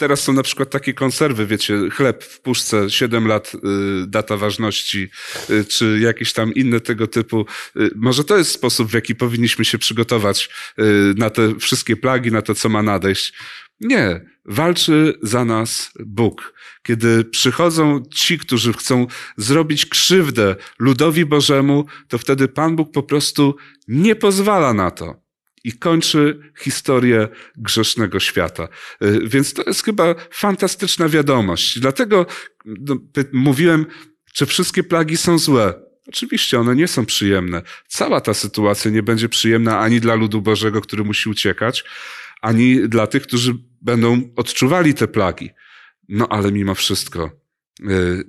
Teraz 0.00 0.20
są 0.20 0.32
na 0.32 0.42
przykład 0.42 0.70
takie 0.70 0.94
konserwy, 0.94 1.46
wiecie, 1.46 1.90
chleb 1.90 2.24
w 2.24 2.40
puszce, 2.40 2.90
7 2.90 3.26
lat 3.26 3.52
y, 3.54 3.58
data 4.06 4.36
ważności, 4.36 5.08
y, 5.50 5.64
czy 5.64 6.00
jakieś 6.02 6.32
tam 6.32 6.54
inne 6.54 6.80
tego 6.80 7.06
typu. 7.06 7.46
y, 7.76 7.90
Może 7.96 8.24
to 8.24 8.38
jest 8.38 8.50
sposób, 8.50 8.90
w 8.90 8.94
jaki 8.94 9.14
powinniśmy 9.14 9.64
się 9.64 9.78
przygotować 9.78 10.50
na 11.16 11.30
te 11.30 11.58
wszystkie 11.58 11.96
plagi, 11.96 12.32
na 12.32 12.42
to, 12.42 12.54
co 12.54 12.68
ma 12.68 12.82
nadejść. 12.82 13.32
Nie, 13.80 14.20
walczy 14.44 15.18
za 15.22 15.44
nas 15.44 15.92
Bóg. 16.06 16.54
Kiedy 16.82 17.24
przychodzą 17.24 18.02
ci, 18.14 18.38
którzy 18.38 18.72
chcą 18.72 19.06
zrobić 19.36 19.86
krzywdę 19.86 20.56
ludowi 20.78 21.26
Bożemu, 21.26 21.84
to 22.08 22.18
wtedy 22.18 22.48
Pan 22.48 22.76
Bóg 22.76 22.92
po 22.92 23.02
prostu 23.02 23.56
nie 23.88 24.16
pozwala 24.16 24.74
na 24.74 24.90
to 24.90 25.19
i 25.64 25.72
kończy 25.72 26.52
historię 26.60 27.28
grzesznego 27.56 28.20
świata. 28.20 28.68
Y, 29.02 29.20
Więc 29.24 29.54
to 29.54 29.62
jest 29.66 29.84
chyba 29.84 30.14
fantastyczna 30.30 31.08
wiadomość. 31.08 31.80
Dlatego 31.80 32.26
no, 32.64 32.96
mówiłem, 33.32 33.86
czy 34.34 34.46
wszystkie 34.46 34.82
plagi 34.82 35.16
są 35.16 35.38
złe. 35.38 35.74
Oczywiście 36.08 36.60
one 36.60 36.74
nie 36.74 36.88
są 36.88 37.06
przyjemne. 37.06 37.62
Cała 37.88 38.20
ta 38.20 38.34
sytuacja 38.34 38.90
nie 38.90 39.02
będzie 39.02 39.28
przyjemna 39.28 39.78
ani 39.78 40.00
dla 40.00 40.14
ludu 40.14 40.42
Bożego, 40.42 40.80
który 40.80 41.04
musi 41.04 41.28
uciekać, 41.28 41.84
ani 42.42 42.88
dla 42.88 43.06
tych, 43.06 43.22
którzy 43.22 43.54
będą 43.80 44.32
odczuwali 44.36 44.94
te 44.94 45.08
plagi. 45.08 45.50
No 46.08 46.28
ale 46.28 46.52
mimo 46.52 46.74
wszystko, 46.74 47.30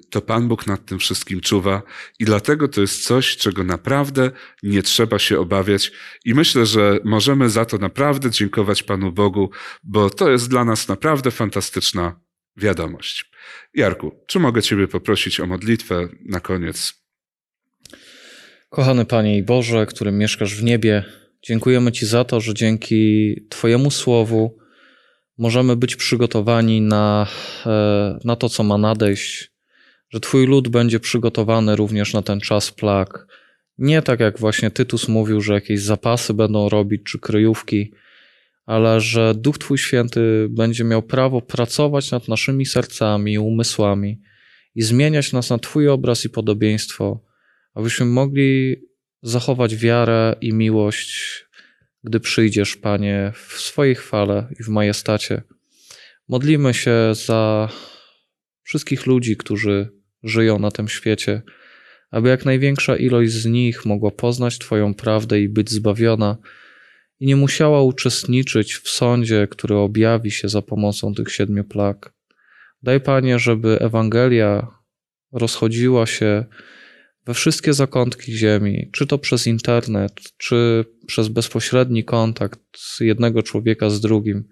to 0.10 0.22
Pan 0.22 0.48
Bóg 0.48 0.68
nad 0.68 0.86
tym 0.86 1.00
wszystkim 1.00 1.42
czuwa 1.42 1.84
i 2.20 2.26
dlatego 2.26 2.68
to 2.68 2.82
jest 2.82 3.04
coś, 3.04 3.38
czego 3.38 3.64
naprawdę 3.64 4.32
nie 4.64 4.84
trzeba 4.84 5.20
się 5.20 5.40
obawiać 5.40 5.92
i 6.26 6.34
myślę, 6.34 6.66
że 6.66 7.00
możemy 7.04 7.50
za 7.50 7.66
to 7.66 7.78
naprawdę 7.78 8.32
dziękować 8.32 8.84
Panu 8.84 9.12
Bogu, 9.12 9.50
bo 9.84 10.10
to 10.10 10.32
jest 10.32 10.50
dla 10.50 10.66
nas 10.66 10.88
naprawdę 10.88 11.32
fantastyczna 11.32 12.20
wiadomość. 12.58 13.32
Jarku, 13.74 14.12
czy 14.28 14.40
mogę 14.40 14.62
Ciebie 14.62 14.88
poprosić 14.88 15.40
o 15.40 15.46
modlitwę 15.46 16.08
na 16.26 16.40
koniec? 16.40 16.94
Kochany 18.70 19.06
Panie 19.06 19.38
i 19.38 19.44
Boże, 19.44 19.86
którym 19.86 20.18
mieszkasz 20.18 20.56
w 20.56 20.64
niebie, 20.64 21.04
dziękujemy 21.44 21.92
Ci 21.92 22.06
za 22.06 22.24
to, 22.24 22.42
że 22.42 22.54
dzięki 22.54 23.36
Twojemu 23.50 23.92
Słowu 23.92 24.61
możemy 25.42 25.76
być 25.76 25.96
przygotowani 25.96 26.82
na, 26.82 27.28
e, 27.66 28.20
na 28.24 28.36
to, 28.36 28.50
co 28.50 28.64
ma 28.64 28.78
nadejść, 28.78 29.52
że 30.10 30.20
Twój 30.20 30.48
lud 30.48 30.68
będzie 30.68 31.00
przygotowany 31.00 31.76
również 31.76 32.14
na 32.14 32.22
ten 32.22 32.40
czas 32.40 32.72
plag. 32.72 33.28
Nie 33.78 34.02
tak 34.02 34.20
jak 34.20 34.40
właśnie 34.40 34.72
Tytus 34.72 35.08
mówił, 35.08 35.42
że 35.42 35.54
jakieś 35.54 35.82
zapasy 35.82 36.34
będą 36.34 36.70
robić 36.70 37.02
czy 37.04 37.20
kryjówki, 37.20 37.92
ale 38.66 39.02
że 39.02 39.36
Duch 39.36 39.58
Twój 39.58 39.78
Święty 39.78 40.48
będzie 40.50 40.84
miał 40.84 41.02
prawo 41.02 41.42
pracować 41.42 42.12
nad 42.12 42.28
naszymi 42.28 42.66
sercami, 42.66 43.40
umysłami 43.40 44.22
i 44.76 44.82
zmieniać 44.82 45.34
nas 45.34 45.50
na 45.50 45.58
Twój 45.58 45.90
obraz 45.90 46.26
i 46.26 46.30
podobieństwo, 46.30 47.24
abyśmy 47.74 48.06
mogli 48.06 48.76
zachować 49.22 49.76
wiarę 49.76 50.36
i 50.42 50.54
miłość, 50.54 51.46
gdy 52.04 52.20
przyjdziesz, 52.20 52.76
Panie, 52.76 53.34
w 53.36 53.54
swojej 53.54 53.96
chwale 53.96 54.48
i 54.60 54.64
w 54.64 54.70
majestacie. 54.70 55.42
Modlimy 56.28 56.74
się 56.74 56.94
za 57.14 57.70
wszystkich 58.64 59.06
ludzi, 59.06 59.38
którzy 59.38 59.90
żyją 60.24 60.60
na 60.60 60.72
tym 60.72 60.88
świecie, 60.88 61.42
aby 62.12 62.30
jak 62.30 62.46
największa 62.46 62.96
ilość 62.96 63.32
z 63.32 63.46
nich 63.46 63.86
mogła 63.86 64.12
poznać 64.12 64.58
Twoją 64.58 64.94
prawdę 64.94 65.40
i 65.40 65.50
być 65.50 65.70
zbawiona 65.70 66.38
i 67.20 67.26
nie 67.26 67.36
musiała 67.36 67.82
uczestniczyć 67.82 68.76
w 68.76 68.90
sądzie, 68.90 69.48
który 69.48 69.76
objawi 69.76 70.32
się 70.32 70.50
za 70.50 70.62
pomocą 70.62 71.14
tych 71.14 71.32
siedmiu 71.32 71.64
plag. 71.64 72.14
Daj, 72.84 73.02
Panie, 73.02 73.40
żeby 73.40 73.80
Ewangelia 73.80 74.68
rozchodziła 75.32 76.06
się 76.06 76.46
we 77.26 77.34
wszystkie 77.34 77.74
zakątki 77.74 78.38
ziemi, 78.38 78.90
czy 78.92 79.08
to 79.08 79.18
przez 79.18 79.48
internet, 79.48 80.12
czy 80.38 80.86
przez 81.08 81.28
bezpośredni 81.28 82.04
kontakt 82.04 82.62
jednego 83.00 83.44
człowieka 83.44 83.90
z 83.90 84.02
drugim, 84.02 84.48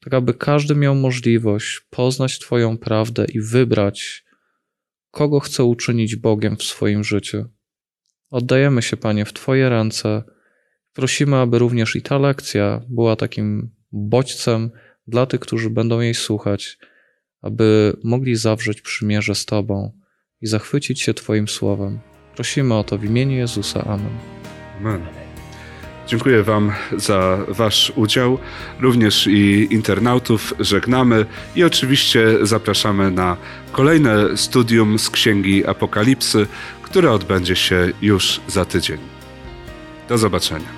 tak 0.00 0.14
aby 0.14 0.34
każdy 0.34 0.74
miał 0.74 0.94
możliwość 0.94 1.80
poznać 1.90 2.38
Twoją 2.38 2.78
prawdę 2.78 3.24
i 3.24 3.40
wybrać, 3.40 4.24
kogo 5.10 5.40
chce 5.40 5.64
uczynić 5.64 6.16
Bogiem 6.16 6.56
w 6.56 6.62
swoim 6.62 7.04
życiu. 7.04 7.44
Oddajemy 8.30 8.82
się, 8.82 8.96
Panie, 8.96 9.24
w 9.24 9.32
Twoje 9.32 9.68
ręce. 9.68 10.22
Prosimy, 10.92 11.36
aby 11.36 11.58
również 11.58 11.96
i 11.96 12.02
ta 12.02 12.18
lekcja 12.18 12.82
była 12.88 13.16
takim 13.16 13.70
bodźcem 13.92 14.70
dla 15.06 15.26
tych, 15.26 15.40
którzy 15.40 15.70
będą 15.70 16.00
jej 16.00 16.14
słuchać, 16.14 16.78
aby 17.40 17.96
mogli 18.04 18.36
zawrzeć 18.36 18.80
przymierze 18.80 19.34
z 19.34 19.44
Tobą 19.44 19.97
i 20.42 20.46
zachwycić 20.46 21.00
się 21.00 21.14
Twoim 21.14 21.48
słowem. 21.48 21.98
Prosimy 22.34 22.74
o 22.74 22.84
to 22.84 22.98
w 22.98 23.04
imieniu 23.04 23.36
Jezusa. 23.36 23.84
Amen. 23.84 24.18
Amen. 24.80 25.06
Dziękuję 26.06 26.42
Wam 26.42 26.72
za 26.96 27.38
Wasz 27.48 27.92
udział, 27.96 28.38
również 28.80 29.26
i 29.26 29.68
internautów 29.70 30.54
żegnamy 30.60 31.26
i 31.56 31.64
oczywiście 31.64 32.26
zapraszamy 32.42 33.10
na 33.10 33.36
kolejne 33.72 34.36
studium 34.36 34.98
z 34.98 35.10
Księgi 35.10 35.66
Apokalipsy, 35.66 36.46
które 36.82 37.12
odbędzie 37.12 37.56
się 37.56 37.92
już 38.02 38.40
za 38.48 38.64
tydzień. 38.64 38.98
Do 40.08 40.18
zobaczenia. 40.18 40.77